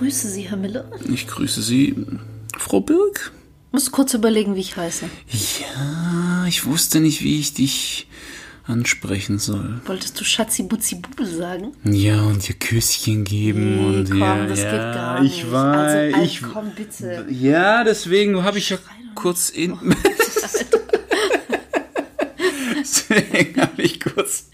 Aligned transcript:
grüße 0.00 0.28
Sie, 0.30 0.48
Herr 0.48 0.56
Miller. 0.56 0.90
Ich 1.12 1.26
grüße 1.26 1.60
Sie, 1.62 1.94
Frau 2.58 2.80
Birk. 2.80 3.32
Muss 3.70 3.92
kurz 3.92 4.14
überlegen, 4.14 4.54
wie 4.56 4.60
ich 4.60 4.76
heiße. 4.76 5.04
Ja, 5.60 6.46
ich 6.48 6.64
wusste 6.64 7.00
nicht, 7.00 7.22
wie 7.22 7.38
ich 7.38 7.52
dich 7.54 8.08
ansprechen 8.64 9.38
soll. 9.38 9.80
Wolltest 9.84 10.18
du 10.18 10.24
Schatzi 10.24 10.62
Butzi 10.62 10.94
Bubu 10.96 11.24
sagen? 11.26 11.72
Ja, 11.84 12.22
und 12.22 12.48
dir 12.48 12.54
Küsschen 12.54 13.24
geben 13.24 13.76
Nee, 13.76 13.84
und 13.98 14.10
komm, 14.10 14.20
ja, 14.20 14.46
das 14.46 14.60
ja, 14.60 14.70
geht 14.70 14.94
gar 14.94 15.20
nicht. 15.22 15.36
ich 15.38 15.52
weiß, 15.52 15.54
Also, 15.54 15.96
Alter, 16.16 16.22
ich 16.22 16.42
komm, 16.42 16.70
bitte. 16.74 17.26
Ja, 17.30 17.84
deswegen 17.84 18.42
habe 18.42 18.56
ich 18.58 18.70
ja 18.70 18.78
kurz 19.14 19.50
in 19.50 19.76
Deswegen 22.78 23.50
ich 23.50 23.54
kurz 23.54 23.69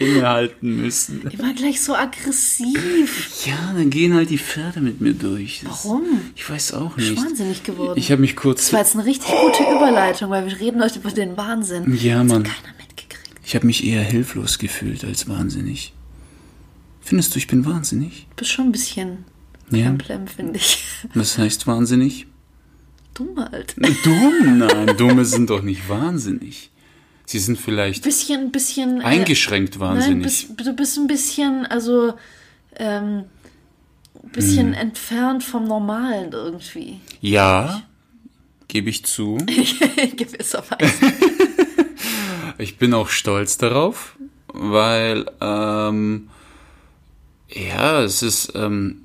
innehalten 0.06 0.76
müssen. 0.82 1.22
Immer 1.30 1.54
gleich 1.54 1.80
so 1.80 1.94
aggressiv. 1.94 3.44
Ja, 3.46 3.72
dann 3.76 3.90
gehen 3.90 4.14
halt 4.14 4.30
die 4.30 4.38
Pferde 4.38 4.80
mit 4.80 5.00
mir 5.00 5.12
durch. 5.14 5.62
Das, 5.64 5.84
Warum? 5.84 6.04
Ich 6.34 6.48
weiß 6.48 6.74
auch 6.74 6.96
Ich 6.98 7.10
nicht. 7.10 7.16
bin 7.16 7.24
wahnsinnig 7.24 7.62
geworden. 7.62 7.98
Ich 7.98 8.10
habe 8.10 8.20
mich 8.20 8.36
kurz 8.36 8.62
das 8.62 8.72
war 8.72 8.80
jetzt 8.80 8.94
eine 8.94 9.04
richtig 9.04 9.30
gute 9.30 9.62
Überleitung, 9.64 10.30
weil 10.30 10.46
wir 10.46 10.58
reden 10.60 10.82
heute 10.82 10.98
über 10.98 11.10
den 11.10 11.36
Wahnsinn. 11.36 11.96
Ja, 12.00 12.22
Mann. 12.24 12.44
hat 12.48 12.54
keiner 12.62 12.74
mitgekriegt. 12.78 13.30
Ich 13.44 13.54
habe 13.54 13.66
mich 13.66 13.84
eher 13.86 14.02
hilflos 14.02 14.58
gefühlt 14.58 15.04
als 15.04 15.28
wahnsinnig. 15.28 15.92
Findest 17.00 17.34
du, 17.34 17.38
ich 17.38 17.46
bin 17.46 17.64
wahnsinnig? 17.64 18.26
Du 18.30 18.36
bist 18.36 18.50
schon 18.50 18.66
ein 18.66 18.72
bisschen 18.72 19.24
Ja. 19.70 19.94
Finde 20.36 20.56
ich. 20.58 20.84
Was 21.14 21.38
heißt 21.38 21.66
wahnsinnig? 21.66 22.26
Dumm 23.14 23.38
halt. 23.38 23.74
Dumm? 24.04 24.58
Nein, 24.58 24.96
Dumme 24.96 25.24
sind 25.24 25.48
doch 25.50 25.62
nicht 25.62 25.88
wahnsinnig. 25.88 26.70
Sie 27.26 27.38
sind 27.40 27.58
vielleicht 27.58 28.04
Bisschen, 28.04 28.50
bisschen. 28.52 29.00
äh, 29.00 29.04
eingeschränkt 29.04 29.78
Nein, 29.78 29.96
wahnsinnig. 29.96 30.22
bist, 30.22 30.46
du 30.66 30.72
bist 30.74 30.96
ein 30.96 31.06
bisschen, 31.08 31.66
also, 31.66 32.14
ähm, 32.76 33.24
ein 34.22 34.28
bisschen 34.32 34.68
Hm. 34.68 34.74
entfernt 34.74 35.42
vom 35.44 35.66
Normalen 35.66 36.32
irgendwie. 36.32 37.00
ja, 37.20 37.82
gebe 38.68 38.90
ich 38.90 39.04
zu. 39.04 39.36
In 39.46 40.16
gewisser 40.16 40.62
Weise. 40.70 40.92
Ich 42.58 42.78
bin 42.78 42.94
auch 42.94 43.10
stolz 43.10 43.58
darauf, 43.58 44.16
weil, 44.48 45.26
ähm, 45.42 46.28
ja, 47.50 48.02
es 48.02 48.22
ist, 48.22 48.52
ähm, 48.54 49.02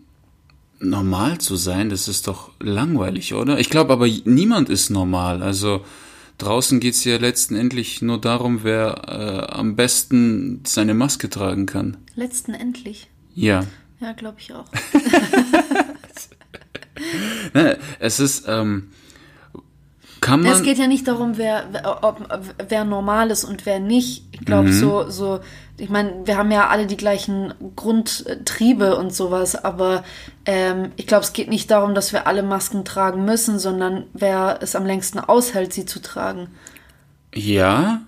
normal 0.80 1.40
zu 1.40 1.58
sein, 1.58 1.90
das 1.90 2.08
ist 2.08 2.28
doch 2.28 2.52
langweilig, 2.62 3.34
oder? 3.34 3.60
Ich 3.60 3.70
glaube 3.70 3.92
aber, 3.92 4.08
niemand 4.24 4.70
ist 4.70 4.90
normal. 4.90 5.44
Also 5.44 5.84
draußen 6.42 6.80
geht's 6.80 7.04
ja 7.04 7.18
letztendlich 7.18 8.02
nur 8.02 8.20
darum, 8.20 8.64
wer 8.64 9.04
äh, 9.08 9.54
am 9.54 9.76
besten 9.76 10.62
seine 10.66 10.94
Maske 10.94 11.30
tragen 11.30 11.66
kann. 11.66 11.98
Letzten 12.16 12.54
endlich. 12.54 13.10
Ja. 13.34 13.66
Ja, 14.00 14.14
glaube 14.14 14.38
ich 14.40 14.54
auch. 14.54 14.66
Ne, 17.54 17.78
es 18.00 18.20
ist, 18.20 18.46
ähm, 18.48 18.92
kann 20.22 20.42
man. 20.42 20.52
Es 20.52 20.64
geht 20.64 20.78
ja 20.78 20.88
nicht 20.88 21.08
darum, 21.08 21.38
wer, 21.38 21.66
ob, 22.04 22.44
wer 22.70 22.86
normal 22.86 23.32
ist 23.32 23.44
und 23.44 23.66
wer 23.66 23.80
nicht. 23.80 24.24
Ich 24.32 24.42
glaube, 24.46 24.70
Mhm. 24.70 24.74
so, 24.80 25.10
so, 25.10 25.40
ich 25.78 25.90
meine, 25.90 26.14
wir 26.26 26.38
haben 26.38 26.52
ja 26.52 26.68
alle 26.70 26.86
die 26.86 26.96
gleichen 26.98 27.54
Grundtriebe 27.76 28.96
und 28.98 29.14
sowas, 29.14 29.56
aber 29.56 30.04
ähm, 30.46 30.92
ich 30.96 31.08
glaube, 31.08 31.24
es 31.24 31.34
geht 31.34 31.50
nicht 31.50 31.72
darum, 31.72 31.96
dass 31.96 32.14
wir 32.14 32.28
alle 32.28 32.44
Masken 32.44 32.86
tragen 32.86 33.26
müssen, 33.26 33.58
sondern 33.60 34.06
wer 34.14 34.60
es 34.62 34.76
am 34.76 34.86
längsten 34.86 35.20
aushält, 35.20 35.74
sie 35.74 35.86
zu 35.86 36.02
tragen. 36.02 36.48
Ja, 37.34 38.02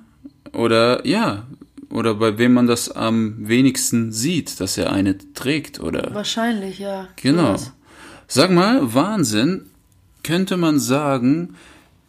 oder 0.54 1.06
ja, 1.08 1.48
oder 1.90 2.16
bei 2.16 2.38
wem 2.38 2.54
man 2.54 2.68
das 2.68 2.92
am 2.92 3.48
wenigsten 3.48 4.12
sieht, 4.12 4.60
dass 4.60 4.78
er 4.78 4.92
eine 4.92 5.18
trägt, 5.34 5.80
oder? 5.80 6.10
Wahrscheinlich, 6.14 6.80
ja. 6.80 7.08
Genau. 7.16 7.56
Sag 8.28 8.52
mal, 8.52 8.94
Wahnsinn, 8.94 9.66
könnte 10.24 10.58
man 10.58 10.80
sagen, 10.80 11.56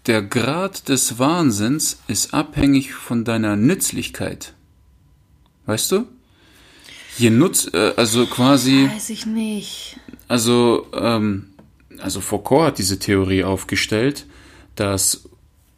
der 0.06 0.22
Grad 0.22 0.88
des 0.88 1.18
Wahnsinns 1.18 1.98
ist 2.08 2.34
abhängig 2.34 2.92
von 2.92 3.24
deiner 3.24 3.56
Nützlichkeit. 3.56 4.54
Weißt 5.66 5.92
du? 5.92 6.06
Je 7.16 7.30
nutz, 7.30 7.70
äh, 7.72 7.94
also 7.96 8.26
quasi, 8.26 8.88
Weiß 8.92 9.08
ich 9.10 9.24
nicht. 9.24 9.96
also, 10.28 10.86
ähm, 10.92 11.46
also 11.98 12.20
Foucault 12.20 12.66
hat 12.66 12.78
diese 12.78 12.98
Theorie 12.98 13.44
aufgestellt, 13.44 14.26
dass 14.74 15.28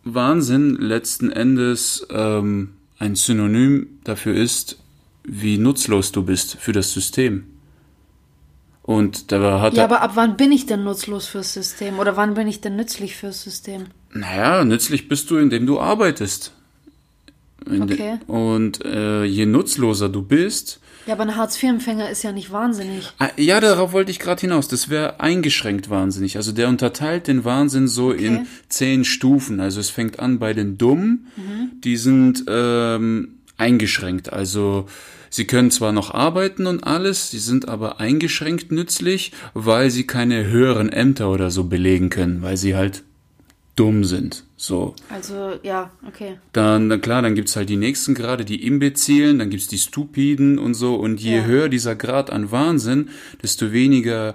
Wahnsinn 0.03 0.77
letzten 0.77 1.31
Endes 1.31 2.07
ähm, 2.11 2.73
ein 2.99 3.15
Synonym 3.17 3.87
dafür 4.05 4.35
ist, 4.35 4.79
wie 5.25 5.59
nutzlos 5.59 6.11
du 6.13 6.23
bist 6.23 6.57
für 6.59 6.73
das 6.73 6.93
System. 6.93 7.47
Und 8.83 9.33
da 9.33 9.61
hat 9.61 9.75
Ja, 9.75 9.81
er, 9.83 9.85
aber 9.87 10.01
ab 10.01 10.13
wann 10.15 10.37
bin 10.37 10.53
ich 10.53 10.67
denn 10.67 10.85
nutzlos 10.85 11.27
fürs 11.27 11.53
System? 11.53 11.99
Oder 11.99 12.17
wann 12.17 12.35
bin 12.35 12.47
ich 12.47 12.61
denn 12.61 12.77
nützlich 12.77 13.17
fürs 13.17 13.43
System? 13.43 13.87
Naja, 14.21 14.65
nützlich 14.65 15.09
bist 15.09 15.31
du, 15.31 15.37
indem 15.37 15.67
du 15.67 15.81
arbeitest. 15.81 16.53
Okay. 17.69 18.19
Und 18.29 18.85
äh, 18.85 19.25
je 19.25 19.45
nutzloser 19.47 20.09
du 20.09 20.23
bist, 20.23 20.79
Ja, 21.07 21.15
aber 21.15 21.25
ein 21.25 21.37
Hartz-IV-Empfänger 21.37 22.09
ist 22.11 22.23
ja 22.23 22.31
nicht 22.31 22.53
wahnsinnig. 22.53 23.11
Ah, 23.19 23.31
Ja, 23.37 23.59
darauf 23.61 23.93
wollte 23.93 24.11
ich 24.13 24.21
gerade 24.21 24.41
hinaus. 24.41 24.69
Das 24.69 24.89
wäre 24.89 25.19
eingeschränkt 25.21 25.91
wahnsinnig. 25.91 26.37
Also 26.37 26.53
der 26.53 26.69
unterteilt 26.69 27.27
den 27.27 27.45
Wahnsinn 27.45 27.89
so 27.89 28.13
in 28.13 28.47
zehn 28.69 29.05
Stufen. 29.05 29.59
Also 29.59 29.81
es 29.81 29.91
fängt 29.91 30.21
an 30.21 30.39
bei 30.39 30.53
den 30.55 30.79
Dummen, 30.79 31.27
die 31.83 31.97
sind 31.97 32.45
ähm, 32.49 33.37
eingeschränkt. 33.57 34.33
Also 34.33 34.87
sie 35.31 35.47
können 35.47 35.73
zwar 35.73 35.91
noch 35.91 36.13
arbeiten 36.15 36.67
und 36.67 36.85
alles, 36.85 37.31
sie 37.33 37.39
sind 37.41 37.69
aber 37.69 37.99
eingeschränkt 37.99 38.71
nützlich, 38.71 39.33
weil 39.55 39.91
sie 39.91 40.07
keine 40.07 40.47
höheren 40.47 40.89
Ämter 40.93 41.31
oder 41.31 41.51
so 41.51 41.65
belegen 41.65 42.11
können, 42.11 42.43
weil 42.43 42.57
sie 42.57 42.77
halt 42.77 43.03
dumm 43.77 44.05
sind. 44.05 44.45
So. 44.57 44.95
Also, 45.11 45.59
ja, 45.63 45.91
okay. 46.09 46.39
Dann, 46.53 46.89
dann 46.89 47.01
klar, 47.03 47.21
dann 47.23 47.35
gibt's 47.35 47.57
halt 47.57 47.69
die 47.69 47.77
nächsten 47.77 48.15
Grade, 48.15 48.45
die 48.47 48.67
Imbezilen, 48.67 49.39
dann 49.39 49.51
gibt's 49.51 49.69
die 49.69 49.79
Stupiden 49.79 50.59
und 50.59 50.75
so. 50.75 50.97
Und 50.97 51.21
je 51.21 51.37
Ja. 51.37 51.45
höher 51.45 51.69
dieser 51.69 51.95
Grad 51.95 52.31
an 52.31 52.51
Wahnsinn, 52.51 53.11
desto 53.43 53.73
weniger 53.73 54.35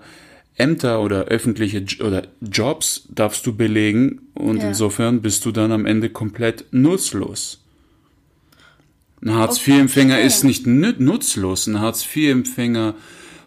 Ämter 0.56 1.02
oder 1.02 1.26
öffentliche 1.26 1.84
oder 2.04 2.28
Jobs 2.42 3.08
darfst 3.10 3.46
du 3.48 3.56
belegen. 3.56 4.22
Und 4.36 4.58
Ja. 4.62 4.68
insofern 4.70 5.22
bist 5.22 5.44
du 5.46 5.52
dann 5.52 5.72
am 5.72 5.86
Ende 5.88 6.10
komplett 6.10 6.66
nutzlos. 6.72 7.58
Ein 9.24 9.30
Okay, 9.30 9.38
Hartz-IV-Empfänger 9.38 10.16
verstehe. 10.16 10.28
ist 10.28 10.44
nicht 10.44 10.68
nutzlos. 10.68 11.68
Ein 11.68 11.80
Hartz-IV-Empfänger 11.80 12.96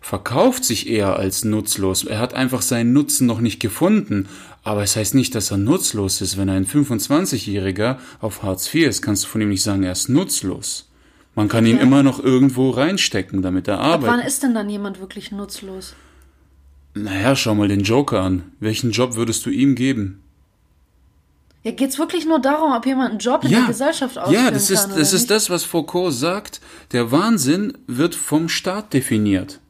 verkauft 0.01 0.65
sich 0.65 0.89
eher 0.89 1.17
als 1.17 1.45
nutzlos. 1.45 2.05
Er 2.05 2.19
hat 2.19 2.35
einfach 2.35 2.63
seinen 2.63 2.93
Nutzen 2.93 3.27
noch 3.27 3.41
nicht 3.41 3.59
gefunden. 3.61 4.29
Aber 4.65 4.83
es 4.83 4.97
heißt 4.97 5.15
nicht, 5.15 5.35
dass 5.35 5.51
er 5.51 5.59
nutzlos 5.59 6.21
ist. 6.23 6.39
Wenn 6.39 6.49
ein 6.49 6.67
25-Jähriger 6.67 7.99
auf 8.21 8.43
Hartz 8.43 8.75
IV 8.75 8.89
ist, 8.89 9.03
kannst 9.03 9.25
du 9.25 9.29
von 9.29 9.41
ihm 9.43 9.51
nicht 9.51 9.63
sagen, 9.63 9.83
er 9.83 9.93
ist 9.93 10.09
nutzlos. 10.09 10.89
Man 11.35 11.49
kann 11.49 11.67
ihn 11.67 11.77
Ja. 11.77 11.83
immer 11.83 12.03
noch 12.03 12.19
irgendwo 12.23 12.71
reinstecken, 12.71 13.43
damit 13.43 13.69
er 13.69 13.79
Ab 13.81 14.01
wann 14.03 14.11
arbeitet. 14.11 14.27
ist 14.29 14.43
denn 14.43 14.55
dann 14.55 14.71
jemand 14.71 15.01
wirklich 15.01 15.33
nutzlos? 15.33 15.95
Naja, 16.95 17.35
schau 17.37 17.55
mal 17.55 17.69
den 17.69 17.81
Joker 17.83 18.21
an. 18.23 18.53
Welchen 18.61 18.91
Job 18.93 19.17
würdest 19.17 19.45
du 19.45 19.51
ihm 19.51 19.75
geben? 19.75 20.23
Ja, 21.65 21.73
geht's 21.73 21.99
wirklich 21.99 22.25
nur 22.25 22.39
darum, 22.41 22.73
ob 22.73 22.87
jemand 22.87 23.11
einen 23.11 23.19
Job 23.19 23.43
in 23.45 23.51
der 23.51 23.63
Gesellschaft 23.63 24.17
ausführen 24.19 24.45
ja, 24.45 24.51
das 24.51 24.71
ist, 24.71 24.89
kann 24.89 24.99
das 24.99 25.13
ist 25.13 25.31
das, 25.31 25.51
was 25.51 25.65
Foucault 25.65 26.13
sagt. 26.15 26.61
Der 26.93 27.11
Wahnsinn 27.11 27.77
wird 27.87 28.15
vom 28.15 28.49
Staat 28.49 28.93
definiert. 28.93 29.61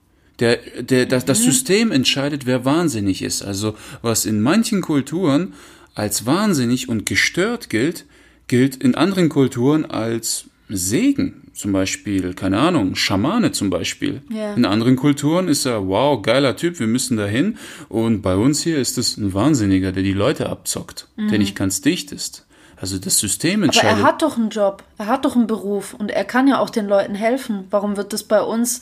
Der, 0.41 0.57
der, 0.83 1.07
das, 1.07 1.23
Mhm. 1.23 1.27
das 1.29 1.39
System 1.43 1.93
entscheidet, 1.93 2.45
wer 2.47 2.65
wahnsinnig 2.65 3.23
ist. 3.23 3.43
Also, 3.43 3.77
was 4.03 4.27
in 4.27 4.41
manchen 4.41 4.81
Kulturen 4.83 5.55
als 5.95 6.27
wahnsinnig 6.27 6.89
und 6.89 7.07
gestört 7.07 7.71
gilt, 7.71 8.05
gilt 8.49 8.77
in 8.77 8.95
anderen 8.97 9.29
Kulturen 9.29 9.85
als 9.85 10.47
Segen. 10.69 11.41
Zum 11.55 11.71
Beispiel, 11.73 12.35
keine 12.35 12.59
Ahnung, 12.59 12.97
Schamane 12.97 13.53
zum 13.53 13.71
Beispiel. 13.71 14.23
Ja. 14.29 14.55
In 14.55 14.65
anderen 14.65 14.97
Kulturen 14.97 15.47
ist 15.47 15.67
er, 15.67 15.87
wow, 15.87 16.21
geiler 16.21 16.57
Typ, 16.57 16.81
wir 16.81 16.89
müssen 16.89 17.17
dahin. 17.17 17.59
Und 17.89 18.23
bei 18.23 18.35
uns 18.35 18.61
hier 18.61 18.79
ist 18.79 18.99
es 18.99 19.17
ein 19.17 19.35
Wahnsinniger, 19.35 19.93
der 19.93 20.03
die 20.03 20.15
Leute 20.15 20.49
abzockt, 20.49 21.07
der 21.17 21.39
nicht 21.39 21.55
ganz 21.55 21.81
dicht 21.81 22.11
ist. 22.11 22.45
Also 22.77 22.99
das 22.99 23.19
System 23.21 23.61
Mhm. 23.61 23.65
Aber 23.65 23.73
entscheidet. 23.73 23.99
er 24.01 24.03
hat 24.03 24.23
doch 24.23 24.37
einen 24.37 24.51
Job, 24.51 24.83
er 24.99 25.07
hat 25.07 25.25
doch 25.25 25.37
einen 25.37 25.47
Beruf 25.47 25.95
und 25.95 26.11
er 26.11 26.25
kann 26.25 26.49
ja 26.49 26.59
auch 26.59 26.71
den 26.71 26.89
Leuten 26.89 27.15
helfen. 27.15 27.67
Warum 27.71 27.97
wird 27.97 28.13
das 28.13 28.25
bei 28.25 28.41
uns? 28.43 28.81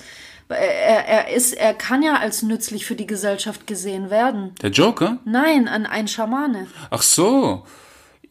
Er, 0.53 1.07
er 1.07 1.35
ist, 1.35 1.53
er 1.53 1.75
kann 1.75 2.03
ja 2.03 2.17
als 2.17 2.43
nützlich 2.43 2.87
für 2.87 2.95
die 2.95 3.07
Gesellschaft 3.07 3.67
gesehen 3.67 4.11
werden. 4.11 4.55
der 4.63 4.71
Joker? 4.71 5.19
Nein, 5.25 5.69
an 5.69 5.87
ein 5.87 6.09
Schamane. 6.09 6.67
Ach 6.91 7.03
so. 7.03 7.65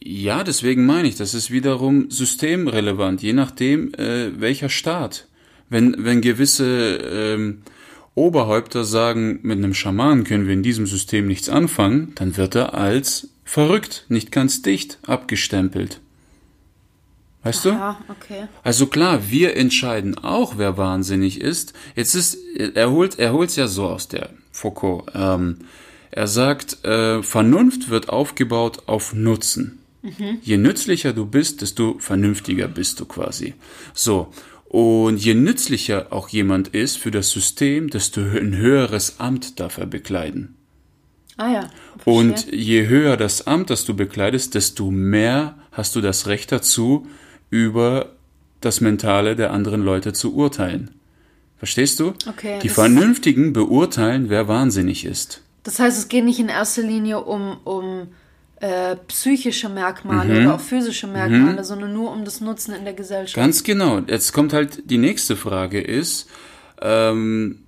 Ja, 0.04 0.44
deswegen 0.44 0.86
meine 0.86 1.08
ich, 1.08 1.16
das 1.16 1.36
ist 1.36 1.52
wiederum 1.52 2.10
systemrelevant, 2.10 3.22
je 3.22 3.34
nachdem, 3.34 3.94
äh, 3.94 4.40
welcher 4.40 4.70
Staat. 4.70 5.28
Wenn, 5.70 5.96
wenn 6.04 6.22
gewisse 6.22 6.98
ähm, 6.98 7.62
Oberhäupter 8.16 8.84
sagen, 8.84 9.40
mit 9.44 9.60
einem 9.60 9.74
Schamanen 9.74 10.24
können 10.24 10.48
wir 10.48 10.54
in 10.54 10.64
diesem 10.64 10.88
System 10.88 11.28
nichts 11.28 11.50
anfangen, 11.50 12.14
dann 12.16 12.36
wird 12.36 12.56
er 12.56 12.74
als 12.74 13.30
verrückt, 13.46 14.06
nicht 14.10 14.32
ganz 14.32 14.62
dicht 14.62 14.98
abgestempelt. 15.06 16.02
Weißt 17.44 17.66
du? 17.66 17.70
Ja, 17.70 18.00
okay. 18.08 18.48
Also 18.64 18.86
klar, 18.86 19.30
wir 19.30 19.58
entscheiden 19.58 20.18
auch, 20.18 20.58
wer 20.58 20.78
wahnsinnig 20.78 21.42
ist. 21.42 21.74
Jetzt 21.96 22.14
ist, 22.14 22.38
er 22.56 22.92
holt, 22.92 23.18
er 23.18 23.34
holt's 23.34 23.56
ja 23.56 23.68
so 23.68 23.88
aus 23.88 24.08
der 24.08 24.30
Foucault. 24.52 25.12
Ähm, 25.16 25.58
er 26.12 26.28
sagt, 26.28 26.84
äh, 26.86 27.24
Vernunft 27.24 27.90
wird 27.90 28.10
aufgebaut 28.10 28.84
auf 28.86 29.14
Nutzen. 29.14 29.80
Mhm. 30.04 30.40
Je 30.42 30.58
nützlicher 30.58 31.14
du 31.14 31.26
bist, 31.26 31.62
desto 31.62 31.98
vernünftiger 32.00 32.68
bist 32.68 33.00
du 33.00 33.06
quasi. 33.06 33.56
So. 33.94 34.32
Und 34.66 35.18
je 35.18 35.34
nützlicher 35.34 36.08
auch 36.12 36.30
jemand 36.30 36.70
ist 36.70 36.98
für 36.98 37.12
das 37.12 37.30
System, 37.30 37.90
desto 37.90 38.22
ein 38.22 38.56
höheres 38.56 39.20
Amt 39.20 39.60
darf 39.60 39.78
er 39.78 39.86
bekleiden. 39.86 40.56
Ah 41.38 41.52
ja. 41.52 41.70
Und 42.06 42.52
je 42.52 42.88
höher 42.88 43.18
das 43.18 43.48
Amt, 43.48 43.70
das 43.70 43.84
du 43.86 43.96
bekleidest, 43.96 44.56
desto 44.56 44.92
mehr 44.92 45.58
hast 45.72 45.96
du 45.96 46.02
das 46.02 46.28
Recht 46.28 46.52
dazu, 46.52 47.08
über 47.52 48.10
das 48.62 48.82
Mentale 48.82 49.36
der 49.36 49.52
anderen 49.52 49.84
Leute 49.84 50.14
zu 50.14 50.34
urteilen. 50.34 50.92
Verstehst 51.58 52.00
du? 52.00 52.14
Okay, 52.28 52.58
Die 52.64 52.70
Vernünftigen 52.70 53.54
beurteilen, 53.54 54.30
wer 54.30 54.48
wahnsinnig 54.48 55.06
ist. 55.06 55.44
Das 55.62 55.78
heißt, 55.78 55.96
es 55.96 56.08
geht 56.08 56.26
nicht 56.26 56.40
in 56.40 56.50
erster 56.50 56.82
Linie 56.82 57.20
um, 57.20 57.58
um 57.64 58.08
äh, 58.62 58.96
psychische 59.08 59.70
Merkmale 59.70 60.34
mhm. 60.34 60.46
oder 60.46 60.56
auch 60.56 60.60
physische 60.60 61.06
Merkmale, 61.06 61.60
mhm. 61.60 61.64
sondern 61.64 61.94
nur 61.94 62.12
um 62.12 62.26
das 62.26 62.42
Nutzen 62.42 62.74
in 62.74 62.84
der 62.84 62.94
Gesellschaft. 62.94 63.36
Ganz 63.36 63.64
genau. 63.64 64.00
Jetzt 64.00 64.34
kommt 64.34 64.54
halt 64.54 64.90
die 64.90 64.98
nächste 64.98 65.36
Frage 65.36 65.80
ist, 65.82 66.28
ähm, 66.82 67.60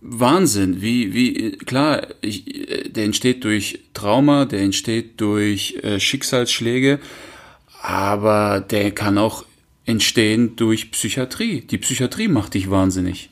Wahnsinn, 0.00 0.80
wie, 0.80 1.12
wie, 1.12 1.52
klar, 1.52 2.06
ich, 2.20 2.44
der 2.88 3.04
entsteht 3.04 3.44
durch 3.44 3.80
Trauma, 3.92 4.44
der 4.44 4.60
entsteht 4.60 5.20
durch 5.20 5.78
äh, 5.82 6.00
Schicksalsschläge, 6.00 6.98
aber 7.82 8.60
der 8.60 8.90
kann 8.90 9.18
auch 9.18 9.44
entstehen 9.86 10.56
durch 10.56 10.90
Psychiatrie. 10.90 11.62
Die 11.62 11.78
Psychiatrie 11.78 12.28
macht 12.28 12.54
dich 12.54 12.70
wahnsinnig. 12.70 13.30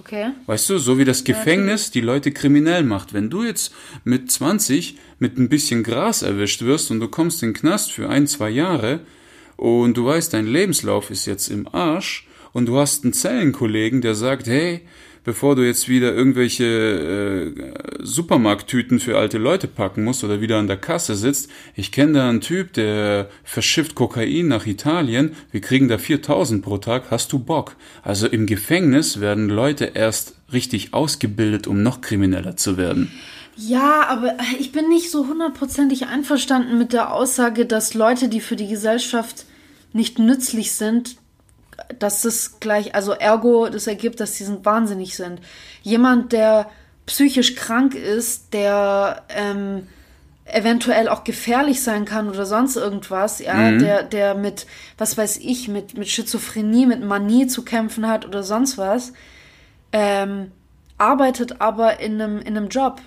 Okay. 0.00 0.30
Weißt 0.46 0.70
du, 0.70 0.78
so 0.78 0.98
wie 0.98 1.04
das 1.04 1.24
Gefängnis 1.24 1.90
die 1.90 2.00
Leute 2.00 2.32
kriminell 2.32 2.82
macht. 2.82 3.12
Wenn 3.12 3.30
du 3.30 3.44
jetzt 3.44 3.74
mit 4.04 4.30
20 4.30 4.96
mit 5.18 5.38
ein 5.38 5.48
bisschen 5.48 5.82
Gras 5.82 6.22
erwischt 6.22 6.62
wirst 6.62 6.90
und 6.90 7.00
du 7.00 7.08
kommst 7.08 7.42
in 7.42 7.50
den 7.50 7.54
Knast 7.54 7.92
für 7.92 8.08
ein, 8.08 8.26
zwei 8.26 8.48
Jahre 8.48 9.00
und 9.56 9.96
du 9.96 10.06
weißt, 10.06 10.32
dein 10.32 10.46
Lebenslauf 10.46 11.10
ist 11.10 11.26
jetzt 11.26 11.48
im 11.48 11.68
Arsch 11.72 12.26
und 12.52 12.66
du 12.66 12.78
hast 12.78 13.04
einen 13.04 13.12
Zellenkollegen, 13.12 14.00
der 14.00 14.14
sagt, 14.14 14.46
hey, 14.46 14.80
bevor 15.28 15.56
du 15.56 15.62
jetzt 15.62 15.90
wieder 15.90 16.14
irgendwelche 16.14 16.64
äh, 16.64 18.02
Supermarkttüten 18.02 18.98
für 18.98 19.18
alte 19.18 19.36
Leute 19.36 19.68
packen 19.68 20.02
musst 20.02 20.24
oder 20.24 20.40
wieder 20.40 20.56
an 20.56 20.68
der 20.68 20.78
Kasse 20.78 21.16
sitzt. 21.16 21.50
Ich 21.74 21.92
kenne 21.92 22.14
da 22.14 22.30
einen 22.30 22.40
Typ, 22.40 22.72
der 22.72 23.28
verschifft 23.44 23.94
Kokain 23.94 24.48
nach 24.48 24.64
Italien. 24.64 25.36
Wir 25.50 25.60
kriegen 25.60 25.86
da 25.86 25.98
4000 25.98 26.64
pro 26.64 26.78
Tag. 26.78 27.10
Hast 27.10 27.30
du 27.34 27.40
Bock? 27.40 27.76
Also 28.02 28.26
im 28.26 28.46
Gefängnis 28.46 29.20
werden 29.20 29.50
Leute 29.50 29.92
erst 29.92 30.34
richtig 30.50 30.94
ausgebildet, 30.94 31.66
um 31.66 31.82
noch 31.82 32.00
krimineller 32.00 32.56
zu 32.56 32.78
werden. 32.78 33.12
Ja, 33.54 34.06
aber 34.08 34.34
ich 34.58 34.72
bin 34.72 34.88
nicht 34.88 35.10
so 35.10 35.26
hundertprozentig 35.26 36.06
einverstanden 36.06 36.78
mit 36.78 36.94
der 36.94 37.12
Aussage, 37.12 37.66
dass 37.66 37.92
Leute, 37.92 38.30
die 38.30 38.40
für 38.40 38.56
die 38.56 38.68
Gesellschaft 38.68 39.44
nicht 39.92 40.18
nützlich 40.18 40.72
sind, 40.72 41.16
dass 41.98 42.22
das 42.22 42.60
gleich, 42.60 42.94
also 42.94 43.12
ergo, 43.12 43.68
das 43.68 43.86
ergibt, 43.86 44.20
dass 44.20 44.36
sie 44.36 44.44
sind 44.44 44.64
wahnsinnig 44.64 45.16
sind. 45.16 45.40
Jemand, 45.82 46.32
der 46.32 46.70
psychisch 47.06 47.54
krank 47.54 47.94
ist, 47.94 48.52
der 48.52 49.22
ähm, 49.30 49.86
eventuell 50.44 51.08
auch 51.08 51.24
gefährlich 51.24 51.82
sein 51.82 52.04
kann 52.04 52.28
oder 52.28 52.46
sonst 52.46 52.76
irgendwas, 52.76 53.38
ja, 53.38 53.54
mhm. 53.54 53.78
der, 53.78 54.02
der 54.02 54.34
mit, 54.34 54.66
was 54.96 55.16
weiß 55.16 55.38
ich, 55.38 55.68
mit, 55.68 55.96
mit 55.96 56.08
Schizophrenie, 56.08 56.86
mit 56.86 57.02
Manie 57.02 57.46
zu 57.46 57.64
kämpfen 57.64 58.08
hat 58.08 58.26
oder 58.26 58.42
sonst 58.42 58.78
was, 58.78 59.12
ähm, 59.92 60.52
arbeitet 60.96 61.60
aber 61.60 62.00
in 62.00 62.20
einem, 62.20 62.38
in 62.40 62.56
einem 62.56 62.68
Job. 62.68 63.00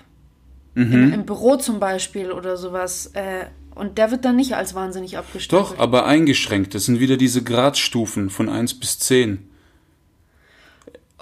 Mhm. 0.74 0.92
Im, 0.92 1.12
Im, 1.12 1.26
Büro 1.26 1.56
zum 1.56 1.80
Beispiel 1.80 2.32
oder 2.32 2.56
sowas. 2.56 3.10
Äh, 3.14 3.46
und 3.74 3.98
der 3.98 4.10
wird 4.10 4.24
dann 4.24 4.36
nicht 4.36 4.54
als 4.54 4.74
wahnsinnig 4.74 5.16
abgestempelt. 5.16 5.70
Doch, 5.70 5.78
aber 5.78 6.06
eingeschränkt. 6.06 6.74
Das 6.74 6.84
sind 6.84 7.00
wieder 7.00 7.16
diese 7.16 7.42
Gradstufen 7.42 8.30
von 8.30 8.48
1 8.48 8.80
bis 8.80 8.98
10. 8.98 9.48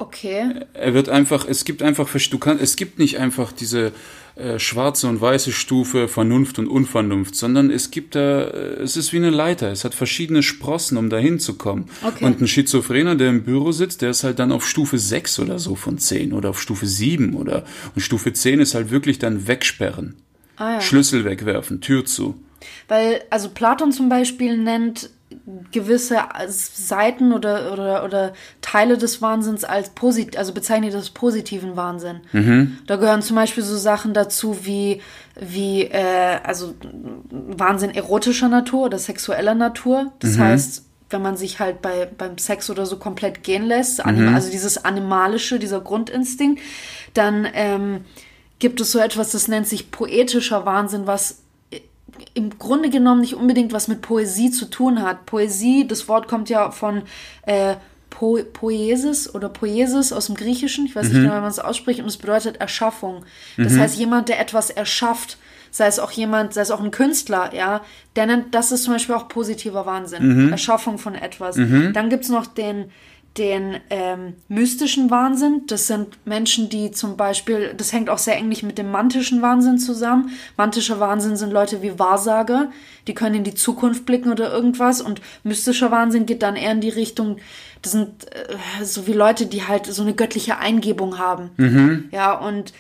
Okay. 0.01 0.55
Er 0.73 0.95
wird 0.95 1.11
einfach, 1.11 1.47
es 1.47 1.67
gibt 1.67 1.83
einfach, 1.83 2.09
du 2.11 2.39
kannst, 2.39 2.63
es 2.63 2.77
gibt 2.77 2.99
nicht 2.99 3.19
einfach 3.19 3.53
diese 3.53 3.93
äh, 4.35 4.59
schwarze 4.59 5.07
und 5.07 5.21
weiße 5.21 5.53
Stufe 5.53 6.09
Vernunft 6.09 6.59
und 6.59 6.69
Unvernunft, 6.69 7.37
sondern 7.37 7.71
es 7.71 7.91
gibt 7.91 8.15
da, 8.15 8.45
äh, 8.45 8.83
es 8.83 8.97
ist 8.97 9.13
wie 9.13 9.19
eine 9.19 9.29
Leiter. 9.29 9.71
Es 9.71 9.85
hat 9.85 9.95
verschiedene 9.95 10.43
Sprossen, 10.43 10.97
um 10.97 11.11
dahin 11.11 11.39
zu 11.39 11.59
kommen. 11.59 11.91
Okay. 12.03 12.25
Und 12.25 12.41
ein 12.41 12.49
Schizophrener, 12.49 13.15
der 13.15 13.29
im 13.29 13.43
Büro 13.43 13.73
sitzt, 13.73 14.01
der 14.01 14.11
ist 14.11 14.25
halt 14.25 14.39
dann 14.39 14.53
auf 14.53 14.67
Stufe 14.67 14.99
6 14.99 15.41
oder 15.41 15.59
so 15.59 15.75
von 15.75 15.99
10 15.99 16.33
oder 16.33 16.49
auf 16.51 16.61
Stufe 16.63 16.87
7 16.87 17.35
oder, 17.35 17.65
und 17.95 18.01
Stufe 18.01 18.33
10 18.33 18.61
ist 18.61 18.75
halt 18.75 18.91
wirklich 18.91 19.19
dann 19.19 19.47
wegsperren. 19.47 20.17
Ah, 20.61 20.75
ja. 20.75 20.81
Schlüssel 20.83 21.25
wegwerfen, 21.25 21.81
Tür 21.81 22.05
zu. 22.05 22.35
Weil, 22.87 23.23
also 23.31 23.49
Platon 23.49 23.93
zum 23.93 24.11
Beispiel 24.11 24.59
nennt 24.59 25.09
gewisse 25.73 26.19
Seiten 26.49 27.33
oder, 27.33 27.73
oder, 27.73 28.05
oder 28.05 28.33
Teile 28.61 28.99
des 28.99 29.23
Wahnsinns 29.23 29.65
als 29.65 29.91
positiv, 29.91 30.39
also 30.39 30.53
bezeichnet 30.53 30.93
das 30.93 31.11
positiven 31.11 31.77
Wahnsinn. 31.77 32.21
Mhm. 32.33 32.79
Da 32.87 32.97
gehören 32.97 33.23
zum 33.23 33.37
Beispiel 33.37 33.63
so 33.63 33.77
Sachen 33.77 34.13
dazu 34.13 34.67
wie, 34.67 35.01
wie 35.41 35.85
äh, 35.85 36.41
also 36.43 36.75
Wahnsinn 37.31 37.95
erotischer 37.95 38.49
Natur 38.49 38.87
oder 38.87 38.99
sexueller 38.99 39.55
Natur. 39.55 40.13
Das 40.19 40.37
mhm. 40.37 40.41
heißt, 40.41 40.85
wenn 41.09 41.23
man 41.23 41.39
sich 41.39 41.59
halt 41.59 41.81
bei, 41.81 42.07
beim 42.07 42.37
Sex 42.37 42.69
oder 42.69 42.85
so 42.85 42.99
komplett 42.99 43.43
gehen 43.43 43.65
lässt, 43.65 44.05
mhm. 44.05 44.35
also 44.35 44.51
dieses 44.51 44.85
Animalische, 44.85 45.59
dieser 45.59 45.81
Grundinstinkt, 45.81 46.61
dann 47.15 47.49
ähm, 47.55 48.05
gibt 48.61 48.81
es 48.81 48.93
so 48.93 49.01
etwas, 49.01 49.33
das 49.33 49.49
nennt 49.49 49.67
sich 49.67 49.91
poetischer 49.91 50.65
Wahnsinn, 50.65 51.09
was 51.09 51.43
im 52.35 52.59
Grunde 52.59 52.91
genommen 52.91 53.23
nicht 53.23 53.35
unbedingt 53.35 53.73
was 53.73 53.89
mit 53.89 54.03
Poesie 54.03 54.51
zu 54.51 54.67
tun 54.67 55.03
hat. 55.03 55.27
Poesie, 55.27 55.87
das 55.89 56.07
Wort 56.07 56.29
kommt 56.29 56.49
ja 56.49 56.71
von 56.71 57.03
äh, 57.43 57.75
po 58.11 58.39
Poesis 58.53 59.35
oder 59.35 59.49
Poesis 59.49 60.13
aus 60.13 60.27
dem 60.27 60.35
Griechischen, 60.35 60.87
ich 60.87 60.95
weiß 60.95 61.07
mhm. 61.07 61.13
nicht 61.13 61.23
genau, 61.23 61.37
wie 61.37 61.41
man 61.41 61.51
es 61.51 61.59
ausspricht, 61.59 62.01
und 62.01 62.07
es 62.07 62.19
bedeutet 62.19 62.59
Erschaffung. 62.59 63.25
Das 63.57 63.73
mhm. 63.73 63.81
heißt, 63.81 63.97
jemand, 63.97 64.29
der 64.29 64.41
etwas 64.41 64.71
erschafft, 64.71 65.39
sei 65.71 65.87
es 65.87 65.99
auch 65.99 66.11
jemand, 66.11 66.53
sei 66.53 66.61
es 66.61 66.71
auch 66.71 66.81
ein 66.81 66.91
Künstler, 66.91 67.55
ja, 67.55 67.81
der 68.17 68.27
nennt, 68.27 68.55
das 68.55 68.73
ist 68.73 68.85
zum 68.85 68.95
Beispiel 68.95 69.15
auch 69.15 69.29
positiver 69.29 69.87
Wahnsinn, 69.87 70.47
mhm. 70.47 70.53
Erschaffung 70.53 70.99
von 70.99 71.15
etwas. 71.15 71.57
Mhm. 71.57 71.93
Dann 71.95 72.11
gibt 72.11 72.25
es 72.25 72.31
noch 72.31 72.47
den 72.47 72.91
den 73.39 73.77
ähm, 73.91 74.35
mystischen 74.49 75.11
Wahnsinn. 75.11 75.63
Das 75.69 75.87
sind 75.87 76.19
Menschen, 76.27 76.69
die 76.69 76.91
zum 76.91 77.17
Beispiel, 77.17 77.75
das 77.77 77.93
hängt 77.93 78.11
auch 78.11 78.19
sehr 78.19 78.37
ähnlich 78.37 78.63
mit 78.63 78.77
dem 78.77 78.91
mantischen 78.91 79.41
Wahnsinn 79.41 79.79
zusammen. 79.79 80.31
Mantischer 80.57 80.99
Wahnsinn 80.99 81.37
sind 81.37 81.53
Leute 81.53 81.81
wie 81.81 81.99
Wahrsager, 81.99 82.71
die 83.07 83.15
können 83.15 83.37
in 83.37 83.45
die 83.45 83.55
Zukunft 83.55 84.05
blicken 84.05 84.33
oder 84.33 84.53
irgendwas. 84.53 85.01
Und 85.01 85.21
mystischer 85.45 85.91
Wahnsinn 85.91 86.27
geht 86.27 86.43
dann 86.43 86.57
eher 86.57 86.73
in 86.73 86.81
die 86.81 86.89
Richtung, 86.89 87.37
das 87.83 87.93
sind 87.93 88.27
äh, 88.35 88.85
so 88.85 89.07
wie 89.07 89.13
Leute, 89.13 89.47
die 89.47 89.67
halt 89.67 89.87
so 89.87 90.03
eine 90.03 90.15
göttliche 90.15 90.59
Eingebung 90.59 91.19
haben. 91.19 91.51
Mhm. 91.57 92.09
Ja, 92.11 92.33
und 92.33 92.73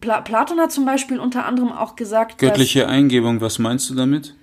Pla 0.00 0.20
Platon 0.20 0.60
hat 0.60 0.70
zum 0.70 0.86
Beispiel 0.86 1.18
unter 1.18 1.44
anderem 1.44 1.72
auch 1.72 1.96
gesagt, 1.96 2.38
Göttliche 2.38 2.88
Eingebung, 2.88 3.40
was 3.40 3.58
meinst 3.58 3.90
du 3.90 3.94
damit? 3.94 4.34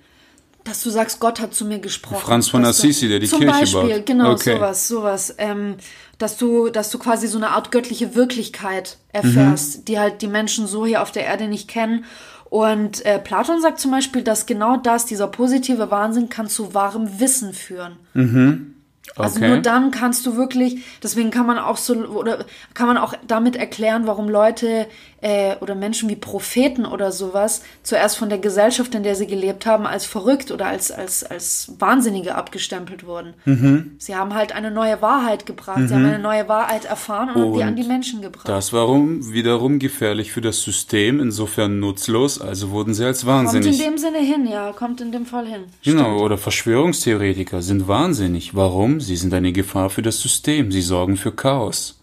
Dass 0.64 0.82
du 0.82 0.90
sagst, 0.90 1.20
Gott 1.20 1.40
hat 1.40 1.54
zu 1.54 1.64
mir 1.64 1.78
gesprochen. 1.78 2.22
Franz 2.24 2.48
von 2.48 2.64
Assisi, 2.64 3.08
der 3.08 3.18
die 3.18 3.26
Kirche 3.26 3.46
baut. 3.46 3.66
Zum 3.66 3.82
Beispiel, 3.82 4.02
genau, 4.02 4.32
okay. 4.32 4.54
sowas, 4.54 4.88
sowas. 4.88 5.34
Ähm, 5.38 5.76
dass 6.18 6.36
du, 6.36 6.68
dass 6.68 6.90
du 6.90 6.98
quasi 6.98 7.26
so 7.26 7.36
eine 7.36 7.50
Art 7.50 7.72
göttliche 7.72 8.14
Wirklichkeit 8.14 8.98
erfährst, 9.12 9.78
mhm. 9.78 9.84
die 9.86 9.98
halt 9.98 10.22
die 10.22 10.28
Menschen 10.28 10.68
so 10.68 10.86
hier 10.86 11.02
auf 11.02 11.10
der 11.10 11.24
Erde 11.24 11.48
nicht 11.48 11.68
kennen. 11.68 12.04
Und 12.44 13.04
äh, 13.04 13.18
Platon 13.18 13.60
sagt 13.60 13.80
zum 13.80 13.90
Beispiel, 13.90 14.22
dass 14.22 14.46
genau 14.46 14.76
das, 14.76 15.06
dieser 15.06 15.26
positive 15.26 15.90
Wahnsinn, 15.90 16.28
kann 16.28 16.48
zu 16.48 16.74
wahrem 16.74 17.18
Wissen 17.18 17.54
führen. 17.54 17.96
Mhm. 18.14 18.74
Also 19.16 19.38
okay. 19.38 19.48
nur 19.48 19.58
dann 19.58 19.90
kannst 19.90 20.24
du 20.26 20.36
wirklich, 20.36 20.84
deswegen 21.02 21.30
kann 21.30 21.46
man 21.46 21.58
auch 21.58 21.76
so, 21.76 21.94
oder 21.94 22.44
kann 22.72 22.86
man 22.86 22.98
auch 22.98 23.14
damit 23.26 23.56
erklären, 23.56 24.06
warum 24.06 24.28
Leute 24.28 24.86
äh, 25.22 25.56
oder 25.60 25.74
Menschen 25.74 26.08
wie 26.08 26.16
Propheten 26.16 26.84
oder 26.84 27.12
sowas 27.12 27.62
zuerst 27.82 28.18
von 28.18 28.28
der 28.28 28.38
Gesellschaft, 28.38 28.94
in 28.94 29.02
der 29.02 29.14
sie 29.14 29.26
gelebt 29.26 29.64
haben, 29.64 29.86
als 29.86 30.04
verrückt 30.04 30.50
oder 30.50 30.66
als, 30.66 30.90
als, 30.90 31.24
als 31.24 31.72
Wahnsinnige 31.78 32.34
abgestempelt 32.34 33.06
wurden. 33.06 33.34
Mhm. 33.44 33.92
Sie 33.98 34.14
haben 34.14 34.34
halt 34.34 34.52
eine 34.52 34.70
neue 34.70 35.00
Wahrheit 35.00 35.46
gebracht, 35.46 35.78
mhm. 35.78 35.88
sie 35.88 35.94
haben 35.94 36.02
mhm. 36.02 36.08
eine 36.08 36.18
neue 36.18 36.48
Wahrheit 36.48 36.84
erfahren 36.84 37.30
und, 37.30 37.42
und 37.42 37.54
die 37.54 37.62
an 37.62 37.76
die 37.76 37.84
Menschen 37.84 38.20
gebracht. 38.20 38.48
Das 38.48 38.72
war 38.72 38.82
wiederum 38.82 39.78
gefährlich 39.78 40.32
für 40.32 40.40
das 40.40 40.60
System, 40.60 41.20
insofern 41.20 41.78
nutzlos, 41.78 42.40
also 42.40 42.70
wurden 42.70 42.92
sie 42.92 43.04
als 43.04 43.24
wahnsinnig. 43.24 43.78
Kommt 43.78 43.80
in 43.80 43.90
dem 43.90 43.98
Sinne 43.98 44.18
hin, 44.18 44.46
ja, 44.46 44.72
kommt 44.72 45.00
in 45.00 45.12
dem 45.12 45.24
Fall 45.24 45.46
hin. 45.46 45.62
Genau, 45.84 46.02
Stimmt. 46.02 46.20
oder 46.20 46.38
Verschwörungstheoretiker 46.38 47.62
sind 47.62 47.86
wahnsinnig. 47.86 48.54
Warum? 48.54 49.00
Sie 49.00 49.16
sind 49.16 49.32
eine 49.32 49.52
Gefahr 49.52 49.88
für 49.88 50.02
das 50.02 50.20
System, 50.20 50.72
sie 50.72 50.82
sorgen 50.82 51.16
für 51.16 51.32
Chaos. 51.32 52.01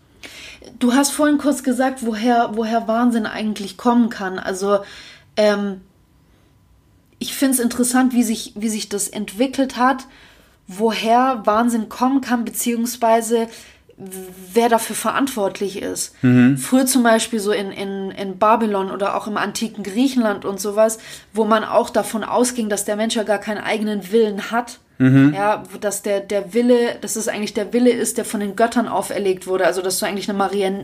Du 0.79 0.93
hast 0.93 1.11
vorhin 1.11 1.37
kurz 1.37 1.63
gesagt, 1.63 2.05
woher, 2.05 2.51
woher 2.53 2.87
Wahnsinn 2.87 3.25
eigentlich 3.25 3.77
kommen 3.77 4.09
kann. 4.09 4.39
Also, 4.39 4.79
ähm, 5.35 5.81
ich 7.19 7.33
finde 7.33 7.55
es 7.55 7.59
interessant, 7.59 8.13
wie 8.13 8.23
sich, 8.23 8.53
wie 8.55 8.69
sich 8.69 8.87
das 8.87 9.09
entwickelt 9.09 9.75
hat, 9.75 10.07
woher 10.67 11.41
Wahnsinn 11.45 11.89
kommen 11.89 12.21
kann, 12.21 12.45
beziehungsweise 12.45 13.49
wer 13.99 14.69
dafür 14.69 14.95
verantwortlich 14.95 15.81
ist. 15.81 16.15
Mhm. 16.23 16.57
Früher 16.57 16.85
zum 16.85 17.03
Beispiel 17.03 17.39
so 17.39 17.51
in, 17.51 17.71
in, 17.71 18.11
in 18.11 18.37
Babylon 18.37 18.91
oder 18.91 19.15
auch 19.15 19.27
im 19.27 19.35
antiken 19.35 19.83
Griechenland 19.83 20.45
und 20.45 20.59
sowas, 20.59 20.99
wo 21.33 21.43
man 21.43 21.65
auch 21.65 21.89
davon 21.89 22.23
ausging, 22.23 22.69
dass 22.69 22.85
der 22.85 22.95
Mensch 22.95 23.15
ja 23.15 23.23
gar 23.23 23.39
keinen 23.39 23.61
eigenen 23.61 24.11
Willen 24.11 24.51
hat. 24.51 24.79
Mhm. 24.99 25.33
Ja, 25.33 25.63
dass 25.79 26.01
der, 26.01 26.21
der 26.21 26.53
Wille, 26.53 26.95
dass 27.01 27.15
es 27.15 27.27
eigentlich 27.27 27.53
der 27.53 27.73
Wille 27.73 27.91
ist, 27.91 28.17
der 28.17 28.25
von 28.25 28.39
den 28.39 28.55
Göttern 28.55 28.87
auferlegt 28.87 29.47
wurde, 29.47 29.65
also 29.65 29.81
dass 29.81 29.99
du 29.99 30.05
eigentlich 30.05 30.29
eine 30.29 30.37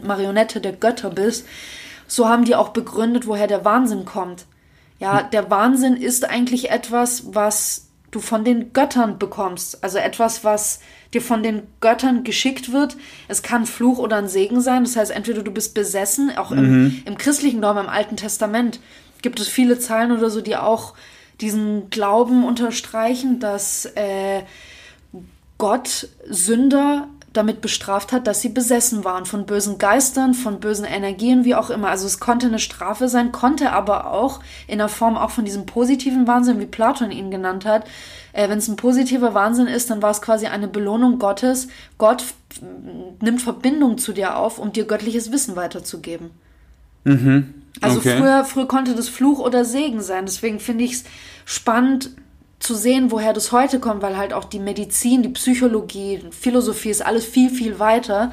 Marionette 0.03 0.62
der 0.62 0.74
Götter 0.74 1.10
bist. 1.10 1.45
So 2.07 2.27
haben 2.27 2.45
die 2.45 2.55
auch 2.55 2.69
begründet, 2.69 3.27
woher 3.27 3.48
der 3.48 3.65
Wahnsinn 3.65 4.05
kommt. 4.05 4.45
Ja, 5.00 5.24
der 5.24 5.50
Wahnsinn 5.50 5.98
ist 5.98 6.29
eigentlich 6.29 6.69
etwas, 6.69 7.34
was 7.34 7.88
du 8.12 8.22
von 8.22 8.45
den 8.45 8.72
Göttern 8.72 9.19
bekommst. 9.19 9.84
Also 9.84 9.98
etwas, 9.98 10.45
was 10.45 10.79
dir 11.15 11.22
von 11.22 11.41
den 11.41 11.63
Göttern 11.79 12.24
geschickt 12.24 12.72
wird. 12.72 12.98
Es 13.27 13.41
kann 13.41 13.65
Fluch 13.65 13.98
oder 13.98 14.17
ein 14.17 14.27
Segen 14.27 14.62
sein. 14.62 14.84
Das 14.84 14.95
heißt, 14.95 15.12
entweder 15.12 15.41
du 15.41 15.51
bist 15.51 15.74
besessen, 15.74 16.38
auch 16.38 16.51
im, 16.51 16.84
mhm. 16.84 17.01
im 17.05 17.17
christlichen 17.17 17.62
Glauben, 17.62 17.79
im 17.79 17.89
Alten 17.89 18.17
Testament 18.17 18.79
gibt 19.22 19.39
es 19.39 19.48
viele 19.48 19.79
Zeilen 19.79 20.12
oder 20.12 20.29
so, 20.29 20.41
die 20.41 20.55
auch 20.55 20.93
diesen 21.41 21.89
Glauben 21.89 22.43
unterstreichen, 22.43 23.39
dass 23.39 23.86
äh, 23.95 24.43
Gott 25.57 26.10
Sünder 26.29 27.07
damit 27.38 27.62
bestraft 27.62 28.12
hat, 28.12 28.27
dass 28.27 28.42
sie 28.42 28.50
besessen 28.50 29.04
waren 29.04 29.25
von 29.25 29.46
bösen 29.46 29.77
Geistern, 29.77 30.34
von 30.34 30.60
bösen 30.60 30.86
Energien, 30.86 31.46
wie 31.46 31.56
auch 31.56 31.70
immer. 31.70 31.89
Also 31.89 32.08
es 32.08 32.20
konnte 32.20 32.48
eine 32.48 32.60
Strafe 32.60 33.08
sein, 33.10 33.32
konnte 33.32 33.72
aber 33.72 34.12
auch 34.12 34.39
in 34.68 34.77
der 34.77 34.89
Form 34.89 35.18
auch 35.18 35.32
von 35.32 35.46
diesem 35.46 35.65
positiven 35.65 36.27
Wahnsinn, 36.27 36.60
wie 36.60 36.65
Platon 36.65 37.12
ihn 37.12 37.32
genannt 37.32 37.65
hat. 37.65 37.86
Äh, 38.34 38.50
Wenn 38.50 38.58
es 38.58 38.68
ein 38.68 38.77
positiver 38.77 39.34
Wahnsinn 39.34 39.68
ist, 39.68 39.89
dann 39.89 40.01
war 40.01 40.12
es 40.12 40.22
quasi 40.22 40.48
eine 40.48 40.68
Belohnung 40.68 41.20
Gottes. 41.20 41.68
Gott 41.98 42.24
nimmt 43.22 43.42
Verbindung 43.42 43.98
zu 43.98 44.13
dir 44.13 44.38
auf, 44.38 44.60
um 44.60 44.72
dir 44.72 44.86
göttliches 44.86 45.32
Wissen 45.32 45.56
weiterzugeben. 45.56 46.32
Mhm. 47.04 47.54
Also 47.82 48.00
okay. 48.00 48.18
früher, 48.18 48.46
früher 48.46 48.68
konnte 48.68 48.96
das 48.96 49.10
Fluch 49.10 49.39
oder 49.39 49.65
Segen 49.65 50.01
sein. 50.01 50.25
Deswegen 50.25 50.60
finde 50.60 50.86
ich 50.86 50.94
es 50.94 51.04
spannend, 51.46 52.12
zu 52.60 52.76
sehen, 52.76 53.12
woher 53.12 53.34
das 53.34 53.52
heute 53.52 53.80
kommt, 53.80 54.02
weil 54.02 54.18
halt 54.18 54.34
auch 54.34 54.46
die 54.46 54.60
Medizin, 54.60 55.24
die 55.24 55.30
Psychologie, 55.30 56.22
Philosophie 56.32 56.90
ist 56.90 57.06
alles 57.06 57.26
viel, 57.26 57.50
viel 57.50 57.80
weiter. 57.80 58.32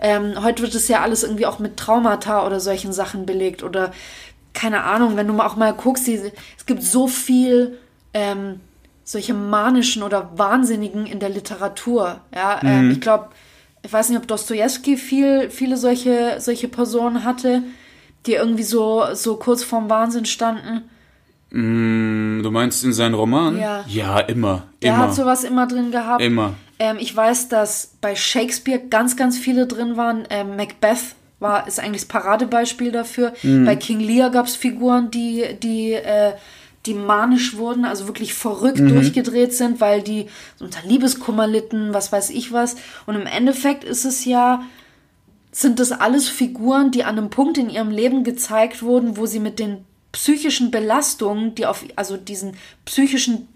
Ähm, 0.00 0.42
heute 0.42 0.62
wird 0.62 0.74
es 0.74 0.88
ja 0.88 1.02
alles 1.02 1.22
irgendwie 1.22 1.46
auch 1.46 1.58
mit 1.58 1.76
Traumata 1.76 2.46
oder 2.46 2.60
solchen 2.60 2.92
Sachen 2.92 3.26
belegt 3.26 3.62
oder 3.62 3.92
keine 4.52 4.84
Ahnung, 4.84 5.16
wenn 5.16 5.26
du 5.26 5.34
mal 5.34 5.46
auch 5.46 5.56
mal 5.56 5.74
guckst, 5.74 6.06
die, 6.06 6.32
es 6.56 6.66
gibt 6.66 6.82
so 6.82 7.08
viel 7.08 7.78
ähm, 8.14 8.60
solche 9.04 9.34
manischen 9.34 10.02
oder 10.02 10.30
Wahnsinnigen 10.36 11.06
in 11.06 11.20
der 11.20 11.28
Literatur. 11.28 12.20
Ja, 12.34 12.60
ähm, 12.62 12.86
mhm. 12.86 12.90
ich 12.90 13.00
glaube, 13.00 13.28
ich 13.82 13.92
weiß 13.92 14.08
nicht, 14.08 14.18
ob 14.18 14.26
Dostoevsky 14.26 14.96
viel, 14.96 15.48
viele 15.50 15.76
solche, 15.76 16.36
solche 16.40 16.66
Personen 16.68 17.22
hatte, 17.22 17.62
die 18.26 18.32
irgendwie 18.32 18.64
so, 18.64 19.04
so 19.14 19.36
kurz 19.36 19.62
vorm 19.62 19.88
Wahnsinn 19.88 20.24
standen. 20.24 20.90
Mm, 21.50 22.42
du 22.42 22.50
meinst 22.50 22.84
in 22.84 22.92
seinen 22.92 23.14
Roman? 23.14 23.58
Ja. 23.58 23.84
Ja, 23.86 24.20
immer. 24.20 24.64
Der 24.82 24.94
immer. 24.94 25.04
hat 25.04 25.14
sowas 25.14 25.44
immer 25.44 25.66
drin 25.66 25.90
gehabt. 25.90 26.22
Immer. 26.22 26.54
Ähm, 26.78 26.96
ich 26.98 27.14
weiß, 27.14 27.48
dass 27.48 27.92
bei 28.00 28.14
Shakespeare 28.16 28.80
ganz, 28.90 29.16
ganz 29.16 29.38
viele 29.38 29.66
drin 29.66 29.96
waren. 29.96 30.24
Ähm, 30.30 30.56
Macbeth 30.56 31.14
war, 31.38 31.66
ist 31.66 31.78
eigentlich 31.78 32.02
das 32.02 32.08
Paradebeispiel 32.08 32.92
dafür. 32.92 33.32
Mhm. 33.42 33.64
Bei 33.64 33.76
King 33.76 34.00
Lear 34.00 34.30
gab 34.30 34.46
es 34.46 34.56
Figuren, 34.56 35.10
die, 35.10 35.44
die, 35.62 35.92
äh, 35.92 36.32
die 36.86 36.94
manisch 36.94 37.56
wurden, 37.56 37.84
also 37.84 38.06
wirklich 38.06 38.34
verrückt 38.34 38.80
mhm. 38.80 38.88
durchgedreht 38.88 39.54
sind, 39.54 39.80
weil 39.80 40.02
die 40.02 40.26
unter 40.60 40.86
Liebeskummer 40.86 41.46
litten, 41.46 41.94
was 41.94 42.12
weiß 42.12 42.30
ich 42.30 42.52
was. 42.52 42.76
Und 43.06 43.14
im 43.14 43.26
Endeffekt 43.26 43.84
ist 43.84 44.04
es 44.04 44.24
ja, 44.24 44.62
sind 45.52 45.78
das 45.78 45.92
alles 45.92 46.28
Figuren, 46.28 46.90
die 46.90 47.04
an 47.04 47.18
einem 47.18 47.30
Punkt 47.30 47.58
in 47.58 47.70
ihrem 47.70 47.90
Leben 47.90 48.24
gezeigt 48.24 48.82
wurden, 48.82 49.16
wo 49.16 49.26
sie 49.26 49.40
mit 49.40 49.58
den 49.58 49.84
psychischen 50.12 50.70
Belastungen, 50.70 51.54
die 51.54 51.66
auf, 51.66 51.84
also 51.96 52.16
diesen 52.16 52.56
psychischen, 52.84 53.48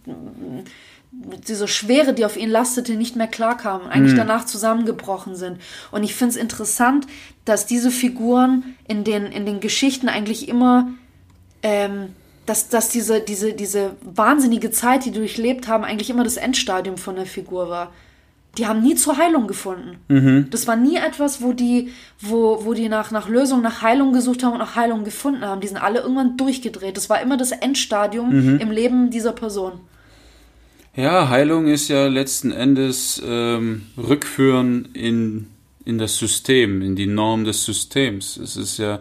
diese 1.12 1.68
Schwere, 1.68 2.12
die 2.12 2.24
auf 2.24 2.36
ihn 2.36 2.50
lastete, 2.50 2.94
nicht 2.94 3.16
mehr 3.16 3.26
klarkamen, 3.26 3.88
eigentlich 3.88 4.12
mhm. 4.12 4.18
danach 4.18 4.44
zusammengebrochen 4.44 5.36
sind. 5.36 5.58
Und 5.90 6.04
ich 6.04 6.14
finde 6.14 6.34
es 6.34 6.40
interessant, 6.40 7.06
dass 7.44 7.66
diese 7.66 7.90
Figuren 7.90 8.76
in 8.86 9.04
den, 9.04 9.26
in 9.26 9.46
den 9.46 9.60
Geschichten 9.60 10.08
eigentlich 10.08 10.48
immer, 10.48 10.88
ähm, 11.62 12.14
dass, 12.46 12.68
dass 12.68 12.88
diese, 12.88 13.20
diese, 13.20 13.52
diese 13.54 13.96
wahnsinnige 14.02 14.70
Zeit, 14.70 15.04
die 15.04 15.12
durchlebt 15.12 15.68
haben, 15.68 15.84
eigentlich 15.84 16.10
immer 16.10 16.24
das 16.24 16.36
Endstadium 16.36 16.98
von 16.98 17.16
der 17.16 17.26
Figur 17.26 17.68
war 17.68 17.92
die 18.58 18.66
haben 18.66 18.82
nie 18.82 18.96
zur 18.96 19.16
Heilung 19.16 19.46
gefunden. 19.46 19.98
Mhm. 20.08 20.48
Das 20.50 20.66
war 20.66 20.76
nie 20.76 20.96
etwas, 20.96 21.40
wo 21.40 21.52
die, 21.52 21.90
wo, 22.20 22.64
wo 22.64 22.74
die 22.74 22.88
nach, 22.88 23.10
nach 23.10 23.28
Lösung, 23.28 23.62
nach 23.62 23.82
Heilung 23.82 24.12
gesucht 24.12 24.42
haben 24.42 24.52
und 24.52 24.58
nach 24.58 24.74
Heilung 24.74 25.04
gefunden 25.04 25.42
haben. 25.42 25.60
Die 25.60 25.68
sind 25.68 25.76
alle 25.76 26.00
irgendwann 26.00 26.36
durchgedreht. 26.36 26.96
Das 26.96 27.08
war 27.08 27.20
immer 27.22 27.36
das 27.36 27.52
Endstadium 27.52 28.54
mhm. 28.54 28.58
im 28.58 28.70
Leben 28.70 29.10
dieser 29.10 29.32
Person. 29.32 29.72
Ja, 30.96 31.28
Heilung 31.28 31.68
ist 31.68 31.88
ja 31.88 32.08
letzten 32.08 32.50
Endes 32.50 33.22
ähm, 33.24 33.82
Rückführen 33.96 34.88
in, 34.94 35.46
in 35.84 35.98
das 35.98 36.18
System, 36.18 36.82
in 36.82 36.96
die 36.96 37.06
Norm 37.06 37.44
des 37.44 37.64
Systems. 37.64 38.36
Es 38.36 38.56
ist 38.56 38.78
ja, 38.78 39.00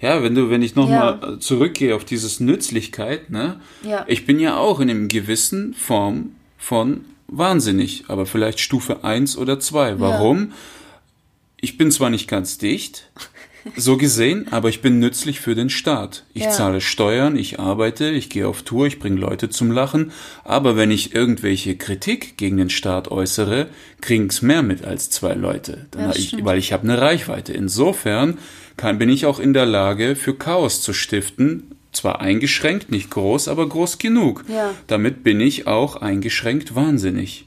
ja, 0.00 0.22
wenn 0.22 0.34
du, 0.34 0.48
wenn 0.48 0.62
ich 0.62 0.74
nochmal 0.74 1.18
ja. 1.20 1.38
zurückgehe 1.38 1.94
auf 1.94 2.06
dieses 2.06 2.40
Nützlichkeit, 2.40 3.28
ne? 3.28 3.60
Ja. 3.82 4.04
Ich 4.08 4.24
bin 4.24 4.40
ja 4.40 4.56
auch 4.56 4.80
in 4.80 4.88
einem 4.88 5.08
gewissen 5.08 5.74
Form 5.74 6.30
von 6.56 7.04
wahnsinnig, 7.28 8.04
aber 8.08 8.26
vielleicht 8.26 8.60
Stufe 8.60 9.04
1 9.04 9.36
oder 9.36 9.60
2. 9.60 10.00
Warum? 10.00 10.48
Ja. 10.48 10.54
Ich 11.60 11.78
bin 11.78 11.90
zwar 11.90 12.10
nicht 12.10 12.28
ganz 12.28 12.58
dicht, 12.58 13.10
so 13.76 13.96
gesehen, 13.96 14.46
aber 14.50 14.68
ich 14.68 14.82
bin 14.82 14.98
nützlich 14.98 15.40
für 15.40 15.54
den 15.54 15.70
Staat. 15.70 16.24
Ich 16.34 16.44
ja. 16.44 16.50
zahle 16.50 16.80
Steuern, 16.80 17.36
ich 17.36 17.58
arbeite, 17.58 18.10
ich 18.10 18.30
gehe 18.30 18.46
auf 18.46 18.62
Tour, 18.62 18.86
ich 18.86 18.98
bringe 18.98 19.18
Leute 19.18 19.48
zum 19.48 19.70
Lachen, 19.72 20.12
aber 20.44 20.76
wenn 20.76 20.90
ich 20.90 21.14
irgendwelche 21.14 21.76
Kritik 21.76 22.36
gegen 22.36 22.56
den 22.58 22.70
Staat 22.70 23.10
äußere, 23.10 23.68
kriegen's 24.00 24.42
mehr 24.42 24.62
mit 24.62 24.84
als 24.84 25.10
zwei 25.10 25.34
Leute, 25.34 25.86
ja, 25.96 26.12
ich, 26.14 26.44
weil 26.44 26.58
ich 26.58 26.72
habe 26.72 26.84
eine 26.84 27.00
Reichweite. 27.00 27.52
Insofern 27.52 28.38
kann, 28.76 28.98
bin 28.98 29.08
ich 29.08 29.26
auch 29.26 29.40
in 29.40 29.52
der 29.52 29.66
Lage, 29.66 30.14
für 30.16 30.34
Chaos 30.34 30.82
zu 30.82 30.92
stiften, 30.92 31.75
zwar 31.96 32.20
eingeschränkt, 32.20 32.90
nicht 32.90 33.10
groß, 33.10 33.48
aber 33.48 33.68
groß 33.68 33.98
genug. 33.98 34.44
Ja. 34.48 34.74
Damit 34.86 35.24
bin 35.24 35.40
ich 35.40 35.66
auch 35.66 35.96
eingeschränkt 35.96 36.74
wahnsinnig. 36.74 37.46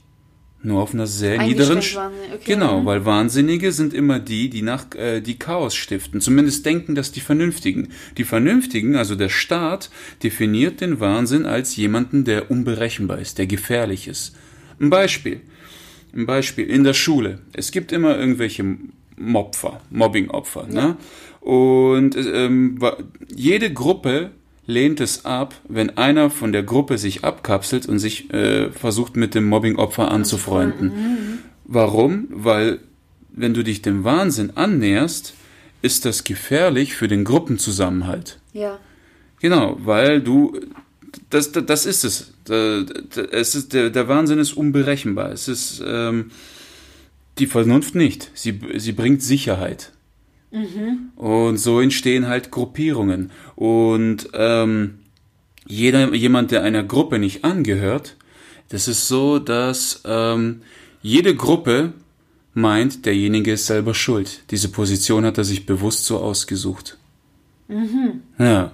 Nur 0.62 0.82
auf 0.82 0.94
einer 0.94 1.08
sehr 1.08 1.42
niederen. 1.42 1.78
Okay. 1.78 2.40
Genau, 2.44 2.86
weil 2.86 3.06
Wahnsinnige 3.06 3.72
sind 3.72 3.94
immer 3.94 4.20
die, 4.20 4.50
die 4.50 4.62
nach 4.62 4.94
äh, 4.94 5.22
die 5.22 5.40
Chaos 5.40 5.74
stiften. 5.74 6.20
Zumindest 6.20 6.66
denken 6.66 6.96
das 6.96 7.14
die 7.14 7.22
Vernünftigen. 7.22 7.90
Die 8.18 8.26
Vernünftigen, 8.26 8.98
also 8.98 9.16
der 9.16 9.30
Staat, 9.30 9.90
definiert 10.22 10.82
den 10.82 11.00
Wahnsinn 11.00 11.46
als 11.46 11.78
jemanden, 11.78 12.26
der 12.26 12.52
unberechenbar 12.52 13.20
ist, 13.20 13.38
der 13.38 13.48
gefährlich 13.48 14.10
ist. 14.10 14.36
Ein 14.82 14.90
Beispiel. 14.90 15.40
Ein 16.14 16.26
Beispiel 16.26 16.66
in 16.66 16.84
der 16.84 16.94
Schule. 16.94 17.40
Es 17.54 17.72
gibt 17.72 17.94
immer 17.94 18.18
irgendwelche 18.18 18.66
Mobfer, 19.16 19.80
Mobbingopfer. 19.92 20.68
Ne? 20.68 20.76
Ja. 20.76 20.88
Ne? 20.88 20.98
Und 21.40 22.18
ähm, 22.18 22.80
jede 23.34 23.72
Gruppe 23.72 24.32
lehnt 24.70 25.02
es 25.02 25.26
ab, 25.26 25.56
wenn 25.68 25.98
einer 25.98 26.30
von 26.30 26.52
der 26.52 26.64
Gruppe 26.64 26.98
sich 26.98 27.24
abkapselt 27.24 27.88
und 27.88 28.00
sich 28.00 28.32
äh, 28.34 28.72
versucht 28.72 29.18
mit 29.18 29.36
dem 29.36 29.46
Mobbingopfer 29.48 30.12
anzufreunden. 30.12 30.88
Mhm. 30.88 31.38
Warum? 31.66 32.28
Weil 32.30 32.80
wenn 33.32 33.54
du 33.54 33.64
dich 33.64 33.82
dem 33.82 34.04
Wahnsinn 34.04 34.52
annäherst, 34.56 35.34
ist 35.82 36.06
das 36.06 36.24
gefährlich 36.24 36.94
für 36.94 37.08
den 37.08 37.24
Gruppenzusammenhalt. 37.24 38.40
Ja. 38.54 38.80
Genau, 39.40 39.78
weil 39.80 40.22
du 40.22 40.60
das, 41.30 41.52
das, 41.52 41.66
das 41.66 41.86
ist 41.86 42.04
es. 42.04 42.34
Es 43.32 43.56
ist 43.56 43.74
der, 43.74 43.90
der 43.90 44.08
Wahnsinn 44.08 44.40
ist 44.40 44.54
unberechenbar. 44.54 45.32
Es 45.32 45.48
ist 45.48 45.82
ähm, 45.86 46.32
die 47.38 47.48
Vernunft 47.48 47.96
nicht. 47.96 48.32
Sie, 48.34 48.60
sie 48.78 48.92
bringt 48.92 49.24
Sicherheit. 49.24 49.92
Mhm. 50.52 51.12
Und 51.16 51.58
so 51.58 51.80
entstehen 51.80 52.28
halt 52.28 52.52
Gruppierungen. 52.52 53.32
Und 53.56 54.30
ähm, 54.34 55.00
jeder, 55.68 56.14
jemand, 56.14 56.52
der 56.52 56.64
einer 56.64 56.84
Gruppe 56.84 57.20
nicht 57.20 57.44
angehört, 57.44 58.16
das 58.70 58.88
ist 58.88 59.08
so, 59.08 59.40
dass 59.40 60.02
ähm, 60.06 60.62
jede 61.02 61.36
Gruppe 61.36 61.94
meint, 62.54 63.06
derjenige 63.06 63.54
ist 63.54 63.68
selber 63.68 63.94
schuld. 63.94 64.44
Diese 64.52 64.70
Position 64.70 65.26
hat 65.26 65.38
er 65.38 65.44
sich 65.44 65.66
bewusst 65.66 66.06
so 66.06 66.20
ausgesucht. 66.20 66.98
Mhm. 67.68 68.22
Ja. 68.38 68.72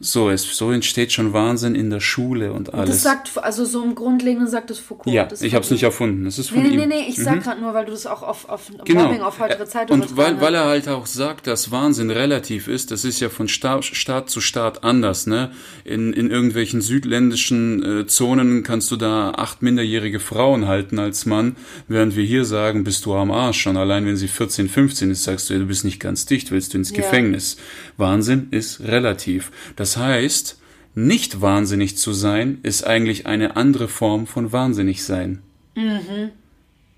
So, 0.00 0.28
es, 0.28 0.42
so 0.56 0.70
entsteht 0.72 1.12
schon 1.12 1.32
Wahnsinn 1.32 1.74
in 1.74 1.88
der 1.88 2.00
Schule 2.00 2.52
und 2.52 2.74
alles. 2.74 2.90
Das 2.90 3.02
sagt, 3.04 3.30
also 3.38 3.64
so 3.64 3.82
im 3.82 3.94
Grundlegenden 3.94 4.48
sagt 4.48 4.70
es 4.70 4.78
Foucault. 4.78 5.14
ja, 5.14 5.24
das 5.24 5.40
ich 5.40 5.54
habe 5.54 5.64
es 5.64 5.70
nicht 5.70 5.84
erfunden. 5.84 6.24
Das 6.24 6.38
ist 6.38 6.50
von 6.50 6.62
Nee, 6.62 6.68
nee, 6.70 6.74
ihm. 6.82 6.88
nee, 6.88 6.96
nee, 7.02 7.06
ich 7.08 7.16
sag 7.16 7.42
gerade 7.42 7.60
nur, 7.60 7.72
weil 7.72 7.86
du 7.86 7.92
das 7.92 8.04
auch 8.04 8.22
auf, 8.22 8.48
auf 8.48 8.70
Genau. 8.84 9.04
Mobbing 9.04 9.22
auf 9.22 9.38
heutige 9.38 9.64
Zeit 9.66 9.90
und 9.90 10.16
weil, 10.16 10.40
weil 10.40 10.54
er 10.54 10.64
halt 10.66 10.88
auch 10.88 11.06
sagt, 11.06 11.46
dass 11.46 11.70
Wahnsinn 11.70 12.10
relativ 12.10 12.68
ist, 12.68 12.90
das 12.90 13.04
ist 13.04 13.20
ja 13.20 13.28
von 13.30 13.48
Staat, 13.48 13.84
Staat 13.84 14.28
zu 14.28 14.40
Staat 14.40 14.82
anders. 14.84 15.26
Ne? 15.26 15.52
In, 15.84 16.12
in 16.12 16.28
irgendwelchen 16.30 16.80
südländischen 16.82 18.00
äh, 18.00 18.06
Zonen 18.06 18.62
kannst 18.64 18.90
du 18.90 18.96
da 18.96 19.30
acht 19.30 19.62
minderjährige 19.62 20.20
Frauen 20.20 20.66
halten 20.66 20.98
als 20.98 21.24
Mann, 21.24 21.56
während 21.88 22.16
wir 22.16 22.24
hier 22.24 22.44
sagen, 22.44 22.84
bist 22.84 23.06
du 23.06 23.14
am 23.14 23.30
Arsch. 23.30 23.60
Schon 23.60 23.76
allein 23.76 24.04
wenn 24.06 24.16
sie 24.16 24.28
14, 24.28 24.68
15 24.68 25.10
ist, 25.12 25.22
sagst 25.24 25.48
du, 25.48 25.58
du 25.58 25.66
bist 25.66 25.84
nicht 25.84 26.00
ganz 26.00 26.26
dicht, 26.26 26.50
willst 26.50 26.74
du 26.74 26.78
ins 26.78 26.90
Ja. 26.90 26.96
Gefängnis. 26.96 27.56
Wahnsinn 27.96 28.48
ist 28.50 28.80
relativ. 28.80 29.52
Das 29.76 29.83
heißt, 29.96 30.58
nicht 30.94 31.40
wahnsinnig 31.40 31.96
zu 31.98 32.12
sein, 32.12 32.58
ist 32.62 32.84
eigentlich 32.86 33.26
eine 33.26 33.56
andere 33.56 33.88
Form 33.88 34.26
von 34.26 34.52
wahnsinnig 34.52 35.04
sein. 35.04 35.42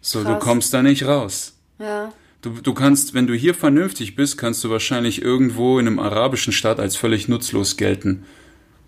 So, 0.01 0.23
du 0.23 0.31
Krass. 0.33 0.43
kommst 0.45 0.75
da 0.75 0.83
nicht 0.83 1.05
raus. 1.07 1.55
Ja. 1.79 2.13
Du, 2.43 2.51
du 2.51 2.75
kannst, 2.75 3.15
wenn 3.15 3.27
du 3.27 3.35
hier 3.35 3.55
vernünftig 3.55 4.15
bist, 4.15 4.37
kannst 4.39 4.63
du 4.63 4.71
wahrscheinlich 4.71 5.23
irgendwo 5.23 5.79
in 5.79 5.87
einem 5.87 5.99
arabischen 5.99 6.53
Staat 6.53 6.79
als 6.79 6.95
völlig 6.97 7.27
nutzlos 7.29 7.77
gelten. 7.77 8.25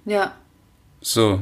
Ja. 0.04 0.34
So, 1.00 1.40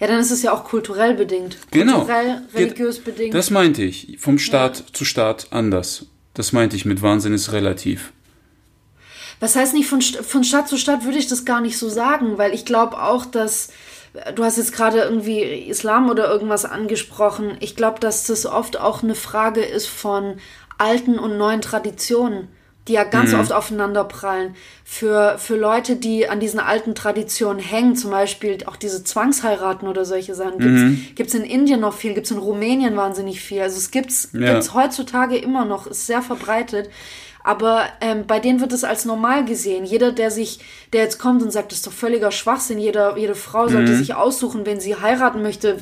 Ja, 0.00 0.06
dann 0.08 0.20
ist 0.20 0.30
es 0.30 0.42
ja 0.42 0.52
auch 0.52 0.64
kulturell 0.64 1.14
bedingt. 1.14 1.58
Genau. 1.70 1.98
Kulturell, 1.98 2.42
religiös 2.54 2.98
bedingt. 2.98 3.34
das 3.34 3.50
meinte 3.50 3.82
ich. 3.82 4.16
Vom 4.18 4.38
Staat 4.38 4.84
zu 4.92 5.04
Staat 5.04 5.46
anders. 5.50 6.06
Das 6.34 6.52
meinte 6.52 6.76
ich 6.76 6.84
mit 6.84 7.00
Wahnsinn 7.02 7.32
ist 7.32 7.52
relativ. 7.52 8.12
Was 9.40 9.56
heißt 9.56 9.74
nicht, 9.74 9.88
von, 9.88 10.00
von 10.00 10.44
Stadt 10.44 10.68
zu 10.68 10.76
Stadt 10.78 11.04
würde 11.04 11.18
ich 11.18 11.28
das 11.28 11.44
gar 11.44 11.60
nicht 11.60 11.78
so 11.78 11.88
sagen, 11.88 12.38
weil 12.38 12.54
ich 12.54 12.64
glaube 12.64 13.02
auch, 13.02 13.26
dass 13.26 13.68
du 14.34 14.44
hast 14.44 14.56
jetzt 14.56 14.72
gerade 14.72 14.98
irgendwie 15.00 15.42
Islam 15.42 16.08
oder 16.08 16.28
irgendwas 16.30 16.64
angesprochen. 16.64 17.56
Ich 17.60 17.76
glaube, 17.76 18.00
dass 18.00 18.24
das 18.26 18.46
oft 18.46 18.80
auch 18.80 19.02
eine 19.02 19.14
Frage 19.14 19.60
ist 19.62 19.86
von 19.88 20.38
alten 20.78 21.18
und 21.18 21.36
neuen 21.36 21.60
Traditionen, 21.60 22.48
die 22.88 22.94
ja 22.94 23.04
ganz 23.04 23.34
oft 23.34 23.52
aufeinander 23.52 24.04
prallen. 24.04 24.54
Für, 24.84 25.36
für 25.38 25.56
Leute, 25.56 25.96
die 25.96 26.28
an 26.28 26.38
diesen 26.40 26.60
alten 26.60 26.94
Traditionen 26.94 27.58
hängen, 27.58 27.96
zum 27.96 28.10
Beispiel 28.10 28.58
auch 28.66 28.76
diese 28.76 29.02
Zwangsheiraten 29.04 29.88
oder 29.88 30.04
solche 30.04 30.34
Sachen, 30.34 30.58
gibt's 30.58 31.14
gibt's 31.14 31.34
in 31.34 31.44
Indien 31.44 31.80
noch 31.80 31.94
viel, 31.94 32.14
gibt's 32.14 32.30
in 32.30 32.38
Rumänien 32.38 32.96
wahnsinnig 32.96 33.40
viel. 33.40 33.60
Also 33.60 33.76
es 33.76 33.90
gibt's, 33.90 34.30
Ja. 34.32 34.52
gibt's 34.52 34.72
heutzutage 34.72 35.36
immer 35.36 35.64
noch, 35.64 35.86
ist 35.86 36.06
sehr 36.06 36.22
verbreitet. 36.22 36.88
Aber 37.46 37.84
ähm, 38.00 38.24
bei 38.26 38.40
denen 38.40 38.60
wird 38.60 38.72
es 38.72 38.82
als 38.82 39.04
normal 39.04 39.44
gesehen. 39.44 39.84
Jeder, 39.84 40.10
der 40.10 40.32
sich, 40.32 40.58
der 40.92 41.02
jetzt 41.04 41.20
kommt 41.20 41.42
und 41.44 41.52
sagt, 41.52 41.70
das 41.70 41.78
ist 41.78 41.86
doch 41.86 41.92
völliger 41.92 42.32
Schwachsinn, 42.32 42.80
jeder, 42.80 43.16
jede 43.16 43.36
Frau 43.36 43.68
sollte 43.68 43.92
Mhm. 43.92 43.98
sich 43.98 44.14
aussuchen, 44.14 44.66
wen 44.66 44.80
sie 44.80 44.96
heiraten 44.96 45.42
möchte, 45.42 45.76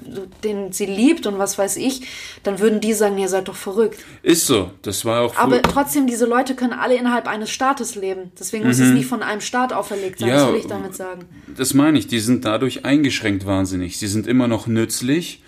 den 0.44 0.73
sie 0.73 0.85
liebt 0.85 1.26
und 1.26 1.38
was 1.38 1.56
weiß 1.56 1.78
ich, 1.78 2.02
dann 2.42 2.59
würden 2.59 2.83
die 2.83 2.92
sagen, 2.92 3.16
ihr 3.16 3.30
seid 3.30 3.49
doch 3.49 3.54
verrückt. 3.56 3.99
Ist 4.23 4.47
so. 4.47 4.73
Das 4.83 5.06
war 5.06 5.23
auch 5.23 5.37
Aber 5.37 5.62
trotzdem, 5.62 6.06
diese 6.06 6.26
Leute 6.26 6.54
können 6.54 6.75
alle 6.75 6.97
innerhalb 6.97 7.26
eines 7.26 7.49
Staates 7.50 7.94
leben. 7.94 8.30
Deswegen 8.38 8.66
muss 8.66 8.78
es 8.78 8.90
nicht 8.90 9.06
von 9.06 9.23
einem 9.23 9.40
Staat 9.40 9.73
auferlegt 9.73 10.18
sein, 10.18 10.28
Mhm. 10.28 10.35
Ja, 10.35 10.40
das 10.44 10.52
will 10.52 10.61
ich 10.61 10.66
damit 10.66 10.94
sagen. 10.94 11.25
Das 11.56 11.73
meine 11.73 11.99
ich, 11.99 12.06
die 12.09 12.21
sind 12.21 12.44
dadurch 12.44 12.85
eingeschränkt 12.85 13.47
wahnsinnig. 13.47 13.99
Sie 13.99 14.06
sind 14.09 14.26
immer 14.26 14.49
noch 14.49 14.66
nützlich 14.66 15.40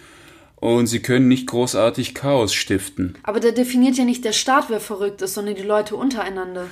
und 0.56 0.86
sie 0.86 1.00
können 1.00 1.28
nicht 1.28 1.46
großartig 1.46 2.14
Chaos 2.14 2.54
stiften. 2.54 3.16
Aber 3.22 3.40
da 3.40 3.50
definiert 3.50 3.96
ja 3.96 4.04
nicht 4.04 4.24
der 4.24 4.32
Staat, 4.32 4.66
wer 4.68 4.80
verrückt 4.80 5.22
ist, 5.22 5.34
sondern 5.34 5.54
die 5.54 5.62
Leute 5.62 5.96
untereinander. 5.96 6.66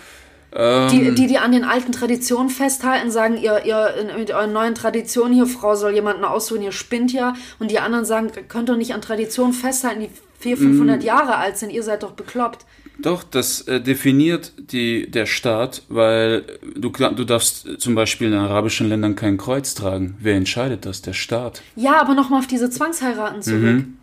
Ähm. 0.55 0.88
Die, 0.88 1.14
die, 1.14 1.26
die 1.26 1.38
an 1.38 1.53
den 1.53 1.64
alten 1.64 1.93
Traditionen 1.93 2.49
festhalten, 2.49 3.11
sagen, 3.11 3.37
ihr, 3.37 3.64
ihr 3.64 3.93
mit 4.17 4.31
euren 4.31 4.53
neuen 4.53 4.75
Traditionen 4.75 5.35
hier, 5.35 5.47
Frau 5.47 5.75
soll 5.75 5.95
jemanden 5.95 6.25
aussuchen, 6.25 6.62
ihr 6.62 6.73
spinnt 6.73 7.12
ja. 7.12 7.35
Und 7.59 7.71
die 7.71 7.79
anderen 7.79 8.05
sagen, 8.05 8.31
könnt 8.49 8.69
doch 8.69 8.76
nicht 8.76 8.95
an 8.95 9.03
Traditionen 9.03 9.53
festhalten, 9.53 10.00
die 10.00 10.11
400, 10.38 10.69
500 10.69 11.03
Mm. 11.03 11.07
Jahre 11.07 11.37
alt 11.37 11.59
sind, 11.59 11.71
ihr 11.71 11.83
seid 11.83 12.03
doch 12.03 12.12
bekloppt. 12.12 12.67
Doch, 12.99 13.25
das 13.25 13.63
äh, 13.63 13.81
definiert 13.81 14.53
die, 14.57 15.11
der 15.11 15.27
Staat, 15.27 15.83
weil 15.89 16.45
du, 16.77 16.91
du 16.91 17.25
darfst 17.25 17.67
äh, 17.67 17.77
zum 17.79 17.95
Beispiel 17.95 18.29
in 18.29 18.35
arabischen 18.35 18.89
Ländern 18.89 19.17
kein 19.17 19.37
Kreuz 19.37 19.75
tragen. 19.75 20.17
Wer 20.21 20.37
entscheidet 20.37 20.87
das? 20.87 21.03
Der 21.03 21.13
Staat. 21.13 21.63
Ja, 21.77 22.01
aber 22.01 22.15
nochmal 22.15 22.39
auf 22.41 22.47
diese 22.47 22.71
Zwangsheiraten 22.71 23.43
zurück. 23.43 23.61
Mhm. 23.63 23.99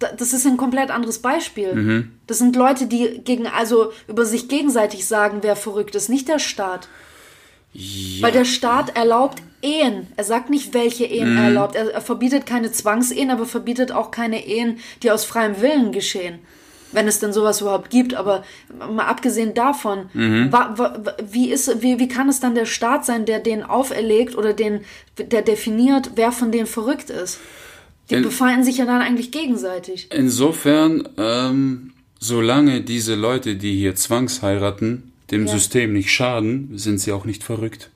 Da- 0.00 0.12
Das 0.16 0.32
ist 0.32 0.46
ein 0.46 0.56
komplett 0.56 0.90
anderes 0.90 1.20
Beispiel. 1.20 2.08
Das 2.26 2.38
sind 2.38 2.56
Leute, 2.56 2.86
die 2.86 3.20
gegen, 3.24 3.46
also 3.46 3.92
über 4.08 4.24
sich 4.26 4.48
gegenseitig 4.48 5.06
sagen, 5.06 5.38
wer 5.42 5.54
verrückt 5.56 5.94
ist, 5.94 6.08
nicht 6.08 6.28
der 6.28 6.38
Staat. 6.40 6.88
Weil 8.20 8.32
der 8.32 8.44
Staat 8.44 8.96
erlaubt 8.96 9.42
Ehen. 9.62 10.06
Er 10.16 10.24
sagt 10.24 10.50
nicht, 10.50 10.72
welche 10.74 11.04
Ehen 11.04 11.36
er 11.36 11.44
erlaubt. 11.44 11.74
Er, 11.76 11.92
er 11.92 12.00
verbietet 12.00 12.46
keine 12.46 12.72
Zwangsehen, 12.72 13.30
aber 13.30 13.44
verbietet 13.46 13.92
auch 13.92 14.10
keine 14.10 14.46
Ehen, 14.46 14.78
die 15.02 15.10
aus 15.10 15.24
freiem 15.24 15.60
Willen 15.60 15.92
geschehen. 15.92 16.38
Wenn 16.90 17.06
es 17.06 17.18
denn 17.20 17.32
sowas 17.34 17.60
überhaupt 17.60 17.90
gibt, 17.90 18.14
aber 18.14 18.44
mal 18.90 19.04
abgesehen 19.06 19.52
davon, 19.52 20.08
wa, 20.14 20.72
wa, 20.76 20.98
wa- 21.04 21.16
wie, 21.22 21.50
ist, 21.50 21.82
wie, 21.82 21.98
wie 21.98 22.08
kann 22.08 22.28
es 22.30 22.40
dann 22.40 22.54
der 22.54 22.64
Staat 22.64 23.04
sein, 23.04 23.26
der 23.26 23.40
den 23.40 23.62
auferlegt 23.62 24.36
oder 24.36 24.54
den, 24.54 24.80
der 25.18 25.42
definiert, 25.42 26.12
wer 26.14 26.32
von 26.32 26.50
denen 26.50 26.66
verrückt 26.66 27.10
ist? 27.10 27.40
Die 28.08 28.14
In- 28.14 28.22
befeinden 28.22 28.64
sich 28.64 28.78
ja 28.78 28.86
dann 28.86 29.02
eigentlich 29.02 29.30
gegenseitig. 29.32 30.08
Insofern, 30.14 31.06
ähm, 31.18 31.92
solange 32.18 32.80
diese 32.80 33.14
Leute, 33.16 33.56
die 33.56 33.76
hier 33.76 33.94
zwangsheiraten, 33.94 35.12
dem 35.30 35.44
Ja. 35.46 35.52
System 35.52 35.92
nicht 35.92 36.10
schaden, 36.10 36.70
sind 36.78 37.00
sie 37.00 37.12
auch 37.12 37.26
nicht 37.26 37.44
verrückt. 37.44 37.90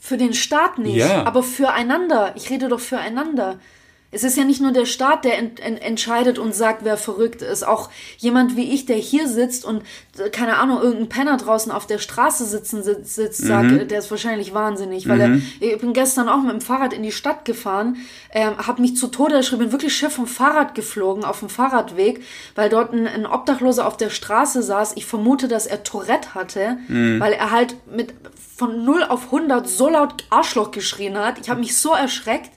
Für 0.00 0.16
den 0.16 0.34
Staat 0.34 0.78
nicht, 0.78 0.96
Ja. 0.96 1.24
aber 1.24 1.44
füreinander. 1.44 2.32
Ich 2.36 2.50
rede 2.50 2.66
doch 2.68 2.80
füreinander. 2.80 3.60
Es 4.10 4.24
ist 4.24 4.38
ja 4.38 4.44
nicht 4.44 4.62
nur 4.62 4.72
der 4.72 4.86
Staat, 4.86 5.24
der 5.24 5.36
ent, 5.36 5.60
ent, 5.60 5.82
entscheidet 5.82 6.38
und 6.38 6.54
sagt, 6.54 6.82
wer 6.82 6.96
verrückt 6.96 7.42
ist. 7.42 7.66
Auch 7.66 7.90
jemand 8.16 8.56
wie 8.56 8.72
ich, 8.72 8.86
der 8.86 8.96
hier 8.96 9.28
sitzt 9.28 9.66
und, 9.66 9.82
äh, 10.18 10.30
keine 10.30 10.56
Ahnung, 10.56 10.80
irgendein 10.80 11.08
Penner 11.10 11.36
draußen 11.36 11.70
auf 11.70 11.86
der 11.86 11.98
Straße 11.98 12.46
sitzen 12.46 12.82
sitzt, 12.82 13.14
sitzt 13.14 13.46
sagt, 13.46 13.70
äh, 13.72 13.86
der 13.86 13.98
ist 13.98 14.10
wahrscheinlich 14.10 14.54
wahnsinnig. 14.54 15.08
Weil 15.08 15.20
er, 15.20 15.40
ich 15.60 15.78
bin 15.78 15.92
gestern 15.92 16.28
auch 16.28 16.40
mit 16.40 16.52
dem 16.52 16.62
Fahrrad 16.62 16.94
in 16.94 17.02
die 17.02 17.12
Stadt 17.12 17.44
gefahren, 17.44 17.96
ähm, 18.32 18.56
habe 18.56 18.80
mich 18.80 18.96
zu 18.96 19.08
Tode 19.08 19.34
erschrieben, 19.34 19.64
bin 19.64 19.72
wirklich 19.72 19.94
schief 19.94 20.14
vom 20.14 20.26
Fahrrad 20.26 20.74
geflogen, 20.74 21.24
auf 21.24 21.40
dem 21.40 21.50
Fahrradweg, 21.50 22.22
weil 22.54 22.70
dort 22.70 22.94
ein, 22.94 23.06
ein 23.06 23.26
Obdachloser 23.26 23.86
auf 23.86 23.98
der 23.98 24.10
Straße 24.10 24.62
saß. 24.62 24.92
Ich 24.96 25.04
vermute, 25.04 25.48
dass 25.48 25.66
er 25.66 25.82
Tourette 25.82 26.34
hatte, 26.34 26.78
weil 27.20 27.34
er 27.34 27.50
halt 27.50 27.76
mit 27.94 28.14
von 28.56 28.84
0 28.84 29.04
auf 29.04 29.26
100 29.26 29.68
so 29.68 29.88
laut 29.88 30.24
Arschloch 30.30 30.72
geschrien 30.72 31.16
hat. 31.16 31.38
Ich 31.38 31.48
habe 31.48 31.60
mich 31.60 31.76
so 31.76 31.92
erschreckt. 31.92 32.50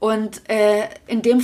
Und 0.00 0.40
äh, 0.48 0.88
in 1.06 1.22
dem, 1.22 1.42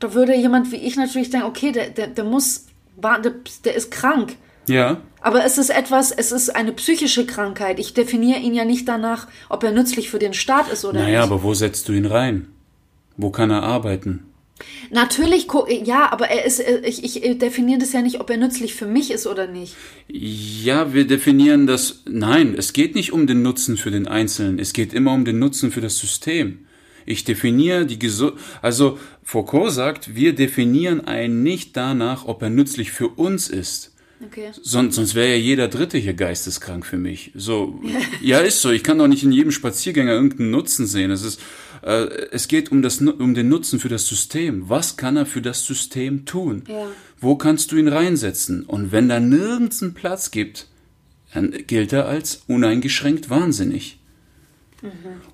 da, 0.00 0.14
würde 0.14 0.34
jemand 0.34 0.72
wie 0.72 0.76
ich 0.76 0.96
natürlich 0.96 1.30
denken, 1.30 1.46
okay, 1.46 1.72
der, 1.72 1.90
der, 1.90 2.08
der 2.08 2.24
muss, 2.24 2.66
der, 2.96 3.34
der 3.64 3.74
ist 3.74 3.90
krank. 3.90 4.34
Ja, 4.66 5.02
Aber 5.20 5.44
es 5.44 5.58
ist 5.58 5.70
etwas, 5.70 6.10
es 6.10 6.32
ist 6.32 6.54
eine 6.54 6.72
psychische 6.72 7.26
Krankheit. 7.26 7.78
Ich 7.78 7.94
definiere 7.94 8.38
ihn 8.38 8.54
ja 8.54 8.64
nicht 8.64 8.88
danach, 8.88 9.26
ob 9.48 9.62
er 9.64 9.72
nützlich 9.72 10.08
für 10.08 10.18
den 10.18 10.34
Staat 10.34 10.72
ist 10.72 10.84
oder 10.84 11.00
naja, 11.00 11.20
nicht. 11.20 11.30
aber 11.30 11.42
wo 11.42 11.52
setzt 11.52 11.88
du 11.88 11.92
ihn 11.92 12.06
rein? 12.06 12.48
Wo 13.16 13.30
kann 13.30 13.50
er 13.50 13.62
arbeiten? 13.62 14.24
Natürlich, 14.90 15.48
ja, 15.84 16.12
aber 16.12 16.28
er 16.28 16.44
ist, 16.44 16.60
äh, 16.60 16.80
ich, 16.84 17.04
ich 17.04 17.38
definiere 17.38 17.80
das 17.80 17.92
ja 17.92 18.02
nicht, 18.02 18.20
ob 18.20 18.30
er 18.30 18.36
nützlich 18.36 18.74
für 18.74 18.86
mich 18.86 19.10
ist 19.10 19.26
oder 19.26 19.46
nicht. 19.46 19.74
Ja, 20.08 20.92
wir 20.94 21.06
definieren 21.06 21.66
das. 21.66 22.02
Nein, 22.08 22.54
es 22.56 22.72
geht 22.72 22.94
nicht 22.94 23.12
um 23.12 23.26
den 23.26 23.42
Nutzen 23.42 23.76
für 23.76 23.90
den 23.90 24.06
Einzelnen. 24.06 24.58
Es 24.58 24.72
geht 24.72 24.92
immer 24.92 25.12
um 25.12 25.24
den 25.24 25.38
Nutzen 25.38 25.72
für 25.72 25.80
das 25.80 25.98
System. 25.98 26.66
Ich 27.06 27.24
definiere 27.24 27.86
die 27.86 27.98
Gesu 27.98 28.32
Also 28.60 28.98
Foucault 29.22 29.72
sagt, 29.72 30.14
wir 30.14 30.34
definieren 30.34 31.00
einen 31.00 31.42
nicht 31.42 31.76
danach, 31.76 32.24
ob 32.26 32.42
er 32.42 32.50
nützlich 32.50 32.92
für 32.92 33.08
uns 33.08 33.48
ist. 33.48 33.92
Okay. 34.24 34.50
Sonst, 34.62 34.94
sonst 34.94 35.14
wäre 35.14 35.30
ja 35.30 35.36
jeder 35.36 35.68
Dritte 35.68 35.98
hier 35.98 36.14
geisteskrank 36.14 36.86
für 36.86 36.96
mich. 36.96 37.32
So, 37.34 37.80
ja, 38.20 38.38
ist 38.38 38.60
so. 38.60 38.70
Ich 38.70 38.84
kann 38.84 38.98
doch 38.98 39.08
nicht 39.08 39.24
in 39.24 39.32
jedem 39.32 39.50
Spaziergänger 39.50 40.12
irgendeinen 40.12 40.50
Nutzen 40.50 40.86
sehen. 40.86 41.10
Es 41.10 41.24
ist, 41.24 41.40
äh, 41.82 42.06
es 42.30 42.48
geht 42.48 42.70
um 42.70 42.82
das, 42.82 43.00
um 43.00 43.34
den 43.34 43.48
Nutzen 43.48 43.80
für 43.80 43.88
das 43.88 44.06
System. 44.06 44.68
Was 44.68 44.96
kann 44.96 45.16
er 45.16 45.26
für 45.26 45.42
das 45.42 45.66
System 45.66 46.24
tun? 46.24 46.64
Ja. 46.68 46.86
Wo 47.20 47.36
kannst 47.36 47.72
du 47.72 47.76
ihn 47.76 47.88
reinsetzen? 47.88 48.64
Und 48.64 48.92
wenn 48.92 49.08
da 49.08 49.18
nirgends 49.18 49.82
einen 49.82 49.94
Platz 49.94 50.30
gibt, 50.30 50.68
dann 51.34 51.52
gilt 51.66 51.92
er 51.92 52.06
als 52.06 52.42
uneingeschränkt 52.46 53.30
wahnsinnig. 53.30 53.98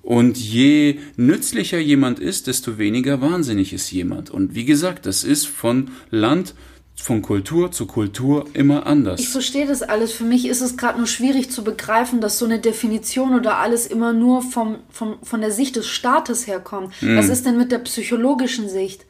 Und 0.01 0.37
je 0.37 0.99
nützlicher 1.15 1.79
jemand 1.79 2.19
ist, 2.19 2.47
desto 2.47 2.77
weniger 2.77 3.21
wahnsinnig 3.21 3.73
ist 3.73 3.91
jemand. 3.91 4.29
Und 4.29 4.55
wie 4.55 4.65
gesagt, 4.65 5.05
das 5.05 5.23
ist 5.23 5.47
von 5.47 5.91
Land, 6.09 6.53
von 6.95 7.21
Kultur 7.21 7.71
zu 7.71 7.85
Kultur 7.85 8.45
immer 8.53 8.85
anders. 8.85 9.19
Ich 9.19 9.29
verstehe 9.29 9.65
das 9.65 9.81
alles. 9.81 10.11
Für 10.11 10.25
mich 10.25 10.45
ist 10.45 10.61
es 10.61 10.77
gerade 10.77 10.97
nur 10.97 11.07
schwierig 11.07 11.49
zu 11.49 11.63
begreifen, 11.63 12.21
dass 12.21 12.37
so 12.37 12.45
eine 12.45 12.59
Definition 12.59 13.35
oder 13.35 13.57
alles 13.57 13.87
immer 13.87 14.13
nur 14.13 14.41
vom, 14.41 14.77
vom, 14.89 15.15
von 15.23 15.41
der 15.41 15.51
Sicht 15.51 15.77
des 15.77 15.87
Staates 15.87 16.45
herkommt. 16.45 16.93
Was 17.01 17.29
ist 17.29 17.45
denn 17.45 17.57
mit 17.57 17.71
der 17.71 17.79
psychologischen 17.79 18.69
Sicht? 18.69 19.05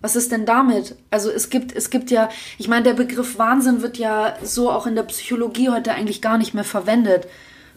Was 0.00 0.16
ist 0.16 0.32
denn 0.32 0.46
damit? 0.46 0.96
Also 1.10 1.30
es 1.30 1.48
gibt, 1.48 1.76
es 1.76 1.90
gibt 1.90 2.10
ja, 2.10 2.28
ich 2.58 2.66
meine, 2.66 2.82
der 2.82 2.94
Begriff 2.94 3.38
Wahnsinn 3.38 3.82
wird 3.82 3.98
ja 3.98 4.34
so 4.42 4.70
auch 4.70 4.86
in 4.86 4.96
der 4.96 5.04
Psychologie 5.04 5.68
heute 5.68 5.92
eigentlich 5.92 6.22
gar 6.22 6.38
nicht 6.38 6.54
mehr 6.54 6.64
verwendet. 6.64 7.28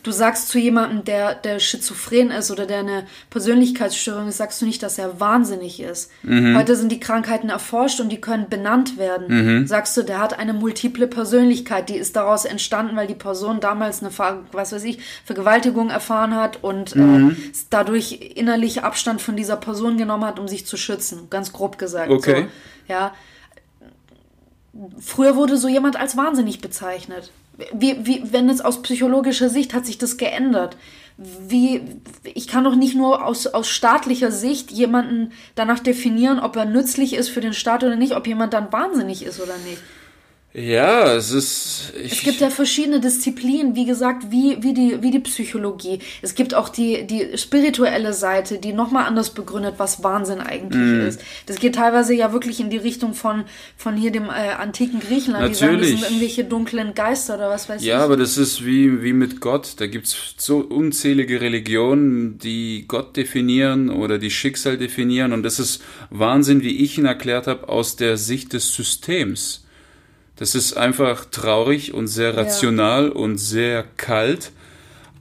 Du 0.05 0.11
sagst 0.11 0.49
zu 0.49 0.59
jemandem, 0.59 1.03
der, 1.03 1.33
der 1.33 1.59
schizophren 1.59 2.29
ist 2.29 2.51
oder 2.51 2.67
der 2.67 2.79
eine 2.79 3.07
Persönlichkeitsstörung 3.31 4.27
ist, 4.27 4.37
sagst 4.37 4.61
du 4.61 4.65
nicht, 4.67 4.83
dass 4.83 4.99
er 4.99 5.19
wahnsinnig 5.19 5.79
ist. 5.79 6.11
Mhm. 6.21 6.55
Heute 6.55 6.75
sind 6.75 6.91
die 6.91 6.99
Krankheiten 6.99 7.49
erforscht 7.49 7.99
und 7.99 8.09
die 8.09 8.21
können 8.21 8.47
benannt 8.47 8.99
werden. 8.99 9.27
Mhm. 9.61 9.67
Sagst 9.67 9.97
du, 9.97 10.03
der 10.03 10.19
hat 10.19 10.37
eine 10.37 10.53
multiple 10.53 11.07
Persönlichkeit, 11.07 11.89
die 11.89 11.95
ist 11.95 12.15
daraus 12.15 12.45
entstanden, 12.45 12.95
weil 12.95 13.07
die 13.07 13.15
Person 13.15 13.59
damals 13.59 14.03
eine, 14.03 14.11
was 14.51 14.71
weiß 14.71 14.83
ich, 14.83 14.99
Vergewaltigung 15.25 15.89
erfahren 15.89 16.35
hat 16.35 16.63
und 16.63 16.95
mhm. 16.95 17.31
äh, 17.31 17.35
dadurch 17.71 18.19
innerlich 18.35 18.83
Abstand 18.83 19.23
von 19.23 19.35
dieser 19.35 19.57
Person 19.57 19.97
genommen 19.97 20.25
hat, 20.25 20.39
um 20.39 20.47
sich 20.47 20.67
zu 20.67 20.77
schützen. 20.77 21.31
Ganz 21.31 21.51
grob 21.51 21.79
gesagt. 21.79 22.11
Okay. 22.11 22.43
So, 22.87 22.93
ja. 22.93 23.13
Früher 24.99 25.35
wurde 25.35 25.57
so 25.57 25.67
jemand 25.67 25.95
als 25.95 26.15
wahnsinnig 26.15 26.61
bezeichnet. 26.61 27.31
Wie, 27.73 28.05
wie, 28.05 28.23
wenn 28.31 28.49
es 28.49 28.61
aus 28.61 28.81
psychologischer 28.81 29.49
Sicht 29.49 29.73
hat 29.73 29.85
sich 29.85 29.97
das 29.97 30.17
geändert. 30.17 30.77
Wie, 31.17 31.81
ich 32.23 32.47
kann 32.47 32.65
doch 32.65 32.75
nicht 32.75 32.95
nur 32.95 33.25
aus, 33.25 33.47
aus 33.47 33.69
staatlicher 33.69 34.31
Sicht 34.31 34.71
jemanden 34.71 35.31
danach 35.55 35.79
definieren, 35.79 36.39
ob 36.39 36.55
er 36.57 36.65
nützlich 36.65 37.13
ist 37.13 37.29
für 37.29 37.41
den 37.41 37.53
Staat 37.53 37.83
oder 37.83 37.95
nicht, 37.95 38.15
ob 38.15 38.27
jemand 38.27 38.53
dann 38.53 38.73
wahnsinnig 38.73 39.23
ist 39.23 39.39
oder 39.39 39.57
nicht. 39.65 39.81
Ja, 40.57 41.13
es 41.13 41.31
ist. 41.31 41.91
es 42.01 42.21
gibt 42.21 42.39
ja 42.39 42.49
verschiedene 42.49 43.01
Disziplinen, 43.01 43.75
wie 43.75 43.83
gesagt, 43.83 44.31
wie, 44.31 44.55
wie, 44.61 44.73
die, 44.73 45.01
wie 45.01 45.11
die 45.11 45.19
Psychologie. 45.19 45.99
Es 46.21 46.33
gibt 46.33 46.53
auch 46.53 46.69
die, 46.69 47.05
die 47.05 47.37
spirituelle 47.37 48.13
Seite, 48.13 48.57
die 48.57 48.71
nochmal 48.71 49.05
anders 49.05 49.31
begründet, 49.31 49.75
was 49.79 50.01
Wahnsinn 50.01 50.39
eigentlich 50.39 50.81
mm. 50.81 51.07
ist. 51.07 51.21
Das 51.47 51.59
geht 51.59 51.75
teilweise 51.75 52.13
ja 52.13 52.31
wirklich 52.31 52.61
in 52.61 52.69
die 52.69 52.77
Richtung 52.77 53.15
von, 53.15 53.43
von 53.75 53.97
hier 53.97 54.13
dem 54.13 54.29
äh, 54.29 54.53
antiken 54.57 55.01
Griechenland. 55.01 55.51
Natürlich. 55.51 55.59
Die 55.59 55.65
sagen, 55.65 55.79
das 55.81 55.89
sind 55.89 56.01
irgendwelche 56.03 56.43
dunklen 56.45 56.93
Geister 56.93 57.35
oder 57.35 57.49
was 57.49 57.67
weiß 57.67 57.83
ja, 57.83 57.95
ich. 57.95 57.99
Ja, 57.99 58.05
aber 58.05 58.15
das 58.15 58.37
ist 58.37 58.65
wie, 58.65 59.03
wie 59.03 59.11
mit 59.11 59.41
Gott. 59.41 59.73
Da 59.79 59.87
gibt's 59.87 60.35
so 60.37 60.59
unzählige 60.59 61.41
Religionen, 61.41 62.37
die 62.37 62.85
Gott 62.87 63.17
definieren 63.17 63.89
oder 63.89 64.19
die 64.19 64.31
Schicksal 64.31 64.77
definieren. 64.77 65.33
Und 65.33 65.43
das 65.43 65.59
ist 65.59 65.83
Wahnsinn, 66.11 66.61
wie 66.61 66.77
ich 66.77 66.97
ihn 66.97 67.05
erklärt 67.05 67.47
habe, 67.47 67.67
aus 67.67 67.97
der 67.97 68.15
Sicht 68.15 68.53
des 68.53 68.73
Systems. 68.73 69.64
Das 70.37 70.53
ist 70.53 70.75
einfach 70.75 71.25
traurig 71.25 71.93
und 71.93 72.07
sehr 72.07 72.35
rational 72.35 73.07
ja. 73.07 73.11
und 73.11 73.37
sehr 73.37 73.85
kalt. 73.97 74.51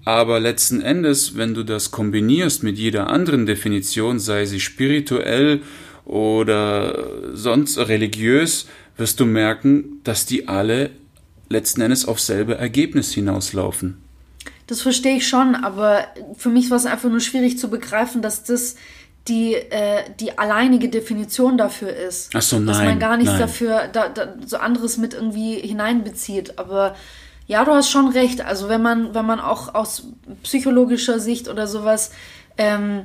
Aber 0.04 0.40
letzten 0.40 0.82
Endes, 0.82 1.36
wenn 1.36 1.54
du 1.54 1.62
das 1.62 1.90
kombinierst 1.90 2.62
mit 2.62 2.78
jeder 2.78 3.08
anderen 3.08 3.46
Definition, 3.46 4.18
sei 4.18 4.44
sie 4.44 4.60
spirituell 4.60 5.62
oder 6.04 7.32
sonst 7.32 7.78
religiös, 7.78 8.66
wirst 8.96 9.18
du 9.20 9.24
merken, 9.24 10.00
dass 10.04 10.26
die 10.26 10.48
alle 10.48 10.90
letzten 11.48 11.80
Endes 11.80 12.06
auf 12.06 12.20
selbe 12.20 12.56
Ergebnis 12.56 13.12
hinauslaufen. 13.12 13.98
Das 14.66 14.82
verstehe 14.82 15.16
ich 15.16 15.28
schon, 15.28 15.54
aber 15.54 16.06
für 16.36 16.48
mich 16.48 16.70
war 16.70 16.76
es 16.76 16.86
einfach 16.86 17.10
nur 17.10 17.20
schwierig 17.20 17.58
zu 17.58 17.68
begreifen, 17.68 18.22
dass 18.22 18.44
das 18.44 18.76
die, 19.28 19.54
äh, 19.54 20.04
die 20.20 20.38
alleinige 20.38 20.88
Definition 20.88 21.56
dafür 21.56 21.94
ist. 21.94 22.30
Ach 22.34 22.42
so, 22.42 22.56
nein. 22.56 22.66
Dass 22.66 22.78
man 22.78 22.98
gar 22.98 23.16
nichts 23.16 23.32
nein. 23.32 23.40
dafür, 23.40 23.88
da, 23.92 24.08
da, 24.08 24.34
so 24.44 24.58
anderes 24.58 24.98
mit 24.98 25.14
irgendwie 25.14 25.54
hineinbezieht. 25.54 26.58
Aber 26.58 26.94
ja, 27.46 27.64
du 27.64 27.72
hast 27.72 27.90
schon 27.90 28.08
recht. 28.08 28.42
Also 28.42 28.68
wenn 28.68 28.82
man, 28.82 29.14
wenn 29.14 29.24
man 29.24 29.40
auch 29.40 29.74
aus 29.74 30.08
psychologischer 30.42 31.20
Sicht 31.20 31.48
oder 31.48 31.66
sowas 31.66 32.12
ähm, 32.58 33.04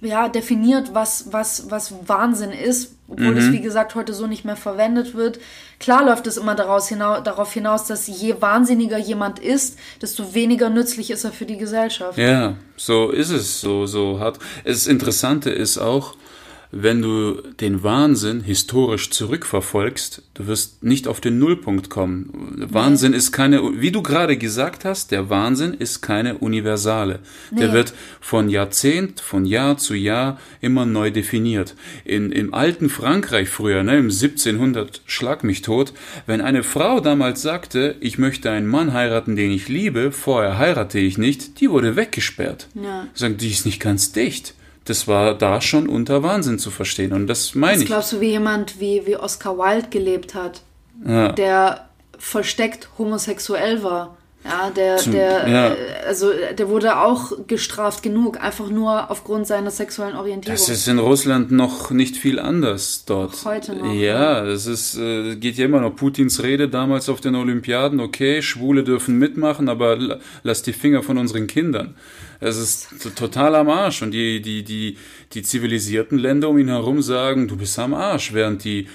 ja, 0.00 0.28
definiert, 0.28 0.94
was, 0.94 1.32
was, 1.32 1.70
was 1.70 1.94
Wahnsinn 2.06 2.50
ist, 2.50 2.94
obwohl 3.08 3.32
mhm. 3.32 3.38
es 3.38 3.52
wie 3.52 3.60
gesagt 3.60 3.94
heute 3.94 4.12
so 4.14 4.26
nicht 4.26 4.44
mehr 4.44 4.56
verwendet 4.56 5.14
wird. 5.14 5.38
Klar 5.78 6.04
läuft 6.04 6.26
es 6.26 6.36
immer 6.36 6.54
daraus 6.54 6.88
hinaus, 6.88 7.22
darauf 7.22 7.52
hinaus, 7.52 7.84
dass 7.84 8.06
je 8.06 8.40
wahnsinniger 8.40 8.98
jemand 8.98 9.38
ist, 9.38 9.78
desto 10.00 10.34
weniger 10.34 10.70
nützlich 10.70 11.10
ist 11.10 11.24
er 11.24 11.32
für 11.32 11.46
die 11.46 11.58
Gesellschaft. 11.58 12.18
Ja, 12.18 12.56
so 12.76 13.10
ist 13.10 13.30
es, 13.30 13.60
so, 13.60 13.86
so 13.86 14.18
hat. 14.20 14.38
Das 14.64 14.86
Interessante 14.86 15.50
ist 15.50 15.78
auch, 15.78 16.16
wenn 16.70 17.02
du 17.02 17.40
den 17.60 17.82
Wahnsinn 17.82 18.40
historisch 18.40 19.10
zurückverfolgst, 19.10 20.22
du 20.34 20.46
wirst 20.46 20.82
nicht 20.82 21.08
auf 21.08 21.20
den 21.20 21.38
Nullpunkt 21.38 21.90
kommen. 21.90 22.66
Wahnsinn 22.70 23.12
ist 23.12 23.32
keine, 23.32 23.80
wie 23.80 23.92
du 23.92 24.02
gerade 24.02 24.36
gesagt 24.36 24.84
hast, 24.84 25.10
der 25.10 25.30
Wahnsinn 25.30 25.74
ist 25.74 26.02
keine 26.02 26.38
Universale. 26.38 27.20
Nee. 27.50 27.60
Der 27.60 27.72
wird 27.72 27.94
von 28.20 28.48
Jahrzehnt, 28.48 29.20
von 29.20 29.44
Jahr 29.44 29.78
zu 29.78 29.94
Jahr 29.94 30.38
immer 30.60 30.86
neu 30.86 31.10
definiert. 31.10 31.74
In, 32.04 32.32
im 32.32 32.52
alten 32.52 32.88
Frankreich 32.88 33.48
früher, 33.48 33.82
ne, 33.82 33.98
im 33.98 34.10
1700 34.10 35.02
schlag 35.06 35.44
mich 35.44 35.62
tot, 35.62 35.92
wenn 36.26 36.40
eine 36.40 36.62
Frau 36.62 37.00
damals 37.00 37.42
sagte, 37.42 37.96
ich 38.00 38.18
möchte 38.18 38.50
einen 38.50 38.66
Mann 38.66 38.92
heiraten, 38.92 39.36
den 39.36 39.50
ich 39.50 39.68
liebe, 39.68 40.12
vorher 40.12 40.58
heirate 40.58 40.98
ich 40.98 41.16
nicht, 41.18 41.60
die 41.60 41.70
wurde 41.70 41.96
weggesperrt. 41.96 42.68
Ja. 42.74 43.06
Sagen, 43.14 43.36
die 43.36 43.50
ist 43.50 43.66
nicht 43.66 43.80
ganz 43.80 44.12
dicht 44.12 44.54
das 44.86 45.06
war 45.06 45.34
da 45.34 45.60
schon 45.60 45.88
unter 45.88 46.22
Wahnsinn 46.22 46.58
zu 46.58 46.70
verstehen. 46.70 47.12
Und 47.12 47.26
das 47.26 47.54
meine 47.54 47.82
ich. 47.82 47.86
glaubst 47.86 48.12
du, 48.12 48.20
wie 48.20 48.30
jemand 48.30 48.80
wie, 48.80 49.06
wie 49.06 49.16
Oscar 49.16 49.58
Wilde 49.58 49.88
gelebt 49.90 50.34
hat, 50.34 50.62
ja. 51.06 51.32
der 51.32 51.88
versteckt 52.18 52.88
homosexuell 52.98 53.82
war? 53.82 54.16
Ja, 54.48 54.70
der, 54.70 54.96
Zum, 54.96 55.12
der, 55.12 55.48
ja. 55.48 55.68
Äh, 55.68 55.76
also 56.06 56.30
der 56.56 56.68
wurde 56.68 56.98
auch 56.98 57.32
gestraft 57.46 58.02
genug, 58.02 58.40
einfach 58.40 58.70
nur 58.70 59.10
aufgrund 59.10 59.46
seiner 59.46 59.70
sexuellen 59.70 60.16
Orientierung. 60.16 60.56
Das 60.56 60.68
ist 60.68 60.86
in 60.86 60.98
Russland 60.98 61.50
noch 61.50 61.90
nicht 61.90 62.16
viel 62.16 62.38
anders 62.38 63.04
dort. 63.06 63.34
Auch 63.34 63.44
heute 63.46 63.74
noch. 63.74 63.92
Ja, 63.92 64.44
das 64.44 64.66
ist, 64.66 64.96
äh, 64.96 65.36
geht 65.36 65.56
ja 65.56 65.64
immer 65.64 65.80
noch 65.80 65.96
Putins 65.96 66.42
Rede 66.42 66.68
damals 66.68 67.08
auf 67.08 67.20
den 67.20 67.34
Olympiaden, 67.34 68.00
okay, 68.00 68.40
Schwule 68.42 68.84
dürfen 68.84 69.18
mitmachen, 69.18 69.68
aber 69.68 70.20
lass 70.42 70.62
die 70.62 70.72
Finger 70.72 71.02
von 71.02 71.18
unseren 71.18 71.46
Kindern. 71.46 71.96
Es 72.38 72.56
ist 72.56 73.16
total 73.16 73.54
am 73.54 73.68
Arsch. 73.68 74.02
Und 74.02 74.12
die, 74.12 74.40
die, 74.42 74.62
die, 74.62 74.96
die 75.32 75.42
zivilisierten 75.42 76.18
Länder 76.18 76.48
um 76.50 76.58
ihn 76.58 76.68
herum 76.68 77.02
sagen, 77.02 77.48
du 77.48 77.56
bist 77.56 77.78
am 77.78 77.94
Arsch, 77.94 78.32
während 78.32 78.64
die 78.64 78.88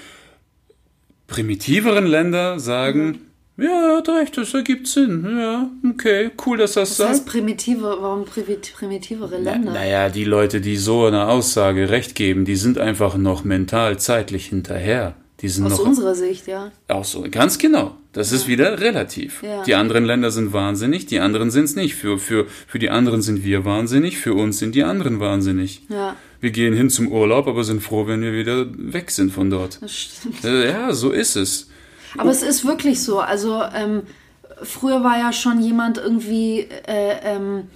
primitiveren 1.26 2.06
Länder 2.06 2.58
sagen, 2.58 3.04
mhm 3.06 3.31
ja, 3.62 3.90
er 3.90 3.96
hat 3.98 4.08
recht, 4.08 4.36
das 4.36 4.54
ergibt 4.54 4.86
Sinn. 4.86 5.24
Ja, 5.38 5.70
okay, 5.88 6.30
cool, 6.46 6.58
dass 6.58 6.74
das 6.74 6.96
sagt. 6.96 7.10
Das 7.10 7.18
heißt 7.18 7.26
primitive, 7.26 7.96
warum 8.00 8.24
primitivere 8.24 9.36
Länder? 9.38 9.72
Na, 9.72 9.72
naja, 9.72 10.08
die 10.08 10.24
Leute, 10.24 10.60
die 10.60 10.76
so 10.76 11.04
eine 11.06 11.28
Aussage 11.28 11.88
recht 11.90 12.14
geben, 12.14 12.44
die 12.44 12.56
sind 12.56 12.78
einfach 12.78 13.16
noch 13.16 13.44
mental, 13.44 13.98
zeitlich 13.98 14.46
hinterher. 14.46 15.14
Die 15.42 15.48
sind 15.48 15.66
aus 15.66 15.72
noch, 15.72 15.86
unserer 15.86 16.14
Sicht, 16.14 16.46
ja. 16.46 16.70
Aus, 16.86 17.18
ganz 17.32 17.58
genau. 17.58 17.96
Das 18.12 18.30
ja. 18.30 18.36
ist 18.36 18.46
wieder 18.46 18.78
relativ. 18.80 19.42
Ja. 19.42 19.64
Die 19.64 19.74
anderen 19.74 20.04
Länder 20.04 20.30
sind 20.30 20.52
wahnsinnig, 20.52 21.06
die 21.06 21.18
anderen 21.18 21.50
sind 21.50 21.64
es 21.64 21.74
nicht. 21.74 21.96
Für, 21.96 22.18
für, 22.18 22.46
für 22.68 22.78
die 22.78 22.90
anderen 22.90 23.22
sind 23.22 23.44
wir 23.44 23.64
wahnsinnig, 23.64 24.18
für 24.18 24.34
uns 24.34 24.60
sind 24.60 24.76
die 24.76 24.84
anderen 24.84 25.18
wahnsinnig. 25.18 25.82
Ja. 25.88 26.14
Wir 26.40 26.52
gehen 26.52 26.74
hin 26.74 26.90
zum 26.90 27.08
Urlaub, 27.08 27.48
aber 27.48 27.64
sind 27.64 27.82
froh, 27.82 28.06
wenn 28.06 28.20
wir 28.20 28.32
wieder 28.32 28.66
weg 28.76 29.10
sind 29.10 29.32
von 29.32 29.50
dort. 29.50 29.82
Das 29.82 29.92
stimmt. 29.92 30.44
Äh, 30.44 30.68
ja, 30.68 30.92
so 30.92 31.10
ist 31.10 31.34
es. 31.34 31.68
Aber 32.18 32.30
es 32.30 32.42
ist 32.42 32.66
wirklich 32.66 33.02
so. 33.02 33.20
Also 33.20 33.62
ähm, 33.74 34.02
früher 34.62 35.02
war 35.04 35.18
ja 35.18 35.32
schon 35.32 35.60
jemand 35.60 35.98
irgendwie, 35.98 36.60
äh, 36.86 37.16
ähm, 37.22 37.68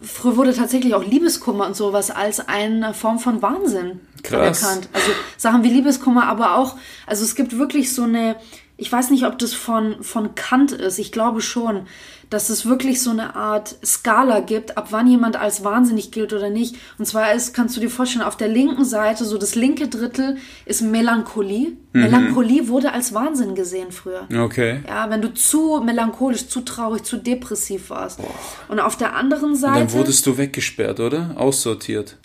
früher 0.00 0.36
wurde 0.36 0.54
tatsächlich 0.54 0.94
auch 0.94 1.04
Liebeskummer 1.04 1.66
und 1.66 1.76
sowas 1.76 2.10
als 2.10 2.46
eine 2.48 2.94
Form 2.94 3.18
von 3.18 3.42
Wahnsinn 3.42 4.00
Krass. 4.22 4.62
anerkannt. 4.62 4.88
Also 4.92 5.10
Sachen 5.36 5.64
wie 5.64 5.70
Liebeskummer, 5.70 6.26
aber 6.26 6.56
auch, 6.56 6.76
also 7.06 7.24
es 7.24 7.34
gibt 7.34 7.58
wirklich 7.58 7.94
so 7.94 8.04
eine, 8.04 8.36
ich 8.76 8.90
weiß 8.90 9.10
nicht, 9.10 9.24
ob 9.26 9.38
das 9.38 9.52
von, 9.52 10.02
von 10.02 10.34
Kant 10.34 10.72
ist, 10.72 10.98
ich 10.98 11.12
glaube 11.12 11.40
schon, 11.40 11.86
dass 12.32 12.48
es 12.48 12.66
wirklich 12.66 13.02
so 13.02 13.10
eine 13.10 13.36
Art 13.36 13.76
Skala 13.84 14.40
gibt, 14.40 14.78
ab 14.78 14.88
wann 14.90 15.06
jemand 15.06 15.36
als 15.36 15.64
wahnsinnig 15.64 16.10
gilt 16.10 16.32
oder 16.32 16.50
nicht. 16.50 16.76
Und 16.98 17.04
zwar 17.04 17.32
ist, 17.32 17.52
kannst 17.52 17.76
du 17.76 17.80
dir 17.80 17.90
vorstellen, 17.90 18.24
auf 18.24 18.36
der 18.36 18.48
linken 18.48 18.84
Seite, 18.84 19.24
so 19.24 19.36
das 19.36 19.54
linke 19.54 19.88
Drittel 19.88 20.38
ist 20.64 20.80
Melancholie. 20.80 21.76
Mhm. 21.92 22.00
Melancholie 22.00 22.68
wurde 22.68 22.92
als 22.92 23.12
Wahnsinn 23.12 23.54
gesehen 23.54 23.92
früher. 23.92 24.26
Okay. 24.34 24.80
Ja, 24.88 25.10
wenn 25.10 25.20
du 25.20 25.34
zu 25.34 25.82
melancholisch, 25.84 26.48
zu 26.48 26.62
traurig, 26.62 27.02
zu 27.02 27.18
depressiv 27.18 27.90
warst. 27.90 28.18
Boah. 28.18 28.34
Und 28.68 28.80
auf 28.80 28.96
der 28.96 29.14
anderen 29.14 29.54
Seite. 29.54 29.80
Und 29.80 29.90
dann 29.90 29.98
wurdest 29.98 30.26
du 30.26 30.38
weggesperrt, 30.38 31.00
oder? 31.00 31.34
Aussortiert. 31.36 32.16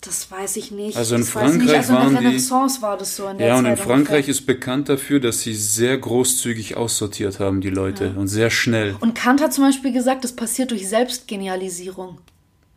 Das 0.00 0.30
weiß 0.30 0.56
ich 0.56 0.70
nicht. 0.70 0.96
Also 0.96 1.16
in 1.16 1.22
das 1.22 1.30
Frankreich 1.30 1.76
also 1.76 1.94
waren 1.94 2.08
in 2.08 2.12
der 2.14 2.30
Renaissance 2.30 2.82
war 2.82 2.96
das 2.96 3.16
so. 3.16 3.26
In 3.26 3.38
der 3.38 3.48
ja, 3.48 3.54
Zeit 3.56 3.64
und 3.64 3.70
in 3.70 3.76
Frankreich 3.76 4.28
ist 4.28 4.46
bekannt 4.46 4.88
dafür, 4.88 5.20
dass 5.20 5.40
sie 5.40 5.54
sehr 5.54 5.98
großzügig 5.98 6.76
aussortiert 6.76 7.40
haben, 7.40 7.60
die 7.60 7.70
Leute, 7.70 8.12
ja. 8.14 8.20
und 8.20 8.28
sehr 8.28 8.50
schnell. 8.50 8.94
Und 9.00 9.14
Kant 9.14 9.40
hat 9.42 9.52
zum 9.52 9.64
Beispiel 9.64 9.92
gesagt, 9.92 10.22
das 10.24 10.34
passiert 10.34 10.70
durch 10.70 10.88
Selbstgenialisierung. 10.88 12.18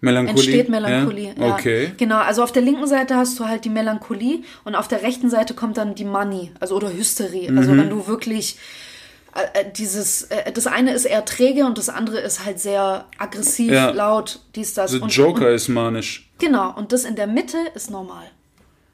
Melancholie? 0.02 0.44
Entsteht 0.44 0.70
Melancholie, 0.70 1.36
ja? 1.38 1.54
Okay. 1.54 1.86
Ja. 1.86 1.92
Genau, 1.98 2.20
also 2.20 2.42
auf 2.42 2.54
der 2.54 2.62
linken 2.62 2.88
Seite 2.88 3.16
hast 3.16 3.38
du 3.38 3.46
halt 3.46 3.66
die 3.66 3.70
Melancholie 3.70 4.44
und 4.64 4.76
auf 4.76 4.88
der 4.88 5.04
rechten 5.04 5.30
Seite 5.30 5.54
kommt 5.54 5.78
dann 5.78 5.94
die 5.94 6.06
Money, 6.06 6.52
also 6.60 6.76
oder 6.76 6.92
Hysterie. 6.92 7.50
Also 7.50 7.52
mhm. 7.52 7.58
Also 7.58 7.78
wenn 7.78 7.90
du 7.90 8.08
wirklich 8.08 8.58
dieses, 9.76 10.24
äh, 10.24 10.52
das 10.52 10.68
eine 10.68 10.94
ist 10.94 11.06
eher 11.06 11.24
träge 11.26 11.66
und 11.66 11.78
das 11.78 11.90
andere 11.90 12.20
ist 12.20 12.46
halt 12.46 12.60
sehr 12.60 13.06
aggressiv, 13.18 13.72
ja. 13.72 13.92
laut, 13.92 14.40
dies, 14.56 14.74
das. 14.74 14.94
Und, 14.94 15.16
Joker 15.16 15.48
und, 15.48 15.54
ist 15.54 15.68
manisch. 15.70 16.30
Genau, 16.40 16.74
und 16.76 16.92
das 16.92 17.06
in 17.06 17.16
der 17.16 17.28
Mitte 17.28 17.58
ist 17.76 17.92
normal. 17.92 18.26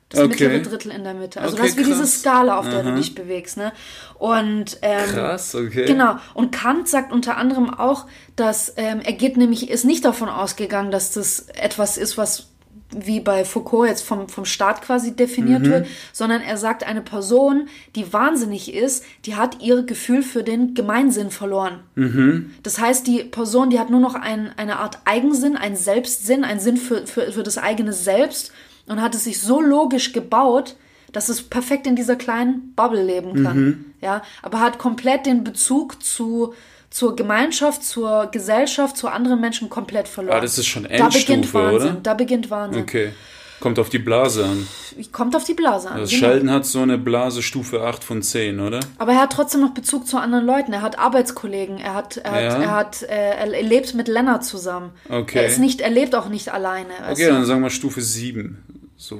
Das 0.10 0.21
okay. 0.21 0.50
mittlere 0.50 0.62
Drittel 0.62 0.91
in 0.91 1.04
der 1.04 1.15
Mitte. 1.15 1.41
Also 1.41 1.54
okay, 1.54 1.63
du 1.63 1.69
hast 1.69 1.78
wie 1.78 1.84
krass. 1.84 2.00
diese 2.00 2.19
Skala, 2.19 2.60
auf 2.60 2.69
der 2.69 2.82
Aha. 2.82 2.91
du 2.91 2.95
dich 2.95 3.15
bewegst. 3.15 3.58
Ne? 3.58 3.74
Und, 4.19 4.78
ähm, 4.84 5.10
krass, 5.10 5.56
okay. 5.56 5.86
Genau. 5.86 6.17
Und 6.36 6.52
Kant 6.52 6.88
sagt 6.88 7.12
unter 7.12 7.38
anderem 7.38 7.74
auch, 7.74 8.06
dass 8.36 8.74
ähm, 8.78 9.02
er 9.04 9.13
geht 9.13 9.36
nämlich, 9.36 9.69
ist 9.69 9.84
nicht 9.84 10.06
davon 10.06 10.30
ausgegangen, 10.30 10.91
dass 10.91 11.12
das 11.12 11.48
etwas 11.54 11.98
ist, 11.98 12.17
was 12.17 12.50
wie 12.91 13.19
bei 13.19 13.45
Foucault 13.45 13.88
jetzt 13.88 14.04
vom, 14.04 14.30
vom 14.30 14.45
Staat 14.45 14.82
quasi 14.82 15.15
definiert 15.15 15.63
mhm. 15.63 15.69
wird, 15.69 15.88
sondern 16.13 16.41
er 16.41 16.58
sagt, 16.58 16.86
eine 16.86 17.02
Person, 17.02 17.67
die 17.95 18.13
wahnsinnig 18.13 18.74
ist, 18.74 19.04
die 19.26 19.36
hat 19.36 19.62
ihr 19.62 19.84
Gefühl 19.84 20.21
für 20.21 20.43
den 20.43 20.74
Gemeinsinn 20.76 21.32
verloren. 21.32 21.80
Mhm. 21.95 22.52
Das 22.63 22.80
heißt, 22.80 23.08
die 23.08 23.24
Person, 23.24 23.69
die 23.69 23.80
hat 23.80 23.89
nur 23.89 24.00
noch 24.00 24.15
ein, 24.15 24.52
eine 24.58 24.78
Art 24.78 25.00
Eigensinn, 25.06 25.58
einen 25.58 25.76
Selbstsinn, 25.76 26.43
einen 26.43 26.60
Sinn 26.60 26.78
für, 26.78 27.08
für, 27.08 27.32
für 27.32 27.43
das 27.43 27.58
eigene 27.58 27.93
Selbst 27.93 28.52
und 28.88 29.02
hat 29.02 29.15
es 29.15 29.24
sich 29.24 29.41
so 29.41 29.62
logisch 29.62 30.13
gebaut, 30.13 30.76
dass 31.12 31.30
es 31.30 31.41
perfekt 31.41 31.88
in 31.88 31.95
dieser 31.95 32.15
kleinen 32.15 32.74
Bubble 32.76 33.04
leben 33.04 33.43
kann. 33.43 33.58
Mhm. 33.58 33.86
Ja, 34.02 34.21
aber 34.41 34.60
hat 34.60 34.78
komplett 34.78 35.26
den 35.26 35.43
Bezug 35.43 36.04
zu 36.04 36.54
zur 36.89 37.15
Gemeinschaft, 37.15 37.84
zur 37.84 38.28
Gesellschaft, 38.28 38.98
zu 38.98 39.08
anderen 39.08 39.41
Menschen 39.41 39.69
komplett 39.69 40.08
verloren. 40.08 40.38
Ah, 40.38 40.41
das 40.41 40.58
ist 40.58 40.67
schon 40.67 40.86
Endstufe, 40.86 41.26
da 41.26 41.34
beginnt 41.34 41.54
Wahnsinn, 41.54 41.91
oder? 41.91 42.00
Da 42.02 42.13
beginnt 42.13 42.50
Wahnsinn. 42.50 42.82
Okay. 42.84 43.12
Kommt 43.60 43.80
auf 43.80 43.89
die 43.89 44.00
Blase 44.00 44.45
an. 44.45 44.67
Kommt 45.12 45.36
auf 45.36 45.45
die 45.45 45.54
Blase 45.54 45.89
an. 45.89 46.00
Also 46.00 46.15
genau. 46.15 46.28
Sheldon 46.28 46.52
hat 46.52 46.65
so 46.65 46.82
eine 46.82 46.98
Blase 46.98 47.41
Stufe 47.41 47.82
8 47.82 48.04
von 48.04 48.21
10, 48.21 48.60
oder? 48.60 48.82
Aber 48.98 49.13
er 49.13 49.21
hat 49.21 49.32
trotzdem 49.32 49.62
noch 49.62 49.71
Bezug 49.71 50.08
zu 50.08 50.17
anderen 50.17 50.45
Leuten. 50.45 50.74
Er 50.74 50.82
hat 50.82 51.00
Arbeitskollegen. 51.00 51.78
Er 51.80 51.93
hat, 51.93 52.17
er 52.17 52.43
ja. 52.43 52.52
hat, 52.52 52.62
er, 52.62 52.71
hat 52.71 53.04
äh, 53.04 53.56
er 53.56 53.63
lebt 53.63 53.93
mit 53.93 54.08
Lennart 54.08 54.43
zusammen. 54.43 54.91
Okay. 55.10 55.39
Er 55.39 55.48
ist 55.48 55.60
nicht, 55.60 55.82
er 55.82 55.89
lebt 55.89 56.15
auch 56.15 56.28
nicht 56.28 56.54
alleine. 56.54 56.91
Okay, 57.10 57.28
dann 57.28 57.45
sagen 57.45 57.62
wir 57.62 57.69
Stufe 57.69 58.02
7. 58.02 58.63
So 59.08 59.20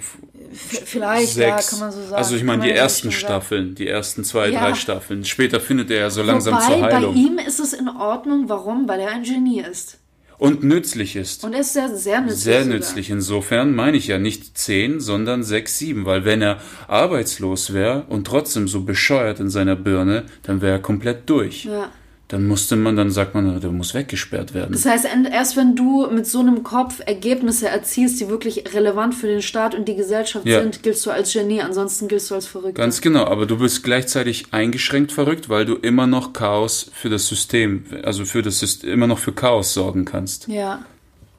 Vielleicht, 0.52 1.34
sechs. 1.34 1.38
ja, 1.38 1.70
kann 1.70 1.80
man 1.80 1.92
so 1.92 2.02
sagen. 2.02 2.16
Also 2.16 2.36
ich 2.36 2.44
meine 2.44 2.64
die 2.64 2.72
ersten 2.72 3.12
Staffeln, 3.12 3.66
sagen. 3.66 3.76
die 3.76 3.88
ersten 3.88 4.24
zwei, 4.24 4.50
ja. 4.50 4.60
drei 4.60 4.74
Staffeln. 4.74 5.24
Später 5.26 5.60
findet 5.60 5.92
er 5.92 6.00
ja 6.00 6.10
so 6.10 6.24
langsam 6.24 6.56
Wobei, 6.56 6.66
zur 6.66 6.82
Heilung. 6.82 7.14
bei 7.14 7.20
ihm 7.20 7.38
ist 7.38 7.60
es 7.60 7.74
in 7.74 7.88
Ordnung. 7.88 8.50
Warum? 8.50 8.88
Weil 8.88 9.02
er 9.02 9.12
ein 9.12 9.22
Genie 9.22 9.62
ist. 9.62 10.00
Und 10.40 10.64
nützlich 10.64 11.16
ist. 11.16 11.44
Und 11.44 11.54
er 11.54 11.60
ist 11.60 11.74
sehr, 11.74 11.96
sehr 11.96 12.20
nützlich. 12.22 12.40
Sehr 12.40 12.64
sogar. 12.64 12.78
nützlich. 12.78 13.10
Insofern 13.12 13.76
meine 13.76 13.98
ich 13.98 14.08
ja 14.08 14.18
nicht 14.18 14.58
zehn, 14.58 15.00
sondern 15.00 15.44
sechs, 15.44 15.78
sieben. 15.78 16.06
Weil 16.06 16.26
wenn 16.26 16.42
er 16.42 16.60
arbeitslos 16.88 17.72
wäre 17.72 18.06
und 18.10 18.26
trotzdem 18.26 18.68
so 18.68 18.82
bescheuert 18.82 19.40
in 19.40 19.52
seiner 19.52 19.76
Birne, 19.76 20.26
dann 20.42 20.62
wäre 20.62 20.74
er 20.74 20.82
komplett 20.82 21.30
durch. 21.30 21.66
Ja 21.66 21.92
dann 22.36 22.48
musste 22.48 22.76
man, 22.76 22.98
dann 22.98 23.12
sagt 23.12 23.34
man, 23.34 23.62
der 23.62 23.72
muss 23.72 23.94
weggesperrt 23.94 24.54
werden. 24.54 24.74
Das 24.74 24.86
heißt, 24.86 25.08
erst 25.32 25.56
wenn 25.56 25.74
du 25.74 26.06
mit 26.08 26.28
so 26.28 26.42
einem 26.42 26.64
Kopf 26.64 27.00
Ergebnisse 27.06 27.70
erzielst, 27.70 28.20
die 28.20 28.28
wirklich 28.28 28.74
relevant 28.74 29.16
für 29.16 29.28
den 29.28 29.42
Staat 29.42 29.74
und 29.74 29.88
die 29.88 29.96
Gesellschaft 29.96 30.46
ja. 30.46 30.60
sind, 30.60 30.84
giltst 30.84 31.06
du 31.06 31.12
als 31.12 31.32
Genie, 31.32 31.62
ansonsten 31.62 32.10
giltst 32.10 32.30
du 32.32 32.36
als 32.36 32.46
verrückt. 32.46 32.76
Ganz 32.76 33.00
genau, 33.00 33.24
aber 33.24 33.46
du 33.46 33.58
bist 33.58 33.86
gleichzeitig 33.86 34.48
eingeschränkt 34.52 35.14
verrückt, 35.14 35.48
weil 35.48 35.64
du 35.64 35.76
immer 35.76 36.08
noch 36.08 36.34
Chaos 36.34 36.92
für 36.94 37.08
das 37.08 37.26
System, 37.26 37.86
also 38.04 38.26
für 38.26 38.42
das 38.42 38.60
System, 38.60 38.90
immer 38.90 39.08
noch 39.08 39.20
für 39.20 39.32
Chaos 39.32 39.74
sorgen 39.74 40.04
kannst. 40.04 40.50
Ja. 40.50 40.84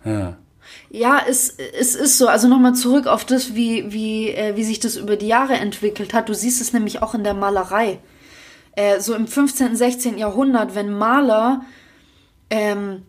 Ja. 0.02 0.38
Ja, 0.88 1.20
es, 1.28 1.58
es 1.78 1.94
ist 1.94 2.16
so. 2.16 2.26
Also 2.26 2.48
nochmal 2.48 2.74
zurück 2.74 3.06
auf 3.06 3.26
das, 3.26 3.54
wie, 3.54 3.92
wie, 3.92 4.30
äh, 4.30 4.56
wie 4.56 4.64
sich 4.64 4.80
das 4.80 4.96
über 4.96 5.16
die 5.16 5.26
Jahre 5.26 5.56
entwickelt 5.56 6.14
hat. 6.14 6.30
Du 6.30 6.34
siehst 6.34 6.62
es 6.62 6.72
nämlich 6.72 7.02
auch 7.02 7.14
in 7.14 7.22
der 7.22 7.34
Malerei 7.34 7.98
äh, 8.76 9.00
so 9.00 9.14
im 9.14 9.26
15., 9.26 9.74
16. 9.74 10.18
Jahrhundert, 10.18 10.74
wenn 10.74 10.92
Maler 10.92 11.62
ähm, 12.50 13.02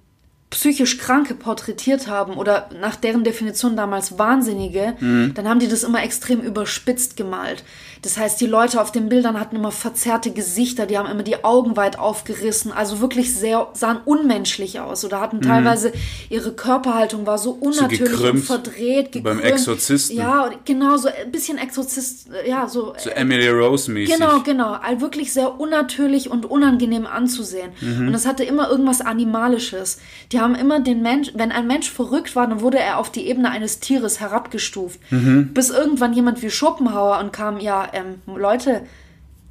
psychisch 0.49 0.97
Kranke 0.97 1.35
porträtiert 1.35 2.07
haben 2.07 2.35
oder 2.35 2.69
nach 2.79 2.95
deren 2.95 3.25
Definition 3.25 3.75
damals 3.75 4.17
Wahnsinnige, 4.17 4.95
mhm. 4.99 5.33
dann 5.33 5.47
haben 5.47 5.59
die 5.59 5.67
das 5.67 5.83
immer 5.83 6.01
extrem 6.01 6.39
überspitzt 6.39 7.17
gemalt. 7.17 7.65
Das 8.01 8.17
heißt, 8.17 8.39
die 8.39 8.45
Leute 8.45 8.79
auf 8.79 8.93
den 8.93 9.09
Bildern 9.09 9.37
hatten 9.37 9.57
immer 9.57 9.71
verzerrte 9.71 10.31
Gesichter, 10.31 10.85
die 10.85 10.97
haben 10.97 11.09
immer 11.09 11.23
die 11.23 11.43
Augen 11.43 11.75
weit 11.75 11.99
aufgerissen, 11.99 12.71
also 12.71 13.01
wirklich 13.01 13.35
sehr, 13.35 13.67
sahen 13.73 13.97
unmenschlich 14.05 14.79
aus 14.79 15.03
oder 15.03 15.19
hatten 15.19 15.37
mhm. 15.37 15.41
teilweise 15.41 15.91
ihre 16.29 16.53
Körperhaltung 16.53 17.25
war 17.25 17.37
so 17.39 17.51
unnatürlich 17.51 18.17
so 18.17 18.29
und 18.29 18.37
verdreht, 18.39 19.11
gekrümmt. 19.11 19.23
Beim 19.23 19.39
Exorzisten. 19.41 20.15
Ja, 20.15 20.49
genau, 20.63 20.95
so 20.95 21.09
ein 21.09 21.29
bisschen 21.29 21.57
Exorzist, 21.57 22.29
ja, 22.47 22.69
so. 22.69 22.93
So 22.97 23.09
Emily 23.09 23.49
Rose 23.49 23.91
mäßig. 23.91 24.15
Genau, 24.15 24.39
genau. 24.41 24.77
Wirklich 24.99 25.33
sehr 25.33 25.59
unnatürlich 25.59 26.29
und 26.29 26.45
unangenehm 26.45 27.05
anzusehen. 27.05 27.71
Mhm. 27.81 28.07
Und 28.07 28.13
es 28.13 28.25
hatte 28.25 28.45
immer 28.45 28.69
irgendwas 28.69 29.01
Animalisches. 29.01 29.99
Die 30.31 30.36
haben 30.39 30.55
immer 30.55 30.79
den 30.79 31.01
Mensch, 31.01 31.31
wenn 31.35 31.51
ein 31.51 31.67
Mensch 31.67 31.89
verrückt 31.89 32.35
war, 32.35 32.47
dann 32.47 32.61
wurde 32.61 32.79
er 32.79 32.97
auf 32.97 33.11
die 33.11 33.27
Ebene 33.27 33.49
eines 33.49 33.79
Tieres 33.79 34.19
herabgestuft. 34.19 34.99
Mhm. 35.11 35.53
Bis 35.53 35.69
irgendwann 35.69 36.13
jemand 36.13 36.41
wie 36.41 36.49
Schopenhauer 36.49 37.19
und 37.19 37.33
kam, 37.33 37.59
ja, 37.59 37.87
ähm, 37.93 38.21
Leute, 38.25 38.83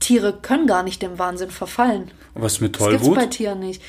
Tiere 0.00 0.32
können 0.40 0.66
gar 0.66 0.82
nicht 0.82 1.02
dem 1.02 1.18
Wahnsinn 1.18 1.50
verfallen. 1.50 2.10
Was 2.34 2.60
mit 2.60 2.74
Tollwut? 2.76 2.94
Das 2.94 3.02
gibt's 3.02 3.18
bei 3.18 3.26
Tieren 3.26 3.60
nicht. 3.60 3.82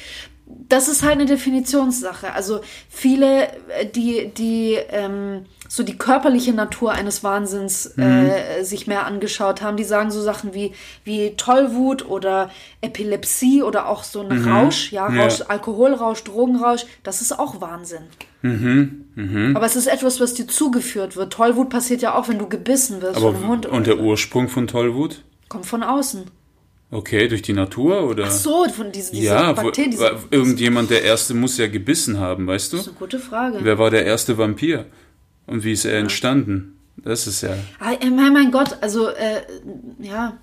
Das 0.69 0.87
ist 0.87 1.03
halt 1.03 1.13
eine 1.13 1.25
Definitionssache. 1.25 2.33
Also 2.33 2.61
viele, 2.89 3.47
äh, 3.69 3.85
die, 3.85 4.31
die 4.33 4.77
ähm, 4.89 5.45
so 5.67 5.83
die 5.83 5.97
körperliche 5.97 6.53
Natur 6.53 6.93
eines 6.93 7.23
Wahnsinns 7.23 7.93
mhm. 7.95 8.03
äh, 8.03 8.63
sich 8.63 8.87
mehr 8.87 9.05
angeschaut 9.05 9.61
haben, 9.61 9.77
die 9.77 9.83
sagen 9.83 10.11
so 10.11 10.21
Sachen 10.21 10.53
wie, 10.53 10.71
wie 11.03 11.35
Tollwut 11.35 12.07
oder 12.07 12.49
Epilepsie 12.81 13.63
oder 13.63 13.87
auch 13.87 14.03
so 14.03 14.21
ein 14.21 14.41
mhm. 14.41 14.47
Rausch, 14.47 14.91
ja, 14.91 15.07
Rausch, 15.07 15.39
ja. 15.39 15.45
Alkoholrausch, 15.47 16.23
Drogenrausch, 16.23 16.85
das 17.03 17.21
ist 17.21 17.37
auch 17.37 17.59
Wahnsinn. 17.61 18.03
Mhm. 18.41 19.05
Mhm. 19.15 19.55
Aber 19.55 19.65
es 19.65 19.75
ist 19.75 19.87
etwas, 19.87 20.19
was 20.19 20.33
dir 20.33 20.47
zugeführt 20.47 21.15
wird. 21.15 21.33
Tollwut 21.33 21.69
passiert 21.69 22.01
ja 22.01 22.15
auch, 22.15 22.29
wenn 22.29 22.39
du 22.39 22.47
gebissen 22.47 23.01
wirst 23.01 23.17
Aber 23.17 23.33
von 23.33 23.35
einem 23.35 23.47
Hund. 23.47 23.65
Und 23.65 23.87
der 23.87 23.99
Ursprung 23.99 24.47
von 24.47 24.67
Tollwut? 24.67 25.23
Kommt 25.49 25.65
von 25.65 25.83
außen. 25.83 26.25
Okay, 26.89 27.27
durch 27.27 27.41
die 27.41 27.53
Natur 27.53 28.07
oder? 28.09 28.25
Ach 28.27 28.31
so, 28.31 28.65
von 28.69 28.91
diesen, 28.91 29.13
diesen 29.13 29.25
ja, 29.25 29.51
Bakterien. 29.51 29.91
Diese, 29.91 30.15
irgendjemand, 30.31 30.89
der 30.89 31.03
erste 31.03 31.33
muss 31.33 31.57
ja 31.57 31.67
gebissen 31.67 32.19
haben, 32.19 32.47
weißt 32.47 32.71
du? 32.71 32.77
Das 32.77 32.85
ist 32.85 32.91
eine 32.91 32.99
gute 32.99 33.19
Frage. 33.19 33.59
Wer 33.61 33.77
war 33.77 33.89
der 33.89 34.05
erste 34.05 34.37
Vampir? 34.37 34.85
Und 35.47 35.63
wie 35.63 35.73
ist 35.73 35.85
er 35.85 35.93
ja. 35.93 35.99
entstanden? 35.99 36.79
Das 36.95 37.27
ist 37.27 37.41
ja. 37.41 37.55
Ah, 37.79 37.93
mein, 38.01 38.33
mein 38.33 38.51
Gott, 38.51 38.77
also, 38.81 39.09
äh, 39.09 39.41
ja 39.99 40.37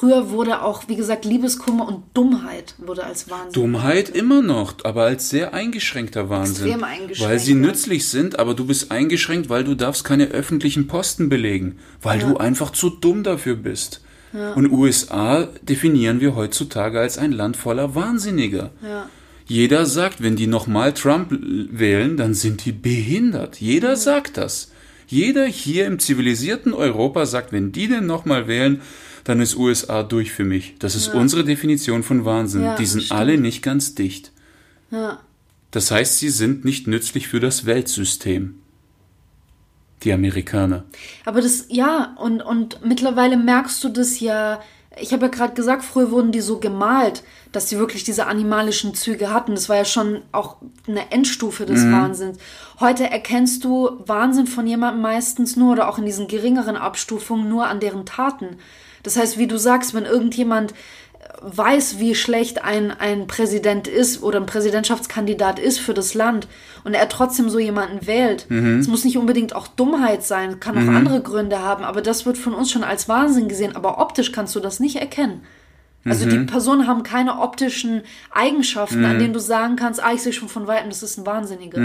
Früher 0.00 0.30
wurde 0.30 0.62
auch, 0.62 0.88
wie 0.88 0.96
gesagt, 0.96 1.26
Liebeskummer 1.26 1.86
und 1.86 2.04
Dummheit 2.14 2.74
wurde 2.78 3.04
als 3.04 3.28
Wahnsinn. 3.28 3.52
Dummheit 3.52 4.08
immer 4.08 4.40
noch, 4.40 4.76
aber 4.84 5.02
als 5.02 5.28
sehr 5.28 5.52
eingeschränkter 5.52 6.30
Wahnsinn. 6.30 6.68
Extrem 6.68 6.84
eingeschränkt. 6.84 7.20
Weil 7.20 7.38
sie 7.38 7.52
nützlich 7.52 8.08
sind, 8.08 8.38
aber 8.38 8.54
du 8.54 8.64
bist 8.64 8.90
eingeschränkt, 8.90 9.50
weil 9.50 9.62
du 9.62 9.74
darfst 9.74 10.04
keine 10.04 10.28
öffentlichen 10.28 10.86
Posten 10.86 11.28
belegen, 11.28 11.80
weil 12.00 12.18
ja. 12.18 12.28
du 12.28 12.38
einfach 12.38 12.70
zu 12.70 12.88
dumm 12.88 13.24
dafür 13.24 13.56
bist. 13.56 14.00
Ja. 14.32 14.52
Und 14.52 14.70
USA 14.70 15.48
definieren 15.62 16.20
wir 16.20 16.34
heutzutage 16.36 17.00
als 17.00 17.18
ein 17.18 17.32
Land 17.32 17.56
voller 17.56 17.94
Wahnsinniger. 17.94 18.70
Ja. 18.82 19.08
Jeder 19.46 19.84
sagt, 19.84 20.22
wenn 20.22 20.36
die 20.36 20.46
nochmal 20.46 20.94
Trump 20.94 21.28
wählen, 21.32 22.16
dann 22.16 22.34
sind 22.34 22.64
die 22.64 22.72
behindert. 22.72 23.60
Jeder 23.60 23.96
sagt 23.96 24.36
das. 24.36 24.70
Jeder 25.08 25.44
hier 25.44 25.86
im 25.86 25.98
zivilisierten 25.98 26.72
Europa 26.72 27.26
sagt, 27.26 27.50
wenn 27.50 27.72
die 27.72 27.88
denn 27.88 28.06
nochmal 28.06 28.46
wählen, 28.46 28.80
dann 29.24 29.40
ist 29.40 29.56
USA 29.56 30.04
durch 30.04 30.30
für 30.30 30.44
mich. 30.44 30.76
Das 30.78 30.94
ist 30.94 31.08
ja. 31.08 31.14
unsere 31.14 31.44
Definition 31.44 32.04
von 32.04 32.24
Wahnsinn. 32.24 32.62
Ja, 32.62 32.76
die 32.76 32.86
sind 32.86 33.02
stimmt. 33.02 33.20
alle 33.20 33.38
nicht 33.38 33.62
ganz 33.62 33.96
dicht. 33.96 34.30
Ja. 34.92 35.20
Das 35.72 35.90
heißt, 35.90 36.18
sie 36.18 36.30
sind 36.30 36.64
nicht 36.64 36.86
nützlich 36.86 37.26
für 37.26 37.40
das 37.40 37.66
Weltsystem. 37.66 38.59
Die 40.02 40.12
Amerikaner. 40.12 40.84
Aber 41.24 41.40
das, 41.40 41.66
ja, 41.68 42.16
und, 42.18 42.42
und 42.42 42.84
mittlerweile 42.84 43.36
merkst 43.36 43.82
du 43.84 43.88
das 43.88 44.20
ja. 44.20 44.60
Ich 44.98 45.12
habe 45.12 45.26
ja 45.26 45.30
gerade 45.30 45.54
gesagt, 45.54 45.84
früher 45.84 46.10
wurden 46.10 46.32
die 46.32 46.40
so 46.40 46.58
gemalt, 46.58 47.22
dass 47.52 47.68
sie 47.68 47.78
wirklich 47.78 48.02
diese 48.02 48.26
animalischen 48.26 48.92
Züge 48.94 49.32
hatten. 49.32 49.54
Das 49.54 49.68
war 49.68 49.76
ja 49.76 49.84
schon 49.84 50.22
auch 50.32 50.56
eine 50.88 51.12
Endstufe 51.12 51.64
des 51.64 51.82
mhm. 51.82 51.92
Wahnsinns. 51.92 52.38
Heute 52.80 53.08
erkennst 53.08 53.62
du 53.62 54.02
Wahnsinn 54.04 54.48
von 54.48 54.66
jemandem 54.66 55.00
meistens 55.00 55.54
nur 55.54 55.72
oder 55.72 55.88
auch 55.88 55.98
in 55.98 56.06
diesen 56.06 56.26
geringeren 56.26 56.76
Abstufungen 56.76 57.48
nur 57.48 57.68
an 57.68 57.78
deren 57.78 58.04
Taten. 58.04 58.56
Das 59.04 59.16
heißt, 59.16 59.38
wie 59.38 59.46
du 59.46 59.58
sagst, 59.58 59.94
wenn 59.94 60.04
irgendjemand 60.04 60.74
weiß, 61.40 61.98
wie 61.98 62.14
schlecht 62.14 62.64
ein, 62.64 62.90
ein 62.90 63.26
Präsident 63.26 63.88
ist 63.88 64.22
oder 64.22 64.40
ein 64.40 64.46
Präsidentschaftskandidat 64.46 65.58
ist 65.58 65.78
für 65.78 65.94
das 65.94 66.14
Land 66.14 66.48
und 66.84 66.94
er 66.94 67.08
trotzdem 67.08 67.50
so 67.50 67.58
jemanden 67.58 68.06
wählt. 68.06 68.46
Mhm. 68.48 68.80
Es 68.80 68.86
mhm. 68.86 68.92
muss 68.92 69.04
nicht 69.04 69.18
unbedingt 69.18 69.54
auch 69.54 69.68
Dummheit 69.68 70.22
sein, 70.22 70.60
kann 70.60 70.76
auch 70.76 70.82
mhm. 70.82 70.96
andere 70.96 71.22
Gründe 71.22 71.60
haben, 71.60 71.84
aber 71.84 72.02
das 72.02 72.26
wird 72.26 72.38
von 72.38 72.54
uns 72.54 72.70
schon 72.70 72.84
als 72.84 73.08
Wahnsinn 73.08 73.48
gesehen, 73.48 73.76
aber 73.76 73.98
optisch 73.98 74.32
kannst 74.32 74.54
du 74.54 74.60
das 74.60 74.80
nicht 74.80 74.96
erkennen. 74.96 75.42
Also 76.04 76.24
mhm. 76.24 76.30
die 76.30 76.38
Personen 76.38 76.86
haben 76.86 77.02
keine 77.02 77.40
optischen 77.40 78.02
Eigenschaften, 78.30 79.04
an 79.04 79.16
mhm. 79.16 79.18
denen 79.18 79.32
du 79.34 79.40
sagen 79.40 79.76
kannst, 79.76 80.02
ah, 80.02 80.12
ich 80.14 80.22
sehe 80.22 80.32
schon 80.32 80.48
von 80.48 80.66
weitem, 80.66 80.88
das 80.88 81.02
ist 81.02 81.18
ein 81.18 81.26
Wahnsinniger. 81.26 81.78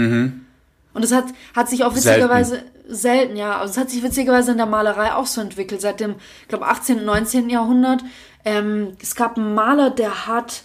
Und 0.96 1.04
es 1.04 1.12
hat, 1.12 1.26
hat 1.54 1.68
sich 1.68 1.84
auch 1.84 1.94
witzigerweise, 1.94 2.54
selten. 2.56 2.94
selten, 2.94 3.36
ja, 3.36 3.58
also 3.60 3.72
es 3.72 3.76
hat 3.78 3.90
sich 3.90 4.02
witzigerweise 4.02 4.52
in 4.52 4.56
der 4.56 4.64
Malerei 4.64 5.12
auch 5.12 5.26
so 5.26 5.42
entwickelt, 5.42 5.82
seit 5.82 6.00
dem, 6.00 6.14
ich 6.40 6.48
glaube, 6.48 6.66
18. 6.66 7.00
und 7.00 7.04
19. 7.04 7.50
Jahrhundert. 7.50 8.02
Ähm, 8.46 8.96
es 9.02 9.14
gab 9.14 9.36
einen 9.36 9.54
Maler, 9.54 9.90
der 9.90 10.26
hat, 10.26 10.62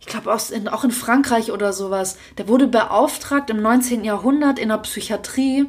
ich 0.00 0.06
glaube, 0.06 0.34
auch 0.34 0.84
in 0.84 0.90
Frankreich 0.90 1.52
oder 1.52 1.72
sowas, 1.72 2.18
der 2.38 2.48
wurde 2.48 2.66
beauftragt 2.66 3.48
im 3.50 3.62
19. 3.62 4.02
Jahrhundert 4.02 4.58
in 4.58 4.70
der 4.70 4.78
Psychiatrie, 4.78 5.66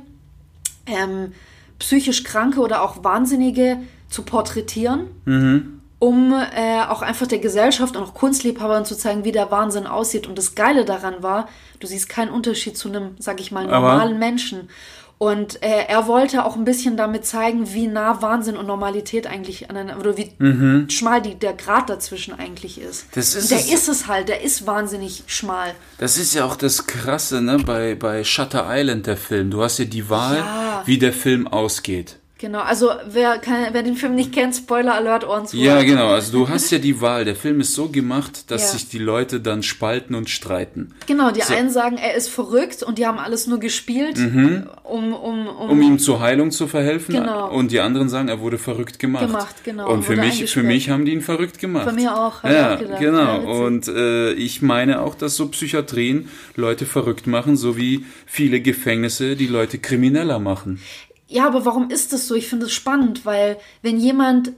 ähm, 0.88 1.34
psychisch 1.78 2.24
Kranke 2.24 2.60
oder 2.62 2.82
auch 2.82 3.04
Wahnsinnige 3.04 3.78
zu 4.10 4.24
porträtieren, 4.24 5.08
Mhm. 5.26 5.77
Um 6.00 6.32
äh, 6.34 6.82
auch 6.88 7.02
einfach 7.02 7.28
der 7.28 7.40
Gesellschaft 7.40 7.96
und 7.96 8.04
auch 8.04 8.14
Kunstliebhabern 8.14 8.86
zu 8.86 8.96
zeigen, 8.96 9.24
wie 9.26 9.32
der 9.32 9.50
Wahnsinn 9.52 9.88
aussieht. 9.88 10.28
Und 10.28 10.38
das 10.38 10.54
Geile 10.56 10.86
daran 10.86 11.24
war, 11.24 11.48
du 11.80 11.88
siehst 11.88 12.08
keinen 12.10 12.30
Unterschied 12.32 12.78
zu 12.78 12.90
einem, 12.90 13.16
sag 13.20 13.40
ich 13.42 13.52
mal, 13.52 13.66
Aber- 13.72 13.94
normalen 13.94 14.20
Menschen. 14.20 14.70
Und 15.20 15.64
äh, 15.64 15.86
er 15.88 16.06
wollte 16.06 16.46
auch 16.46 16.56
ein 16.56 16.64
bisschen 16.64 16.96
damit 16.96 17.26
zeigen, 17.26 17.74
wie 17.74 17.88
nah 17.88 18.22
Wahnsinn 18.22 18.56
und 18.56 18.68
Normalität 18.68 19.26
eigentlich 19.26 19.68
aneinander, 19.68 20.00
oder 20.00 20.16
wie 20.16 20.30
schmal 20.92 21.24
die, 21.24 21.34
der 21.34 21.54
Grad 21.54 21.90
dazwischen 21.90 22.38
eigentlich 22.38 22.80
ist. 22.80 23.06
Mhm. 23.06 23.10
Das 23.16 23.34
ist 23.34 23.42
und 23.46 23.50
der 23.50 23.58
es. 23.58 23.74
ist 23.74 23.88
es 23.90 24.06
halt, 24.08 24.30
der 24.30 24.42
ist 24.44 24.68
wahnsinnig 24.68 25.24
schmal. 25.26 25.74
Das 25.98 26.20
ist 26.20 26.36
ja 26.36 26.46
auch 26.46 26.56
das 26.56 26.86
Krasse, 26.86 27.42
ne, 27.42 27.58
bei, 27.58 27.96
bei 27.96 28.24
Shutter 28.24 28.68
Island, 28.70 29.08
der 29.08 29.18
Film. 29.18 29.50
Du 29.50 29.64
hast 29.64 29.80
ja 29.80 29.86
die 29.86 30.08
Wahl, 30.08 30.38
Ja. 30.38 30.84
wie 30.86 31.00
der 31.00 31.14
Film 31.14 31.48
ausgeht. 31.48 32.18
Genau, 32.40 32.60
also 32.60 32.92
wer, 33.10 33.40
kann, 33.40 33.68
wer 33.72 33.82
den 33.82 33.96
Film 33.96 34.14
nicht 34.14 34.32
kennt, 34.32 34.56
Spoiler 34.56 34.94
Alert, 34.94 35.28
Ohren 35.28 35.48
zu. 35.48 35.58
Ja, 35.58 35.82
genau. 35.82 36.10
Also 36.10 36.32
du 36.32 36.50
hast 36.50 36.70
ja 36.70 36.78
die 36.78 37.02
Wahl. 37.02 37.26
Der 37.26 37.36
Film 37.36 37.60
ist 37.62 37.74
so 37.74 37.90
gemacht, 37.90 38.52
dass 38.52 38.62
Ja. 38.64 38.68
sich 38.78 38.90
die 38.90 39.00
Leute 39.00 39.40
dann 39.40 39.64
spalten 39.64 40.14
und 40.14 40.30
streiten. 40.30 40.94
Genau, 41.08 41.32
die 41.32 41.42
So. 41.42 41.54
einen 41.56 41.72
sagen, 41.72 41.98
er 41.98 42.14
ist 42.16 42.30
verrückt 42.30 42.84
und 42.84 43.00
die 43.00 43.08
haben 43.08 43.18
alles 43.18 43.48
nur 43.48 43.60
gespielt, 43.60 44.20
um, 44.20 45.14
um, 45.14 45.48
um, 45.48 45.70
Um 45.72 45.82
ihm 45.82 45.98
zur 46.00 46.20
Heilung 46.20 46.52
zu 46.52 46.68
verhelfen. 46.68 47.16
Genau. 47.16 47.50
Und 47.50 47.72
die 47.72 47.80
anderen 47.80 48.08
sagen, 48.08 48.28
er 48.30 48.40
wurde 48.40 48.58
verrückt 48.60 49.00
gemacht. 49.00 49.26
Gemacht, 49.26 49.56
genau. 49.64 49.90
Und 49.92 50.04
für 50.04 50.16
mich, 50.16 50.52
für 50.52 50.64
mich 50.64 50.90
haben 50.92 51.06
die 51.06 51.14
ihn 51.14 51.22
verrückt 51.22 51.60
gemacht. 51.60 51.86
Bei 51.88 51.94
mir 51.94 52.16
auch, 52.16 52.44
Ja, 52.44 52.76
auch 52.76 53.00
genau. 53.00 53.20
Ja, 53.20 53.36
und 53.38 53.88
äh, 53.88 54.34
ich 54.34 54.62
meine 54.62 55.02
auch, 55.02 55.16
dass 55.16 55.36
so 55.36 55.48
Psychiatrien 55.48 56.30
Leute 56.56 56.86
verrückt 56.86 57.26
machen, 57.26 57.58
so 57.58 57.78
wie 57.78 58.06
viele 58.28 58.62
Gefängnisse 58.62 59.36
die 59.36 59.48
Leute 59.48 59.80
krimineller 59.80 60.38
machen. 60.40 60.80
Ja, 61.28 61.46
aber 61.46 61.66
warum 61.66 61.90
ist 61.90 62.14
das 62.14 62.28
so? 62.28 62.36
Ich 62.36 62.48
finde 62.48 62.68
es 62.68 62.74
spannend, 62.74 63.26
weil 63.26 63.58
wenn 63.82 63.98
jemand 64.00 64.54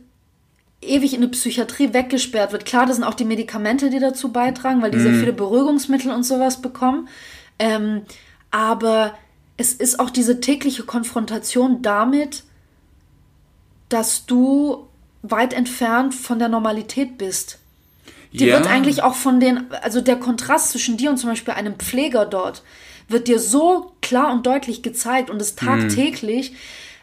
ewig 0.81 1.13
in 1.13 1.21
eine 1.21 1.31
Psychiatrie 1.31 1.93
weggesperrt 1.93 2.51
wird, 2.51 2.65
klar, 2.65 2.85
das 2.85 2.95
sind 2.95 3.05
auch 3.05 3.15
die 3.15 3.25
Medikamente, 3.25 3.89
die 3.89 3.99
dazu 3.99 4.31
beitragen, 4.31 4.81
weil 4.81 4.91
die 4.91 4.97
Mhm. 4.97 5.03
sehr 5.03 5.13
viele 5.13 5.33
Beruhigungsmittel 5.33 6.11
und 6.11 6.23
sowas 6.23 6.61
bekommen. 6.61 7.09
Ähm, 7.57 8.03
aber 8.51 9.17
es 9.57 9.73
ist 9.73 9.99
auch 9.99 10.09
diese 10.09 10.39
tägliche 10.39 10.83
Konfrontation 10.83 11.81
damit, 11.81 12.43
dass 13.89 14.25
du 14.25 14.87
weit 15.21 15.53
entfernt 15.53 16.15
von 16.15 16.39
der 16.39 16.47
Normalität 16.47 17.17
bist. 17.17 17.59
Die 18.31 18.45
ja, 18.45 18.55
wird 18.57 18.67
eigentlich 18.67 19.03
auch 19.03 19.15
von 19.15 19.39
den, 19.39 19.71
also 19.81 20.01
der 20.01 20.15
Kontrast 20.17 20.69
zwischen 20.69 20.97
dir 20.97 21.09
und 21.09 21.17
zum 21.17 21.29
Beispiel 21.31 21.55
einem 21.55 21.75
Pfleger 21.75 22.25
dort, 22.25 22.63
wird 23.09 23.27
dir 23.27 23.39
so 23.39 23.91
klar 24.01 24.31
und 24.31 24.45
deutlich 24.45 24.81
gezeigt 24.81 25.29
und 25.29 25.41
es 25.41 25.55
tagtäglich. 25.55 26.53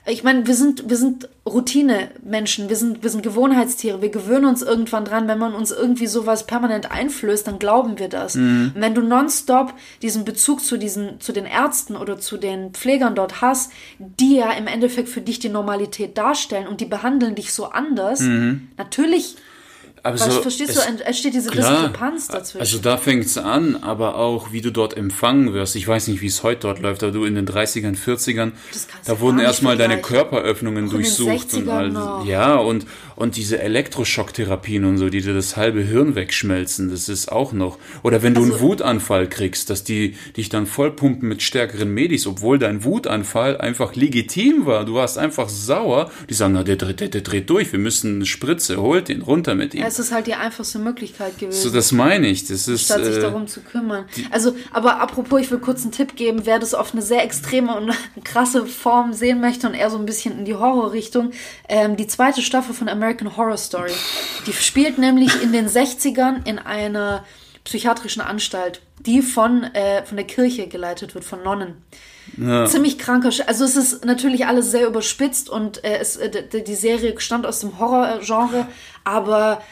Ich 0.08 0.22
meine, 0.22 0.46
wir 0.46 0.54
sind, 0.54 0.88
wir 0.88 0.96
sind 0.96 1.28
Routine-Menschen, 1.44 2.68
wir 2.68 2.76
sind, 2.76 3.02
wir 3.02 3.10
sind 3.10 3.24
Gewohnheitstiere, 3.24 4.00
wir 4.02 4.10
gewöhnen 4.10 4.44
uns 4.44 4.62
irgendwann 4.62 5.04
dran, 5.04 5.26
wenn 5.26 5.38
man 5.38 5.52
uns 5.52 5.72
irgendwie 5.72 6.06
sowas 6.06 6.46
permanent 6.46 6.92
einflößt, 6.92 7.44
dann 7.48 7.58
glauben 7.58 7.98
wir 7.98 8.08
das. 8.08 8.36
Und 8.36 8.80
wenn 8.80 8.94
du 8.94 9.02
nonstop 9.02 9.74
diesen 10.02 10.24
Bezug 10.24 10.60
zu 10.60 10.76
diesen, 10.76 11.20
zu 11.20 11.32
den 11.32 11.44
Ärzten 11.44 11.96
oder 11.96 12.20
zu 12.20 12.36
den 12.36 12.70
Pflegern 12.70 13.16
dort 13.16 13.40
hast, 13.40 13.72
die 13.98 14.36
ja 14.36 14.52
im 14.52 14.68
Endeffekt 14.68 15.08
für 15.08 15.22
dich 15.22 15.40
die 15.40 15.48
Normalität 15.48 16.16
darstellen 16.16 16.68
und 16.68 16.80
die 16.80 16.86
behandeln 16.86 17.34
dich 17.34 17.52
so 17.52 17.64
anders, 17.64 18.20
natürlich 18.76 19.34
aber 20.06 20.18
so, 20.18 20.42
verstehst 20.42 20.70
es- 20.70 20.76
du, 20.76 20.80
ent- 20.88 21.00
entsteht 21.02 21.34
diese 21.34 21.50
Klar. 21.50 21.72
Diskrepanz 21.88 22.28
dazwischen. 22.28 22.60
Also 22.60 22.78
da 22.78 22.96
fängt's 22.96 23.36
an, 23.38 23.76
aber 23.76 24.16
auch 24.16 24.52
wie 24.52 24.60
du 24.60 24.70
dort 24.70 24.96
empfangen 24.96 25.52
wirst. 25.52 25.76
Ich 25.76 25.86
weiß 25.86 26.08
nicht, 26.08 26.20
wie 26.22 26.26
es 26.26 26.42
heute 26.42 26.60
dort 26.62 26.80
läuft, 26.80 27.02
aber 27.02 27.12
du 27.12 27.24
in 27.24 27.34
den 27.34 27.46
30ern, 27.46 27.96
40ern, 27.96 28.52
Das 28.72 28.88
kannst 28.88 29.08
da 29.08 29.20
wurden 29.20 29.38
erstmal 29.38 29.76
deine. 29.76 30.00
Körperöffnungen 30.00 30.86
Auch 30.88 30.92
durchsucht 30.92 31.54
und 31.54 31.66
60ern 31.66 31.70
all 31.70 31.90
noch. 31.90 32.26
ja 32.26 32.56
und 32.56 32.86
und 33.16 33.36
diese 33.36 33.58
Elektroschocktherapien 34.06 34.84
und 34.84 34.98
so, 34.98 35.08
die 35.08 35.22
dir 35.22 35.32
das 35.34 35.56
halbe 35.56 35.80
Hirn 35.80 36.14
wegschmelzen, 36.14 36.90
das 36.90 37.08
ist 37.08 37.32
auch 37.32 37.52
noch. 37.52 37.78
Oder 38.02 38.22
wenn 38.22 38.34
du 38.34 38.42
Also 38.42 38.52
einen 38.54 38.62
Wutanfall 38.62 39.26
kriegst, 39.28 39.70
dass 39.70 39.84
die 39.84 40.16
dich 40.36 40.50
dann 40.50 40.66
vollpumpen 40.66 41.26
mit 41.28 41.42
stärkeren 41.42 41.92
Medis, 41.92 42.26
obwohl 42.26 42.58
dein 42.58 42.84
Wutanfall 42.84 43.56
einfach 43.56 43.94
legitim 43.94 44.66
war. 44.66 44.84
Du 44.84 44.94
warst 44.94 45.16
einfach 45.18 45.48
sauer. 45.48 46.10
Die 46.28 46.34
sagen, 46.34 46.52
na, 46.52 46.62
der, 46.62 46.76
dreht- 46.76 47.00
der, 47.00 47.08
der 47.08 47.22
dreht 47.22 47.48
durch, 47.48 47.72
wir 47.72 47.78
müssen 47.78 48.16
eine 48.16 48.26
Spritze, 48.26 48.76
holt 48.80 49.08
den 49.08 49.22
runter 49.22 49.54
mit 49.54 49.74
ihm. 49.74 49.82
Es 49.98 50.06
ist 50.06 50.12
halt 50.12 50.26
die 50.26 50.34
einfachste 50.34 50.78
Möglichkeit 50.78 51.38
gewesen. 51.38 51.60
So, 51.60 51.70
das 51.70 51.92
meine 51.92 52.28
ich. 52.28 52.46
Das 52.46 52.68
ist. 52.68 52.84
statt 52.84 53.04
sich 53.04 53.16
äh, 53.16 53.20
darum 53.20 53.46
zu 53.46 53.60
kümmern. 53.60 54.06
Also, 54.30 54.54
aber 54.72 55.00
apropos, 55.00 55.40
ich 55.40 55.50
will 55.50 55.58
kurz 55.58 55.82
einen 55.82 55.92
Tipp 55.92 56.16
geben, 56.16 56.42
wer 56.44 56.58
das 56.58 56.74
auf 56.74 56.92
eine 56.92 57.02
sehr 57.02 57.24
extreme 57.24 57.76
und 57.76 57.94
krasse 58.24 58.66
Form 58.66 59.12
sehen 59.12 59.40
möchte 59.40 59.66
und 59.66 59.74
eher 59.74 59.90
so 59.90 59.98
ein 59.98 60.06
bisschen 60.06 60.38
in 60.38 60.44
die 60.44 60.54
Horrorrichtung, 60.54 61.32
ähm, 61.68 61.96
die 61.96 62.06
zweite 62.06 62.42
Staffel 62.42 62.74
von 62.74 62.88
American 62.88 63.36
Horror 63.36 63.56
Story. 63.56 63.92
Die 64.46 64.52
spielt 64.52 64.98
nämlich 64.98 65.42
in 65.42 65.52
den 65.52 65.68
60ern 65.68 66.46
in 66.46 66.58
einer 66.58 67.24
psychiatrischen 67.64 68.22
Anstalt, 68.22 68.80
die 69.00 69.22
von, 69.22 69.64
äh, 69.64 70.04
von 70.04 70.16
der 70.16 70.26
Kirche 70.26 70.68
geleitet 70.68 71.14
wird, 71.14 71.24
von 71.24 71.42
Nonnen. 71.42 71.82
Ziemlich 72.66 72.98
kranker. 72.98 73.30
Sch 73.30 73.42
also 73.46 73.64
es 73.64 73.76
ist 73.76 74.04
natürlich 74.04 74.46
alles 74.46 74.70
sehr 74.70 74.86
überspitzt 74.86 75.48
und 75.48 75.84
äh, 75.84 75.98
es, 75.98 76.16
äh, 76.16 76.62
die 76.62 76.74
Serie 76.74 77.18
stammt 77.20 77.46
aus 77.46 77.60
dem 77.60 77.78
Horrorgenre, 77.78 78.66
aber 79.04 79.62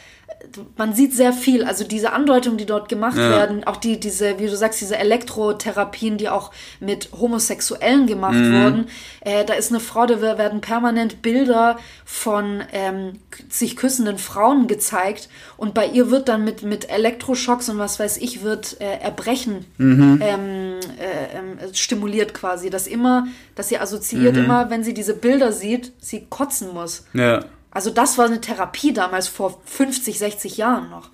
man 0.76 0.94
sieht 0.94 1.12
sehr 1.14 1.32
viel. 1.32 1.64
Also 1.64 1.84
diese 1.84 2.12
Andeutungen, 2.12 2.58
die 2.58 2.66
dort 2.66 2.88
gemacht 2.88 3.16
werden, 3.16 3.64
auch 3.64 3.76
die, 3.76 3.98
diese, 4.00 4.38
wie 4.38 4.46
du 4.46 4.56
sagst, 4.56 4.80
diese 4.80 4.96
Elektrotherapien, 4.96 6.18
die 6.18 6.28
auch 6.28 6.50
mit 6.80 7.08
Homosexuellen 7.18 8.06
gemacht 8.06 8.34
wurden. 8.34 8.86
Äh, 9.20 9.44
da 9.44 9.54
ist 9.54 9.70
eine 9.70 9.80
Frau, 9.80 10.06
da 10.06 10.20
wer- 10.20 10.38
werden 10.38 10.60
permanent 10.60 11.22
Bilder 11.22 11.78
von 12.04 12.62
ähm, 12.72 13.20
sich 13.48 13.76
küssenden 13.76 14.18
Frauen 14.18 14.66
gezeigt 14.66 15.28
und 15.56 15.74
bei 15.74 15.86
ihr 15.86 16.10
wird 16.10 16.28
dann 16.28 16.44
mit, 16.44 16.62
mit 16.62 16.90
Elektroschocks 16.90 17.68
und 17.68 17.78
was 17.78 17.98
weiß 17.98 18.18
ich, 18.18 18.42
wird 18.42 18.80
äh, 18.80 18.98
Erbrechen 19.00 19.64
ähm, 19.78 20.20
äh, 20.20 21.38
ähm, 21.38 21.58
stimuliert 21.72 22.34
quasi. 22.34 22.70
Dass 22.70 22.86
immer, 22.86 23.26
dass 23.54 23.68
sie 23.68 23.78
assoziiert 23.78 24.36
immer, 24.36 24.70
wenn 24.70 24.84
sie 24.84 24.94
diese 24.94 25.14
Bilder 25.14 25.52
sieht, 25.52 25.92
sie 26.00 26.26
kotzen 26.28 26.72
muss. 26.74 27.06
ja. 27.14 27.44
Also 27.74 27.90
das 27.90 28.16
war 28.18 28.26
eine 28.26 28.40
Therapie 28.40 28.92
damals 28.94 29.28
vor 29.28 29.60
50, 29.66 30.18
60 30.18 30.56
Jahren 30.56 30.88
noch. 30.90 31.10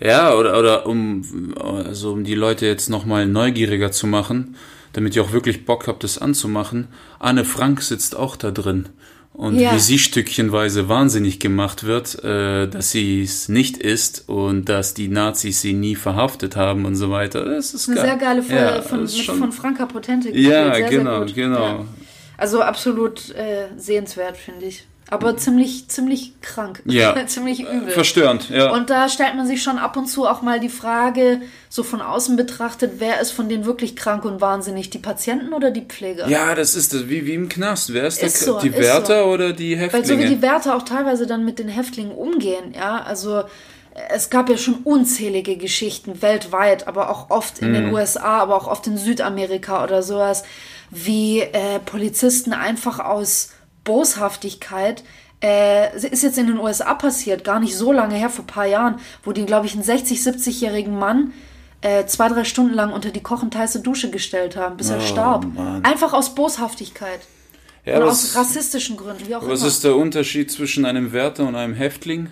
Ja, 0.00 0.34
oder, 0.34 0.58
oder 0.58 0.86
um, 0.86 1.54
also 1.60 2.12
um 2.12 2.24
die 2.24 2.34
Leute 2.34 2.66
jetzt 2.66 2.88
nochmal 2.88 3.26
neugieriger 3.26 3.92
zu 3.92 4.06
machen, 4.06 4.56
damit 4.94 5.14
ihr 5.14 5.22
auch 5.22 5.32
wirklich 5.32 5.64
Bock 5.64 5.86
habt, 5.86 6.02
das 6.04 6.18
anzumachen. 6.18 6.88
Anne 7.18 7.44
Frank 7.44 7.82
sitzt 7.82 8.16
auch 8.16 8.36
da 8.36 8.50
drin. 8.50 8.88
Und 9.32 9.58
Ja. 9.58 9.74
wie 9.74 9.78
sie 9.78 9.98
stückchenweise 9.98 10.88
wahnsinnig 10.90 11.40
gemacht 11.40 11.84
wird, 11.84 12.22
äh, 12.22 12.68
dass 12.68 12.90
sie 12.90 13.22
es 13.22 13.48
nicht 13.48 13.78
ist 13.78 14.28
und 14.28 14.68
dass 14.68 14.92
die 14.92 15.08
Nazis 15.08 15.62
sie 15.62 15.72
nie 15.72 15.94
verhaftet 15.96 16.54
haben 16.54 16.84
und 16.84 16.96
so 16.96 17.10
weiter. 17.10 17.44
Das 17.46 17.72
ist 17.72 17.88
Eine 17.88 17.96
geil. 17.96 18.04
sehr 18.06 18.16
geile 18.16 18.42
Folge 18.42 18.62
Ja, 18.62 18.82
von, 18.82 19.08
von 19.08 19.52
Franka 19.52 19.86
Potente. 19.86 20.36
Ja, 20.36 20.74
sehr, 20.74 20.88
genau, 20.90 21.26
sehr 21.26 21.34
genau. 21.34 21.64
Ja. 21.64 21.84
Also 22.36 22.60
absolut 22.60 23.30
äh, 23.30 23.68
sehenswert, 23.78 24.36
finde 24.36 24.66
ich. 24.66 24.84
Aber 25.12 25.36
ziemlich, 25.36 25.88
ziemlich 25.88 26.32
krank. 26.40 26.82
Ja. 26.84 27.14
ziemlich 27.26 27.60
übel. 27.60 27.90
Verstörend, 27.90 28.48
ja. 28.50 28.72
Und 28.72 28.88
da 28.90 29.08
stellt 29.08 29.36
man 29.36 29.46
sich 29.46 29.62
schon 29.62 29.78
ab 29.78 29.96
und 29.96 30.06
zu 30.06 30.26
auch 30.26 30.42
mal 30.42 30.58
die 30.58 30.68
Frage, 30.68 31.40
so 31.68 31.82
von 31.82 32.00
außen 32.00 32.34
betrachtet, 32.36 32.94
wer 32.98 33.20
ist 33.20 33.30
von 33.30 33.48
denen 33.48 33.64
wirklich 33.64 33.94
krank 33.94 34.24
und 34.24 34.40
wahnsinnig? 34.40 34.90
Die 34.90 34.98
Patienten 34.98 35.52
oder 35.52 35.70
die 35.70 35.82
Pfleger? 35.82 36.28
ja, 36.28 36.54
das 36.54 36.74
ist 36.74 36.94
das, 36.94 37.08
wie, 37.08 37.26
wie 37.26 37.34
im 37.34 37.48
Knast. 37.48 37.92
Wer 37.92 38.06
ist, 38.06 38.22
Ist 38.22 38.40
der, 38.46 38.54
so, 38.54 38.58
die 38.60 38.74
Wärter 38.74 39.26
oder 39.26 39.52
die 39.52 39.78
Weil 39.78 39.90
so 39.90 39.96
Häftlinge? 39.98 40.24
wie 40.24 40.28
die 40.36 40.42
Wärter 40.42 40.76
auch 40.76 40.82
teilweise 40.82 41.26
dann 41.26 41.44
mit 41.44 41.58
den 41.58 41.68
Häftlingen 41.68 42.12
umgehen, 42.12 42.72
ja, 42.74 43.02
also 43.02 43.40
äh, 43.40 43.44
es 44.14 44.30
gab 44.30 44.48
ja 44.48 44.56
schon 44.56 44.76
unzählige 44.84 45.56
Geschichten 45.56 46.22
weltweit, 46.22 46.88
aber 46.88 47.10
auch 47.10 47.28
oft 47.30 47.58
in 47.58 47.68
Mhm. 47.70 47.74
den 47.74 47.92
USA, 47.92 48.38
aber 48.38 48.56
auch 48.56 48.66
oft 48.66 48.86
in 48.86 48.96
Südamerika 48.96 49.84
oder 49.84 50.02
sowas, 50.02 50.42
wie 50.90 51.40
äh, 51.40 51.78
Polizisten 51.84 52.52
einfach 52.54 52.98
aus 52.98 53.50
Boshaftigkeit 53.84 55.02
äh, 55.42 55.96
ist 55.96 56.22
jetzt 56.22 56.38
in 56.38 56.46
den 56.46 56.58
USA 56.58 56.94
passiert, 56.94 57.44
gar 57.44 57.60
nicht 57.60 57.76
so 57.76 57.92
lange 57.92 58.14
her, 58.14 58.30
vor 58.30 58.44
ein 58.44 58.48
paar 58.48 58.66
Jahren, 58.66 58.96
wo 59.24 59.32
die, 59.32 59.44
glaube 59.44 59.66
ich, 59.66 59.74
einen 59.74 59.82
60-, 59.82 60.22
70-jährigen 60.22 60.96
Mann 60.96 61.32
äh, 61.82 62.06
zwei, 62.06 62.28
drei 62.28 62.44
Stunden 62.44 62.74
lang 62.74 62.92
unter 62.92 63.10
die 63.10 63.20
kochend 63.20 63.56
heiße 63.56 63.80
Dusche 63.80 64.10
gestellt 64.10 64.56
haben, 64.56 64.76
bis 64.76 64.90
er 64.90 65.00
starb. 65.00 65.44
Oh, 65.44 65.60
Mann. 65.60 65.84
Einfach 65.84 66.12
aus 66.12 66.34
Boshaftigkeit. 66.34 67.20
ja, 67.84 67.96
Oder 67.96 68.06
was, 68.06 68.36
aus 68.36 68.36
rassistischen 68.36 68.96
Gründen, 68.96 69.26
wie 69.26 69.34
auch 69.34 69.46
was 69.46 69.60
immer. 69.60 69.68
ist 69.68 69.84
der 69.84 69.96
Unterschied 69.96 70.50
zwischen 70.50 70.84
einem 70.84 71.12
Wärter 71.12 71.46
und 71.46 71.56
einem 71.56 71.74
Häftling? 71.74 72.28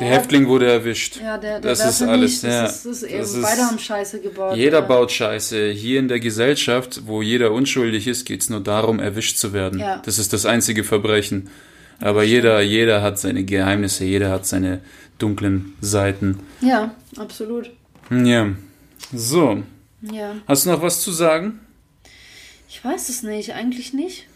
Der 0.00 0.08
Häftling 0.08 0.48
wurde 0.48 0.66
erwischt. 0.72 1.20
Ja, 1.22 1.36
der, 1.36 1.60
der 1.60 1.70
das 1.70 1.84
ist 1.84 2.02
alles. 2.02 2.42
nicht. 2.42 2.52
ja. 2.52 2.62
Das 2.62 2.76
ist, 2.76 2.86
das 2.86 3.02
ist 3.02 3.02
eben, 3.10 3.18
Das 3.18 3.34
ist- 3.34 3.42
beide 3.42 3.60
haben 3.62 3.78
Scheiße 3.78 4.20
gebaut. 4.22 4.56
Jeder 4.56 4.80
ja. 4.80 4.86
baut 4.86 5.12
Scheiße. 5.12 5.70
Hier 5.70 5.98
in 5.98 6.08
der 6.08 6.18
Gesellschaft, 6.18 7.02
wo 7.06 7.20
jeder 7.20 7.52
unschuldig 7.52 8.06
ist, 8.06 8.24
geht's 8.24 8.48
nur 8.48 8.60
darum, 8.62 9.00
erwischt 9.00 9.36
zu 9.36 9.52
werden. 9.52 9.78
Ja. 9.80 10.00
Das 10.04 10.18
ist 10.18 10.32
das 10.32 10.46
einzige 10.46 10.82
Verbrechen. 10.84 11.50
Aber 12.00 12.22
jeder, 12.24 12.60
jeder 12.62 13.02
hat 13.02 13.18
seine 13.18 13.44
Geheimnisse, 13.44 14.04
jeder 14.04 14.30
hat 14.30 14.46
seine 14.46 14.80
dunklen 15.18 15.74
Seiten. 15.82 16.40
Ja, 16.62 16.94
absolut. 17.18 17.70
Ja. 18.10 18.48
So. 19.12 19.62
Ja. 20.00 20.36
Hast 20.48 20.64
du 20.66 20.70
noch 20.70 20.80
was 20.82 21.02
zu 21.02 21.12
sagen? 21.12 21.60
Ich 22.68 22.82
weiß 22.82 23.10
es 23.10 23.22
nicht, 23.22 23.52
eigentlich 23.52 23.92
nicht. 23.92 24.26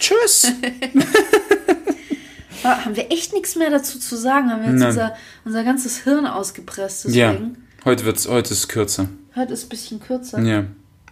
Tschüss. 0.00 0.52
Ah, 2.66 2.84
haben 2.84 2.96
wir 2.96 3.10
echt 3.12 3.32
nichts 3.32 3.56
mehr 3.56 3.70
dazu 3.70 3.98
zu 3.98 4.16
sagen? 4.16 4.50
Haben 4.50 4.62
wir 4.62 4.72
jetzt 4.72 4.84
unser, 4.84 5.14
unser 5.44 5.64
ganzes 5.64 5.98
Hirn 5.98 6.26
ausgepresst? 6.26 7.04
Deswegen. 7.04 7.16
Ja, 7.18 7.84
heute, 7.84 8.04
wird's, 8.04 8.28
heute 8.28 8.52
ist 8.52 8.68
kürzer. 8.68 9.08
Heute 9.34 9.52
ist 9.52 9.66
ein 9.66 9.68
bisschen 9.68 10.00
kürzer. 10.00 10.40
Ja, 10.40 10.64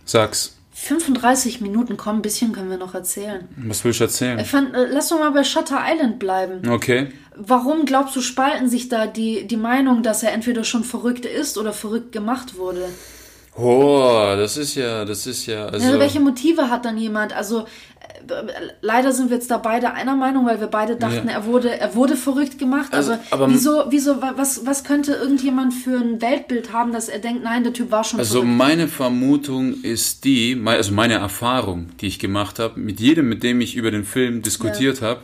sag's. 0.05 0.57
35 0.77 1.61
Minuten, 1.61 1.97
komm, 1.97 2.17
ein 2.17 2.23
bisschen 2.23 2.53
können 2.53 2.69
wir 2.69 2.79
noch 2.79 2.95
erzählen. 2.95 3.47
Was 3.57 3.85
willst 3.85 4.01
du 4.01 4.05
erzählen? 4.05 4.45
Fand, 4.45 4.75
äh, 4.75 4.87
lass 4.91 5.09
doch 5.09 5.21
mal 5.21 5.31
bei 5.31 5.45
Shutter 5.45 5.81
Island 5.81 6.19
bleiben. 6.19 6.69
Okay. 6.69 7.13
Warum 7.37 7.85
glaubst 7.85 8.17
du, 8.17 8.21
spalten 8.21 8.69
sich 8.69 8.89
da 8.89 9.07
die, 9.07 9.47
die 9.47 9.57
Meinung, 9.57 10.03
dass 10.03 10.25
er 10.25 10.33
entweder 10.33 10.65
schon 10.65 10.83
verrückt 10.83 11.27
ist 11.27 11.59
oder 11.59 11.73
verrückt 11.73 12.11
gemacht 12.11 12.57
wurde? 12.57 12.89
Oh, 13.57 14.35
das 14.37 14.57
ist 14.57 14.75
ja, 14.75 15.05
das 15.05 15.27
ist 15.27 15.47
ja. 15.47 15.67
Also, 15.67 15.87
Also 15.87 15.99
welche 15.99 16.21
Motive 16.21 16.71
hat 16.71 16.85
dann 16.85 16.99
jemand? 16.99 17.33
Also 17.33 17.61
äh, 17.61 18.43
leider 18.81 19.13
sind 19.13 19.31
wir 19.31 19.37
jetzt 19.37 19.51
da 19.51 19.59
beide 19.59 19.93
einer 19.93 20.17
Meinung, 20.17 20.45
weil 20.47 20.59
wir 20.61 20.67
beide 20.67 20.97
dachten, 20.97 21.29
Ja. 21.29 21.35
er 21.35 21.47
wurde, 21.47 21.79
er 21.79 21.95
wurde 21.95 22.17
verrückt 22.17 22.59
gemacht. 22.59 22.93
Also, 22.93 23.13
aber, 23.13 23.45
aber- 23.45 23.51
wieso, 23.51 23.85
wieso, 23.91 24.21
wa- 24.21 24.35
was, 24.37 24.67
was 24.67 24.83
könnte 24.83 25.13
irgendjemand 25.13 25.73
für 25.73 25.99
ein 25.99 26.21
Weltbild 26.21 26.73
haben, 26.73 26.93
dass 26.93 27.09
er 27.09 27.21
denkt, 27.21 27.45
nein, 27.45 27.63
der 27.63 27.73
Typ 27.73 27.91
war 27.93 28.03
schon 28.03 28.19
Also 28.19 28.41
verrückt? 28.41 28.57
meine 28.57 28.89
Vermutung 28.89 29.75
ist 29.83 30.25
die, 30.25 30.61
also 30.65 30.93
meine 30.93 31.15
Erfahrung, 31.15 31.89
die 32.01 32.07
ich 32.09 32.19
gemacht 32.19 32.59
habe, 32.59 32.81
mit 32.81 32.99
jedem, 32.99 33.29
mit 33.29 33.43
dem 33.45 33.61
ich 33.61 33.77
über 33.77 33.91
den 33.93 34.05
Film 34.05 34.43
diskutiert 34.43 35.01
habe, 35.01 35.21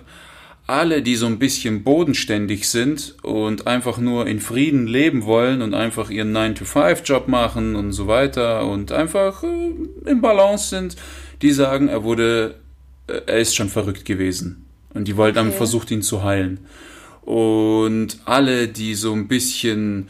alle, 0.70 1.02
die 1.02 1.16
so 1.16 1.26
ein 1.26 1.38
bisschen 1.38 1.82
bodenständig 1.82 2.68
sind 2.68 3.16
und 3.22 3.66
einfach 3.66 3.98
nur 3.98 4.26
in 4.26 4.40
Frieden 4.40 4.86
leben 4.86 5.24
wollen 5.24 5.62
und 5.62 5.74
einfach 5.74 6.10
ihren 6.10 6.36
9-to-5-Job 6.36 7.28
machen 7.28 7.76
und 7.76 7.92
so 7.92 8.06
weiter 8.06 8.66
und 8.66 8.92
einfach 8.92 9.42
äh, 9.42 10.08
im 10.10 10.20
Balance 10.20 10.68
sind, 10.68 10.96
die 11.42 11.52
sagen, 11.52 11.88
er 11.88 12.04
wurde, 12.04 12.56
äh, 13.06 13.20
er 13.26 13.38
ist 13.38 13.54
schon 13.56 13.68
verrückt 13.68 14.04
gewesen. 14.04 14.64
Und 14.94 15.06
die 15.06 15.16
wollten 15.16 15.38
haben 15.38 15.48
Okay. 15.48 15.56
versucht, 15.56 15.90
ihn 15.90 16.02
zu 16.02 16.22
heilen. 16.24 16.60
Und 17.22 18.18
alle, 18.24 18.68
die 18.68 18.94
so 18.94 19.12
ein 19.12 19.28
bisschen 19.28 20.08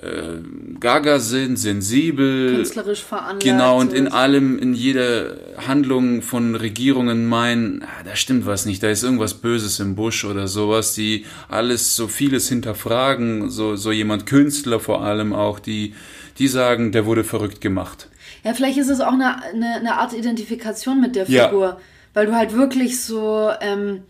äh, 0.00 0.38
gaga 0.78 1.18
sind, 1.18 1.58
sensibel, 1.58 2.54
Künstlerisch 2.54 3.02
veranlagt. 3.02 3.42
Genau, 3.42 3.80
und 3.80 3.92
in 3.92 4.08
allem, 4.08 4.58
in 4.58 4.74
jeder 4.74 5.36
Handlung 5.66 6.22
von 6.22 6.54
Regierungen 6.54 7.26
meinen, 7.26 7.82
ah, 7.82 8.04
da 8.04 8.14
stimmt 8.14 8.46
was 8.46 8.64
nicht, 8.64 8.82
da 8.82 8.88
ist 8.90 9.02
irgendwas 9.02 9.34
Böses 9.34 9.80
im 9.80 9.96
Busch 9.96 10.24
oder 10.24 10.46
sowas, 10.46 10.94
die 10.94 11.26
alles 11.48 11.96
so 11.96 12.06
vieles 12.06 12.48
hinterfragen, 12.48 13.50
so, 13.50 13.74
so 13.74 13.90
jemand 13.90 14.26
Künstler 14.26 14.78
vor 14.78 15.02
allem 15.02 15.32
auch, 15.32 15.58
die, 15.58 15.94
die 16.38 16.46
sagen, 16.46 16.92
der 16.92 17.04
wurde 17.04 17.24
verrückt 17.24 17.60
gemacht. 17.60 18.08
Ja, 18.44 18.54
vielleicht 18.54 18.78
ist 18.78 18.88
es 18.90 19.00
auch 19.00 19.14
eine, 19.14 19.42
eine, 19.42 19.74
eine 19.76 19.94
Art 19.96 20.12
Identifikation 20.12 21.00
mit 21.00 21.16
der 21.16 21.28
Ja. 21.28 21.48
Figur. 21.48 21.80
Weil 22.14 22.26
du 22.26 22.34
halt 22.34 22.54
wirklich 22.54 23.00
so, 23.00 23.50
ähm, 23.60 24.02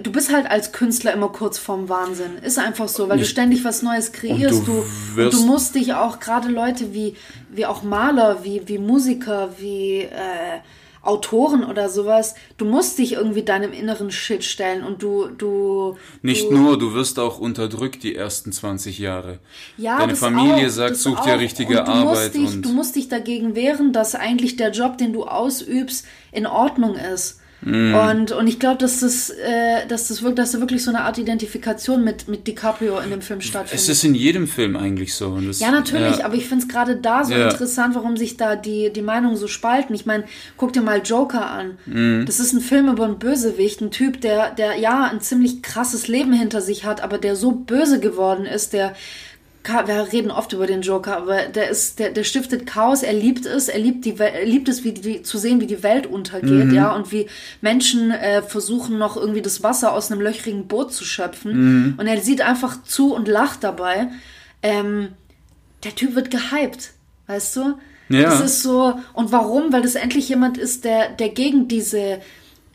du 0.00 0.12
bist 0.12 0.32
halt 0.32 0.50
als 0.50 0.72
Künstler 0.72 1.12
immer 1.12 1.28
kurz 1.28 1.58
vorm 1.58 1.88
Wahnsinn. 1.88 2.38
Ist 2.42 2.58
einfach 2.58 2.88
so, 2.88 3.08
weil 3.08 3.16
du 3.16 3.22
Nicht- 3.22 3.30
ständig 3.30 3.64
was 3.64 3.82
Neues 3.82 4.12
kreierst. 4.12 4.66
Du 4.66 4.84
du, 5.16 5.30
du 5.30 5.42
musst 5.46 5.74
dich 5.74 5.94
auch, 5.94 6.20
gerade 6.20 6.48
Leute 6.48 6.94
wie, 6.94 7.16
wie 7.50 7.66
auch 7.66 7.82
Maler, 7.82 8.44
wie, 8.44 8.62
wie 8.66 8.78
Musiker, 8.78 9.50
wie 9.58 10.00
äh, 10.02 10.60
Autoren 11.04 11.64
oder 11.64 11.88
sowas, 11.88 12.36
du 12.58 12.64
musst 12.64 12.96
dich 12.98 13.14
irgendwie 13.14 13.42
deinem 13.42 13.72
inneren 13.72 14.12
Shit 14.12 14.44
stellen 14.44 14.84
und 14.84 15.02
du, 15.02 15.26
du. 15.36 15.96
Nicht 16.22 16.48
du, 16.48 16.54
nur, 16.56 16.78
du 16.78 16.94
wirst 16.94 17.18
auch 17.18 17.40
unterdrückt 17.40 18.04
die 18.04 18.14
ersten 18.14 18.52
20 18.52 19.00
Jahre. 19.00 19.40
Ja, 19.76 19.98
Deine 19.98 20.14
Familie 20.14 20.66
auch, 20.68 20.70
sagt, 20.70 20.94
such 20.96 21.18
auch. 21.18 21.24
dir 21.24 21.40
richtige 21.40 21.80
und 21.80 21.88
du 21.88 21.92
Arbeit 21.92 22.04
Musst 22.04 22.34
dich, 22.34 22.54
und- 22.54 22.62
du 22.64 22.68
musst 22.72 22.94
dich 22.94 23.08
dagegen 23.08 23.56
wehren, 23.56 23.92
dass 23.92 24.14
eigentlich 24.14 24.54
der 24.54 24.70
Job, 24.70 24.96
den 24.96 25.12
du 25.12 25.24
ausübst, 25.24 26.06
in 26.30 26.46
Ordnung 26.46 26.94
ist. 26.94 27.40
Mm. 27.64 27.94
Und, 27.94 28.32
und 28.32 28.46
ich 28.46 28.58
glaube, 28.58 28.78
dass 28.78 29.00
das, 29.00 29.30
äh, 29.30 29.86
dass 29.88 30.08
das 30.08 30.22
wirklich, 30.22 30.36
dass 30.36 30.52
da 30.52 30.60
wirklich 30.60 30.82
so 30.82 30.90
eine 30.90 31.02
Art 31.02 31.18
Identifikation 31.18 32.02
mit, 32.02 32.28
mit 32.28 32.46
DiCaprio 32.46 32.98
in 32.98 33.10
dem 33.10 33.22
Film 33.22 33.40
stattfindet. 33.40 33.80
Es 33.80 33.88
ist 33.88 34.04
in 34.04 34.14
jedem 34.14 34.48
Film 34.48 34.76
eigentlich 34.76 35.14
so. 35.14 35.38
Das, 35.40 35.60
ja, 35.60 35.70
natürlich, 35.70 36.18
ja. 36.18 36.24
aber 36.24 36.34
ich 36.34 36.46
finde 36.46 36.64
es 36.64 36.68
gerade 36.68 36.96
da 36.96 37.24
so 37.24 37.32
Ja. 37.32 37.50
interessant, 37.50 37.94
warum 37.94 38.16
sich 38.16 38.36
da 38.36 38.56
die, 38.56 38.92
die 38.92 39.02
Meinungen 39.02 39.36
so 39.36 39.46
spalten. 39.46 39.94
Ich 39.94 40.06
meine, 40.06 40.24
guck 40.56 40.72
dir 40.72 40.82
mal 40.82 41.02
Joker 41.04 41.48
an. 41.48 41.78
Mhm. 41.86 42.24
Das 42.26 42.40
ist 42.40 42.52
ein 42.52 42.60
Film 42.60 42.88
über 42.88 43.04
einen 43.04 43.18
Bösewicht, 43.18 43.80
ein 43.80 43.90
Typ, 43.90 44.20
der, 44.20 44.50
der 44.50 44.78
ja 44.78 45.04
ein 45.04 45.20
ziemlich 45.20 45.62
krasses 45.62 46.08
Leben 46.08 46.32
hinter 46.32 46.60
sich 46.60 46.84
hat, 46.84 47.00
aber 47.02 47.18
der 47.18 47.36
so 47.36 47.52
böse 47.52 48.00
geworden 48.00 48.44
ist, 48.44 48.72
der 48.72 48.94
wir 49.64 50.12
reden 50.12 50.30
oft 50.30 50.52
über 50.52 50.66
den 50.66 50.82
Joker, 50.82 51.16
aber 51.16 51.42
der 51.46 51.68
ist, 51.70 51.98
der, 51.98 52.10
der 52.10 52.24
stiftet 52.24 52.66
Chaos, 52.66 53.02
er 53.02 53.12
liebt 53.12 53.46
es, 53.46 53.68
er 53.68 53.78
liebt 53.78 54.04
die 54.04 54.18
er 54.18 54.44
liebt 54.44 54.68
es, 54.68 54.82
wie 54.84 54.92
die, 54.92 55.22
zu 55.22 55.38
sehen, 55.38 55.60
wie 55.60 55.66
die 55.66 55.82
Welt 55.82 56.06
untergeht, 56.06 56.66
Mhm. 56.66 56.74
ja, 56.74 56.92
und 56.94 57.12
wie 57.12 57.26
Menschen 57.60 58.10
äh, 58.10 58.42
versuchen 58.42 58.98
noch 58.98 59.16
irgendwie 59.16 59.42
das 59.42 59.62
Wasser 59.62 59.92
aus 59.92 60.10
einem 60.10 60.20
löchrigen 60.20 60.66
Boot 60.66 60.92
zu 60.92 61.04
schöpfen. 61.04 61.52
Mhm. 61.52 61.94
Und 61.98 62.06
er 62.06 62.20
sieht 62.20 62.40
einfach 62.40 62.82
zu 62.84 63.14
und 63.14 63.28
lacht 63.28 63.62
dabei. 63.64 64.08
Ähm, 64.62 65.08
der 65.84 65.94
Typ 65.94 66.14
wird 66.14 66.30
gehypt, 66.30 66.90
weißt 67.26 67.56
du? 67.56 67.74
Ja. 68.08 68.24
Das 68.24 68.40
ist 68.40 68.62
so, 68.62 68.94
und 69.14 69.32
warum? 69.32 69.72
Weil 69.72 69.82
das 69.82 69.94
endlich 69.94 70.28
jemand 70.28 70.58
ist, 70.58 70.84
der, 70.84 71.08
der 71.10 71.28
gegen 71.30 71.66
diese 71.68 72.20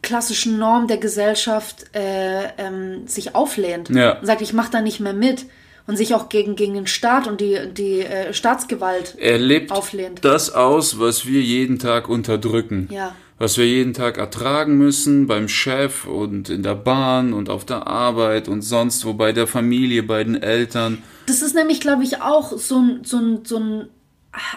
klassischen 0.01 0.57
Normen 0.57 0.88
der 0.88 0.97
Gesellschaft 0.97 1.85
äh, 1.95 2.45
ähm, 2.57 3.07
sich 3.07 3.35
auflehnt 3.35 3.89
Ja. 3.89 4.19
und 4.19 4.25
sagt, 4.25 4.41
ich 4.41 4.53
mache 4.53 4.71
da 4.71 4.81
nicht 4.81 4.99
mehr 4.99 5.13
mit 5.13 5.45
und 5.88 5.95
sich 5.95 6.13
auch 6.13 6.29
gegen, 6.29 6.55
gegen 6.55 6.73
den 6.73 6.88
Staat 6.88 7.27
und 7.27 7.41
die, 7.41 7.57
die 7.71 8.01
äh, 8.01 8.33
Staatsgewalt 8.33 9.15
Er 9.17 9.38
lebt 9.39 9.71
auflehnt. 9.71 10.23
das 10.23 10.53
aus, 10.53 10.99
was 10.99 11.25
wir 11.25 11.41
jeden 11.41 11.79
Tag 11.79 12.09
unterdrücken. 12.09 12.89
Ja. 12.91 13.15
Was 13.39 13.57
wir 13.57 13.67
jeden 13.67 13.93
Tag 13.93 14.17
ertragen 14.17 14.77
müssen 14.77 15.27
beim 15.27 15.47
Chef 15.47 16.05
und 16.05 16.49
in 16.49 16.63
der 16.63 16.73
Bahn 16.73 17.33
und 17.33 17.49
auf 17.49 17.65
der 17.65 17.85
Arbeit 17.85 18.47
und 18.47 18.63
sonst 18.63 19.05
wo 19.05 19.13
bei 19.13 19.31
der 19.31 19.45
Familie, 19.45 20.01
bei 20.01 20.23
den 20.23 20.41
Eltern. 20.41 21.03
Das 21.27 21.43
ist 21.43 21.53
nämlich, 21.53 21.79
glaube 21.79 22.03
ich, 22.03 22.21
auch 22.21 22.57
so 22.57 22.79
ein, 22.79 23.03
so, 23.03 23.17
ein, 23.17 23.45
so 23.45 23.57
ein 23.57 23.89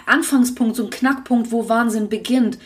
Anfangspunkt, 0.07 0.75
so 0.75 0.83
ein 0.85 0.89
Knackpunkt, 0.89 1.51
wo 1.51 1.69
Wahnsinn 1.69 2.09
beginnt. 2.09 2.57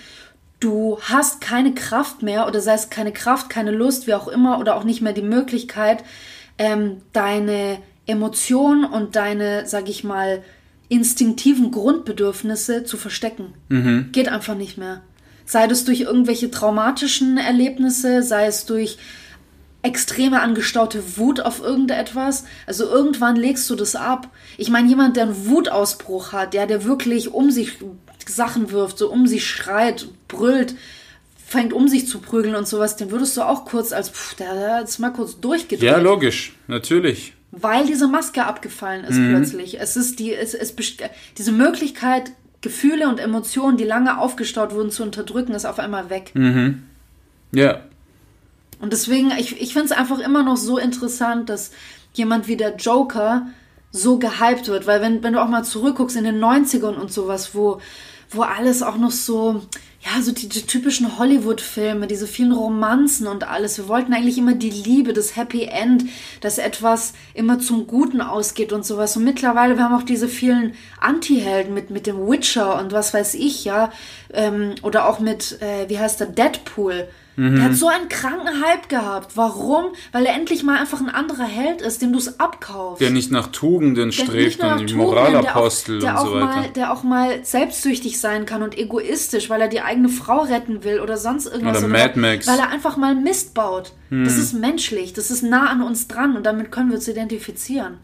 Du 0.62 0.98
hast 1.02 1.42
keine 1.42 1.74
Kraft 1.74 2.24
mehr 2.24 2.48
oder 2.48 2.62
sei 2.62 2.76
es 2.76 2.90
keine 2.90 3.12
Kraft, 3.12 3.50
keine 3.50 3.72
Lust, 3.72 4.08
wie 4.08 4.14
auch 4.14 4.30
immer, 4.30 4.58
oder 4.60 4.78
auch 4.78 4.86
nicht 4.86 5.02
mehr 5.02 5.14
die 5.14 5.22
Möglichkeit, 5.22 6.04
ähm, 6.58 7.02
deine 7.12 7.80
Emotionen 8.08 8.86
und 8.86 9.16
deine, 9.16 9.68
sag 9.68 9.90
ich 9.90 10.04
mal, 10.04 10.44
instinktiven 10.90 11.72
Grundbedürfnisse 11.72 12.84
zu 12.84 12.98
verstecken. 12.98 13.54
Geht 14.12 14.30
einfach 14.30 14.56
nicht 14.56 14.78
mehr. 14.78 15.02
Sei 15.46 15.68
das 15.68 15.86
durch 15.86 16.02
irgendwelche 16.02 16.52
traumatischen 16.52 17.38
Erlebnisse, 17.38 18.24
sei 18.24 18.48
es 18.48 18.66
durch 18.66 18.98
extreme 19.84 20.42
angestaute 20.42 21.18
Wut 21.18 21.40
auf 21.40 21.62
irgendetwas. 21.62 22.46
Also 22.66 22.86
irgendwann 22.86 23.36
legst 23.36 23.70
du 23.70 23.76
das 23.76 23.96
ab. 23.96 24.30
Ich 24.58 24.70
meine, 24.70 24.90
jemand, 24.90 25.16
der 25.16 25.24
einen 25.24 25.48
Wutausbruch 25.48 26.32
hat, 26.34 26.56
ja, 26.56 26.66
der 26.66 26.84
wirklich 26.84 27.32
um 27.32 27.52
sich 27.52 27.74
Sachen 28.28 28.72
wirft, 28.72 28.98
so 28.98 29.12
um 29.12 29.28
sich 29.28 29.46
schreit, 29.46 30.08
brüllt, 30.28 30.76
fängt 31.46 31.74
um 31.74 31.88
sich 31.88 32.08
zu 32.08 32.20
prügeln 32.20 32.56
und 32.56 32.68
sowas, 32.68 32.96
den 32.96 33.12
würdest 33.12 33.38
du 33.38 33.44
auch 33.44 33.66
kurz 33.66 33.92
als, 33.92 34.10
pff, 34.10 34.34
der 34.34 34.50
hat 34.50 34.82
jetzt 34.82 34.98
mal 34.98 35.12
kurz 35.12 35.40
durchgedreht. 35.40 35.88
Ja, 35.88 35.98
logisch, 36.00 36.56
natürlich. 36.68 37.35
Weil 37.56 37.86
diese 37.86 38.08
Maske 38.08 38.46
abgefallen 38.46 39.04
ist 39.06 39.18
Mhm. 39.18 39.30
plötzlich. 39.36 39.80
Es 39.80 39.96
ist 39.96 40.20
die, 40.20 40.34
es, 40.34 40.54
es, 40.54 40.74
diese 41.38 41.52
Möglichkeit, 41.52 42.32
Gefühle 42.62 43.08
und 43.08 43.20
Emotionen, 43.20 43.78
die 43.78 43.84
lange 43.84 44.18
aufgestaut 44.20 44.74
wurden, 44.74 44.92
zu 44.92 45.04
unterdrücken, 45.04 45.54
ist 45.54 45.66
auf 45.66 45.80
einmal 45.80 46.10
weg. 46.10 46.32
Mhm. 46.34 46.84
Ja, 47.52 47.82
Und 48.82 48.92
deswegen, 48.92 49.32
ich, 49.40 49.62
ich 49.62 49.72
finde 49.74 49.86
es 49.86 49.92
einfach 49.92 50.20
immer 50.20 50.44
noch 50.44 50.58
so 50.58 50.78
interessant, 50.78 51.50
dass 51.50 51.72
jemand 52.14 52.48
wie 52.48 52.58
der 52.58 52.76
Joker 52.76 53.48
so 53.92 54.18
gehypt 54.20 54.68
wird. 54.68 54.86
Weil 54.88 55.02
wenn, 55.02 55.24
wenn 55.24 55.34
du 55.34 55.42
auch 55.42 55.48
mal 55.48 55.64
zurückguckst 55.64 56.18
in 56.18 56.26
den 56.26 56.40
90ern 56.44 56.96
und 56.96 57.12
sowas, 57.12 57.56
wo, 57.56 57.80
wo 58.32 58.42
alles 58.42 58.84
auch 58.84 58.98
noch 58.98 59.12
so, 59.12 59.62
ja, 60.06 60.22
so 60.22 60.32
die, 60.32 60.48
die 60.48 60.68
typischen 60.68 61.18
Hollywood-Filme, 61.18 62.06
diese 62.06 62.28
vielen 62.28 62.52
Romanzen 62.52 63.26
und 63.26 63.48
alles. 63.48 63.80
Wir 63.80 63.88
wollten 63.88 64.14
eigentlich 64.14 64.38
immer 64.38 64.54
die 64.54 64.70
Liebe, 64.70 65.14
das 65.14 65.36
Happy 65.36 65.64
End, 65.64 66.06
dass 66.42 66.60
etwas 66.60 67.14
immer 67.34 67.58
zum 67.58 67.88
Guten 67.88 68.22
ausgeht 68.22 68.72
und 68.72 68.86
sowas. 68.86 69.18
Und 69.18 69.24
mittlerweile, 69.24 69.78
wir 69.78 69.84
haben 69.84 69.96
auch 69.96 70.04
diese 70.04 70.28
vielen 70.28 70.76
Anti-Helden 71.00 71.74
mit, 71.74 71.90
mit 71.90 72.06
dem 72.06 72.28
Witcher 72.28 72.80
und 72.80 72.92
was 72.92 73.16
weiß 73.16 73.34
ich, 73.34 73.66
ja. 73.66 73.92
Ähm, 74.32 74.76
oder 74.84 75.10
auch 75.10 75.20
mit, 75.20 75.60
äh, 75.62 75.90
wie 75.90 75.98
heißt 75.98 76.20
der, 76.20 76.28
Deadpool. 76.28 77.08
Der 77.38 77.64
hat 77.64 77.76
so 77.76 77.88
einen 77.88 78.08
kranken 78.08 78.64
Hype 78.64 78.88
gehabt. 78.88 79.36
Warum? 79.36 79.88
Weil 80.14 80.26
er 80.26 80.36
endlich 80.36 80.64
mal 80.64 80.80
einfach 80.80 81.02
ein 81.02 81.10
anderer 81.10 81.44
Held 81.44 81.82
ist, 81.82 82.02
dem 82.02 82.14
du 82.14 82.20
es 82.20 82.40
abkaufst. 82.40 83.02
der 83.02 83.10
nicht 83.10 83.30
nach 83.30 83.48
Tugenden 83.48 84.12
strebt 84.14 84.62
und 84.64 84.80
die 84.80 84.86
Tugenden, 84.86 84.98
Moralapostel 84.98 86.00
der 86.00 86.18
auch, 86.18 86.24
und 86.24 86.30
so 86.30 86.36
weiter. 86.36 86.46
Mal, 86.46 86.70
der 86.70 86.94
auch 86.94 87.04
mal 87.04 87.44
selbstsüchtig 87.44 88.20
sein 88.20 88.46
kann 88.46 88.64
und 88.64 88.78
egoistisch, 88.78 89.50
weil 89.50 89.60
er 89.60 89.68
die 89.68 89.82
eigene 89.82 90.08
Frau 90.10 90.44
retten 90.44 90.84
will 90.84 91.02
oder 91.02 91.18
sonst 91.18 91.48
irgendwas. 91.48 91.80
Oder 91.80 91.88
Mad 91.90 92.20
Max. 92.20 92.48
Weil 92.48 92.60
er 92.60 92.70
einfach 92.70 92.96
mal 92.96 93.16
Mist 93.16 93.54
baut. 93.54 93.92
Das 94.10 94.38
ist 94.38 94.54
menschlich, 94.54 95.12
das 95.12 95.30
ist 95.30 95.44
nah 95.44 95.70
an 95.70 95.82
uns 95.82 96.08
dran 96.08 96.38
und 96.38 96.46
damit 96.46 96.72
können 96.72 96.90
wir 96.90 96.96
uns 96.96 97.08
identifizieren. 97.08 97.98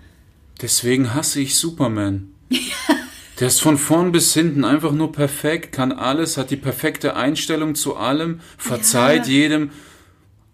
Deswegen 0.61 1.13
hasse 1.13 1.39
ich 1.39 1.55
Superman. 1.57 2.33
Der 3.41 3.47
ist 3.47 3.59
von 3.59 3.79
vorn 3.79 4.11
bis 4.11 4.35
hinten 4.35 4.63
einfach 4.63 4.91
nur 4.91 5.11
perfekt, 5.11 5.71
kann 5.71 5.91
alles, 5.91 6.37
hat 6.37 6.51
die 6.51 6.57
perfekte 6.57 7.15
Einstellung 7.15 7.73
zu 7.73 7.97
allem, 7.97 8.39
verzeiht 8.55 9.25
ja. 9.25 9.33
jedem. 9.33 9.71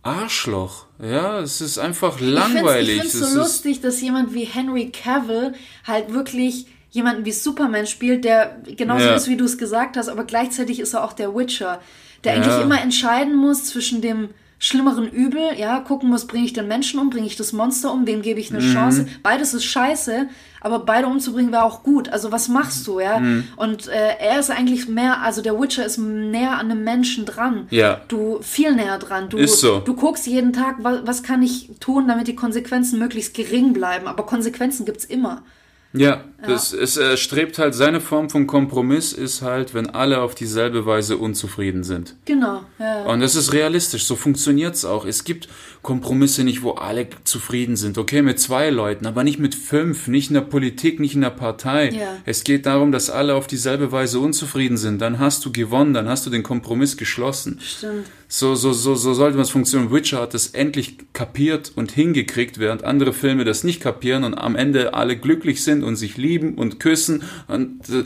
Arschloch. 0.04 0.86
Ja, 1.04 1.42
es 1.42 1.60
ist 1.60 1.80
einfach 1.80 2.22
langweilig. 2.22 2.96
Ich 2.96 3.12
finde 3.12 3.26
es 3.26 3.34
so 3.34 3.40
lustig, 3.40 3.82
dass 3.82 4.00
jemand 4.00 4.34
wie 4.34 4.46
Henry 4.46 4.90
Cavill 4.90 5.54
halt 5.86 6.14
wirklich 6.14 6.68
jemanden 6.90 7.26
wie 7.26 7.34
Superman 7.34 7.88
spielt, 7.88 8.24
der 8.24 8.58
genauso 8.78 9.06
ja. 9.06 9.16
ist, 9.16 9.28
wie 9.28 9.36
du 9.36 9.44
es 9.44 9.58
gesagt 9.58 9.98
hast, 9.98 10.08
aber 10.08 10.24
gleichzeitig 10.24 10.80
ist 10.80 10.94
er 10.94 11.04
auch 11.04 11.12
der 11.12 11.36
Witcher, 11.36 11.82
der 12.24 12.36
ja. 12.36 12.42
eigentlich 12.42 12.64
immer 12.64 12.82
entscheiden 12.82 13.36
muss 13.36 13.66
zwischen 13.66 14.02
dem 14.02 14.30
schlimmeren 14.60 15.08
Übel, 15.08 15.58
ja, 15.58 15.80
gucken 15.80 16.10
muss, 16.10 16.26
bringe 16.26 16.46
ich 16.46 16.54
den 16.54 16.68
Menschen 16.68 17.00
um, 17.00 17.10
bringe 17.10 17.28
ich 17.28 17.36
das 17.36 17.54
Monster 17.54 17.92
um, 17.92 18.08
wem 18.08 18.22
gebe 18.22 18.40
ich 18.40 18.52
eine 18.52 18.64
mhm. 18.64 18.74
Chance. 18.74 19.08
Beides 19.22 19.54
ist 19.54 19.66
scheiße, 19.66 20.28
aber 20.62 20.80
beide 20.80 21.08
umzubringen 21.08 21.52
wäre 21.52 21.64
auch 21.64 21.84
gut. 21.84 22.10
Also 22.10 22.32
was 22.32 22.48
machst 22.48 22.88
du, 22.88 23.00
ja? 23.00 23.20
Mhm. 23.20 23.48
Und 23.56 23.88
äh, 23.88 24.16
er 24.20 24.40
ist 24.40 24.50
eigentlich 24.50 24.88
mehr, 24.88 25.22
also 25.22 25.44
der 25.44 25.60
Witcher 25.60 25.86
ist 25.86 26.00
näher 26.00 26.58
an 26.58 26.72
einem 26.72 26.84
Menschen 26.84 27.26
dran. 27.26 27.68
Ja. 27.70 28.02
Du 28.08 28.40
viel 28.42 28.74
näher 28.74 28.98
dran. 28.98 29.30
Du, 29.30 29.38
ist 29.38 29.60
so. 29.60 29.80
Du 29.80 29.94
guckst 29.94 30.26
jeden 30.26 30.54
Tag, 30.54 30.78
was, 30.80 31.02
was 31.06 31.24
kann 31.24 31.44
ich 31.44 31.70
tun, 31.80 32.08
damit 32.08 32.28
die 32.28 32.36
Konsequenzen 32.36 32.98
möglichst 32.98 33.36
gering 33.36 33.74
bleiben. 33.74 34.08
Aber 34.08 34.26
Konsequenzen 34.26 34.86
gibt's 34.86 35.06
immer. 35.06 35.44
Ja, 35.94 36.24
das, 36.46 36.72
ja. 36.72 36.80
es 36.80 36.98
äh, 36.98 37.18
strebt 37.18 37.60
halt, 37.60 37.74
seine 37.74 38.02
Form 38.02 38.30
von 38.30 38.46
Kompromiss 38.46 39.14
ist 39.14 39.42
halt, 39.42 39.74
wenn 39.74 39.90
alle 39.90 40.22
auf 40.22 40.36
dieselbe 40.36 40.86
Weise 40.86 41.18
unzufrieden 41.18 41.84
sind. 41.84 42.16
Genau. 42.26 42.62
Ja. 42.78 43.06
Und 43.06 43.22
das 43.22 43.36
ist 43.36 43.54
realistisch, 43.54 44.06
so 44.06 44.16
funktioniert 44.16 44.76
es 44.76 44.86
auch. 44.86 45.06
Es 45.06 45.24
gibt 45.24 45.48
Kompromisse 45.82 46.44
nicht, 46.44 46.64
wo 46.64 46.72
alle 46.72 47.08
zufrieden 47.24 47.76
sind. 47.76 47.98
Okay, 47.98 48.22
mit 48.22 48.40
zwei 48.40 48.70
Leuten, 48.70 49.06
aber 49.06 49.24
nicht 49.24 49.40
mit 49.40 49.56
fünf, 49.56 50.08
nicht 50.08 50.30
in 50.30 50.34
der 50.34 50.42
Politik, 50.42 51.00
nicht 51.00 51.16
in 51.16 51.22
der 51.22 51.30
Partei. 51.30 51.92
Ja. 51.92 52.18
Es 52.26 52.44
geht 52.44 52.66
darum, 52.66 52.92
dass 52.92 53.10
alle 53.10 53.36
auf 53.36 53.48
dieselbe 53.48 53.92
Weise 53.92 54.20
unzufrieden 54.20 54.78
sind. 54.78 55.02
Dann 55.02 55.20
hast 55.20 55.46
du 55.46 55.52
gewonnen, 55.52 55.94
dann 55.94 56.10
hast 56.10 56.26
du 56.26 56.30
den 56.30 56.44
Kompromiss 56.44 56.98
geschlossen. 56.98 57.60
Stimmt. 57.62 58.06
So, 58.30 58.56
so, 58.56 58.74
so, 58.74 58.96
so 58.96 59.14
sollte 59.14 59.40
es 59.40 59.50
funktionieren. 59.50 59.92
Witcher 59.94 60.22
hat 60.22 60.34
das 60.34 60.48
endlich 60.48 60.98
kapiert 61.14 61.72
und 61.76 61.92
hingekriegt, 61.92 62.60
während 62.60 62.84
andere 62.84 63.14
Filme 63.14 63.46
das 63.46 63.64
nicht 63.64 63.80
kapieren 63.80 64.26
und 64.26 64.34
am 64.34 64.56
Ende 64.56 64.94
alle 64.94 65.18
glücklich 65.18 65.64
sind 65.64 65.84
und 65.84 65.96
sich 65.96 66.18
lieben 66.18 66.56
und 66.56 66.82
küssen. 66.82 67.24
Und 67.48 67.88
äh, 67.88 68.04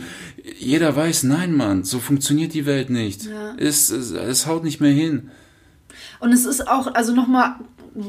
jeder 0.59 0.95
weiß, 0.95 1.23
nein, 1.23 1.55
Mann, 1.55 1.83
so 1.83 1.99
funktioniert 1.99 2.53
die 2.53 2.67
Welt 2.67 2.91
nicht. 2.91 3.25
Ja. 3.25 3.55
Es, 3.57 3.89
es, 3.89 4.11
es 4.11 4.45
haut 4.45 4.63
nicht 4.63 4.79
mehr 4.79 4.91
hin. 4.91 5.31
Und 6.21 6.31
es 6.31 6.45
ist 6.45 6.67
auch, 6.67 6.93
also 6.93 7.13
nochmal 7.13 7.55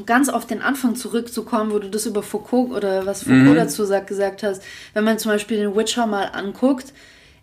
ganz 0.05 0.29
auf 0.29 0.47
den 0.47 0.61
Anfang 0.61 0.95
zurückzukommen, 0.95 1.71
wo 1.71 1.79
du 1.79 1.89
das 1.89 2.05
über 2.05 2.23
Foucault 2.23 2.71
oder 2.71 3.05
was 3.05 3.23
Foucault 3.23 3.43
mhm. 3.43 3.55
dazu 3.55 3.83
sagt, 3.83 4.07
gesagt 4.07 4.43
hast, 4.43 4.63
wenn 4.93 5.03
man 5.03 5.19
zum 5.19 5.31
Beispiel 5.31 5.57
den 5.57 5.75
Witcher 5.75 6.07
mal 6.07 6.29
anguckt, 6.33 6.93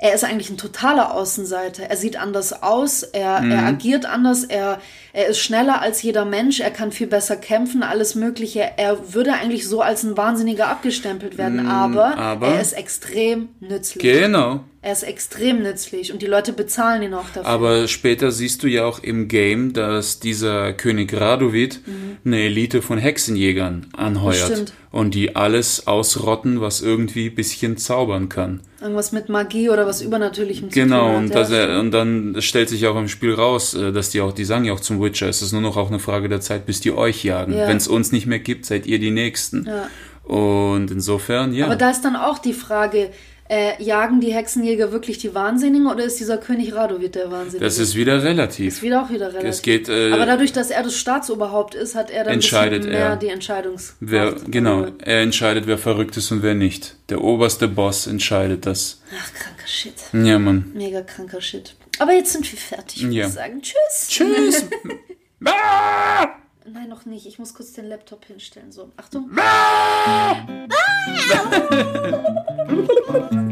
er 0.03 0.15
ist 0.15 0.25
eigentlich 0.25 0.49
ein 0.49 0.57
totaler 0.57 1.13
Außenseiter. 1.13 1.83
Er 1.83 1.97
sieht 1.97 2.17
anders 2.17 2.63
aus, 2.63 3.03
er, 3.03 3.43
mhm. 3.43 3.51
er 3.51 3.67
agiert 3.67 4.07
anders, 4.07 4.45
er, 4.45 4.81
er 5.13 5.27
ist 5.27 5.41
schneller 5.41 5.83
als 5.83 6.01
jeder 6.01 6.25
Mensch, 6.25 6.61
er 6.61 6.71
kann 6.71 6.91
viel 6.91 7.07
besser 7.07 7.37
kämpfen, 7.37 7.83
alles 7.83 8.15
Mögliche. 8.15 8.67
Er 8.79 9.13
würde 9.13 9.35
eigentlich 9.35 9.69
so 9.69 9.83
als 9.83 10.03
ein 10.03 10.17
Wahnsinniger 10.17 10.69
abgestempelt 10.69 11.37
werden, 11.37 11.65
mhm, 11.65 11.71
aber, 11.71 12.17
aber 12.17 12.49
er 12.49 12.63
ist 12.63 12.73
extrem 12.73 13.51
nützlich. 13.61 14.03
Genau. 14.03 14.61
Er 14.83 14.93
ist 14.93 15.03
extrem 15.03 15.63
nützlich 15.63 16.11
und 16.11 16.23
die 16.23 16.27
Leute 16.27 16.55
bezahlen 16.55 17.03
ihn 17.03 17.13
auch 17.13 17.29
dafür. 17.29 17.45
Aber 17.45 17.87
später 17.87 18.33
siehst 18.33 18.63
du 18.63 18.67
ja 18.67 18.87
auch 18.87 19.03
im 19.03 19.29
Game, 19.29 19.75
dass 19.75 20.21
dieser 20.21 20.73
König 20.73 21.13
Radovid 21.13 21.87
mhm. 21.87 22.17
eine 22.25 22.41
Elite 22.45 22.81
von 22.81 22.97
Hexenjägern 22.97 23.89
anheuert. 23.95 24.53
Stimmt. 24.53 24.73
Und 24.91 25.15
die 25.15 25.37
alles 25.37 25.87
ausrotten, 25.87 26.63
was 26.63 26.81
irgendwie 26.81 27.29
ein 27.29 27.35
bisschen 27.35 27.77
zaubern 27.77 28.31
kann. 28.31 28.61
Irgendwas 28.81 29.13
mit 29.13 29.29
Magie 29.29 29.69
oder 29.69 29.87
was 29.87 30.01
Übernatürlichem 30.01 30.71
zu 30.71 30.75
genau, 30.75 31.13
tun 31.13 31.31
hat. 31.31 31.31
Genau, 31.31 31.41
und, 31.41 31.53
ja, 31.53 31.81
und 31.81 31.91
dann 31.91 32.37
stellt 32.41 32.71
sich 32.71 32.87
auch 32.87 32.97
im 32.97 33.09
Spiel 33.09 33.35
raus, 33.35 33.75
äh, 33.75 33.93
dass 33.93 34.09
die 34.09 34.23
auch, 34.23 34.33
die 34.33 34.47
sagen 34.47 34.65
ja 34.65 34.73
auch 34.73 34.81
zum 34.81 35.01
Witcher, 35.03 35.29
es 35.29 35.43
ist 35.43 35.53
nur 35.53 35.61
noch 35.61 35.77
auch 35.77 35.89
eine 35.89 35.99
Frage 35.99 36.31
der 36.31 36.41
Zeit, 36.41 36.65
bis 36.65 36.81
die 36.81 36.91
euch 36.91 37.23
jagen. 37.23 37.53
Ja. 37.53 37.69
Wenn 37.69 37.77
es 37.77 37.87
uns 37.87 38.13
nicht 38.13 38.27
mehr 38.27 38.39
gibt, 38.39 38.65
seid 38.65 38.87
ihr 38.87 38.99
die 38.99 39.11
Nächsten. 39.11 39.67
Ja. 39.67 39.89
Und 40.25 40.91
insofern, 40.91 41.53
ja. 41.53 41.67
Aber 41.67 41.77
da 41.77 41.91
ist 41.91 42.03
dann 42.03 42.17
auch 42.17 42.39
die 42.39 42.53
Frage, 42.53 43.11
äh, 43.51 43.83
jagen 43.83 44.21
die 44.21 44.33
Hexenjäger 44.33 44.93
wirklich 44.93 45.19
die 45.19 45.35
Wahnsinnigen 45.35 45.89
oder 45.89 46.05
ist 46.05 46.21
dieser 46.21 46.39
König 46.39 46.73
Radovid 46.73 47.17
der 47.17 47.33
Wahnsinnige? 47.33 47.65
Das 47.65 47.79
ist 47.79 47.97
wieder 47.97 48.23
relativ. 48.23 48.75
Ist 48.75 48.83
wieder 48.83 49.03
auch 49.03 49.11
wieder 49.11 49.29
relativ. 49.29 49.49
Es 49.49 49.63
geht, 49.63 49.89
äh, 49.89 50.13
Aber 50.13 50.25
dadurch, 50.25 50.53
dass 50.53 50.71
er 50.71 50.85
das 50.85 50.97
Staatsoberhaupt 50.97 51.75
ist, 51.75 51.97
hat 51.97 52.11
er 52.11 52.23
dann 52.23 52.35
entscheidet 52.35 52.85
mehr 52.85 52.99
er, 52.99 53.17
die 53.17 53.27
Entscheidungs. 53.27 53.97
Wer, 53.99 54.37
genau, 54.47 54.87
er 54.99 55.23
entscheidet, 55.23 55.67
wer 55.67 55.79
verrückt 55.79 56.17
ist 56.17 56.31
und 56.31 56.45
wer 56.45 56.55
nicht. 56.55 56.95
Der 57.09 57.21
oberste 57.23 57.67
Boss 57.67 58.07
entscheidet 58.07 58.67
das. 58.67 59.03
Ach, 59.19 59.35
kranker 59.35 59.67
Shit. 59.67 59.95
Ja, 60.13 60.39
Mann. 60.39 60.71
Mega 60.75 61.03
kranker 61.03 61.41
Shit. 61.41 61.75
Aber 61.99 62.13
jetzt 62.13 62.33
sind 62.33 62.51
wir 62.51 62.59
fertig. 62.59 63.03
Ich 63.03 63.13
ja. 63.13 63.25
würde 63.25 63.35
sagen, 63.35 63.63
tschüss. 63.63 64.09
Tschüss. 64.09 64.65
Nein, 66.73 66.89
noch 66.89 67.05
nicht. 67.05 67.27
Ich 67.27 67.39
muss 67.39 67.55
kurz 67.55 67.73
den 67.73 67.87
Laptop 67.87 68.25
hinstellen. 68.25 68.73
So, 68.73 68.91
Achtung. 68.97 69.31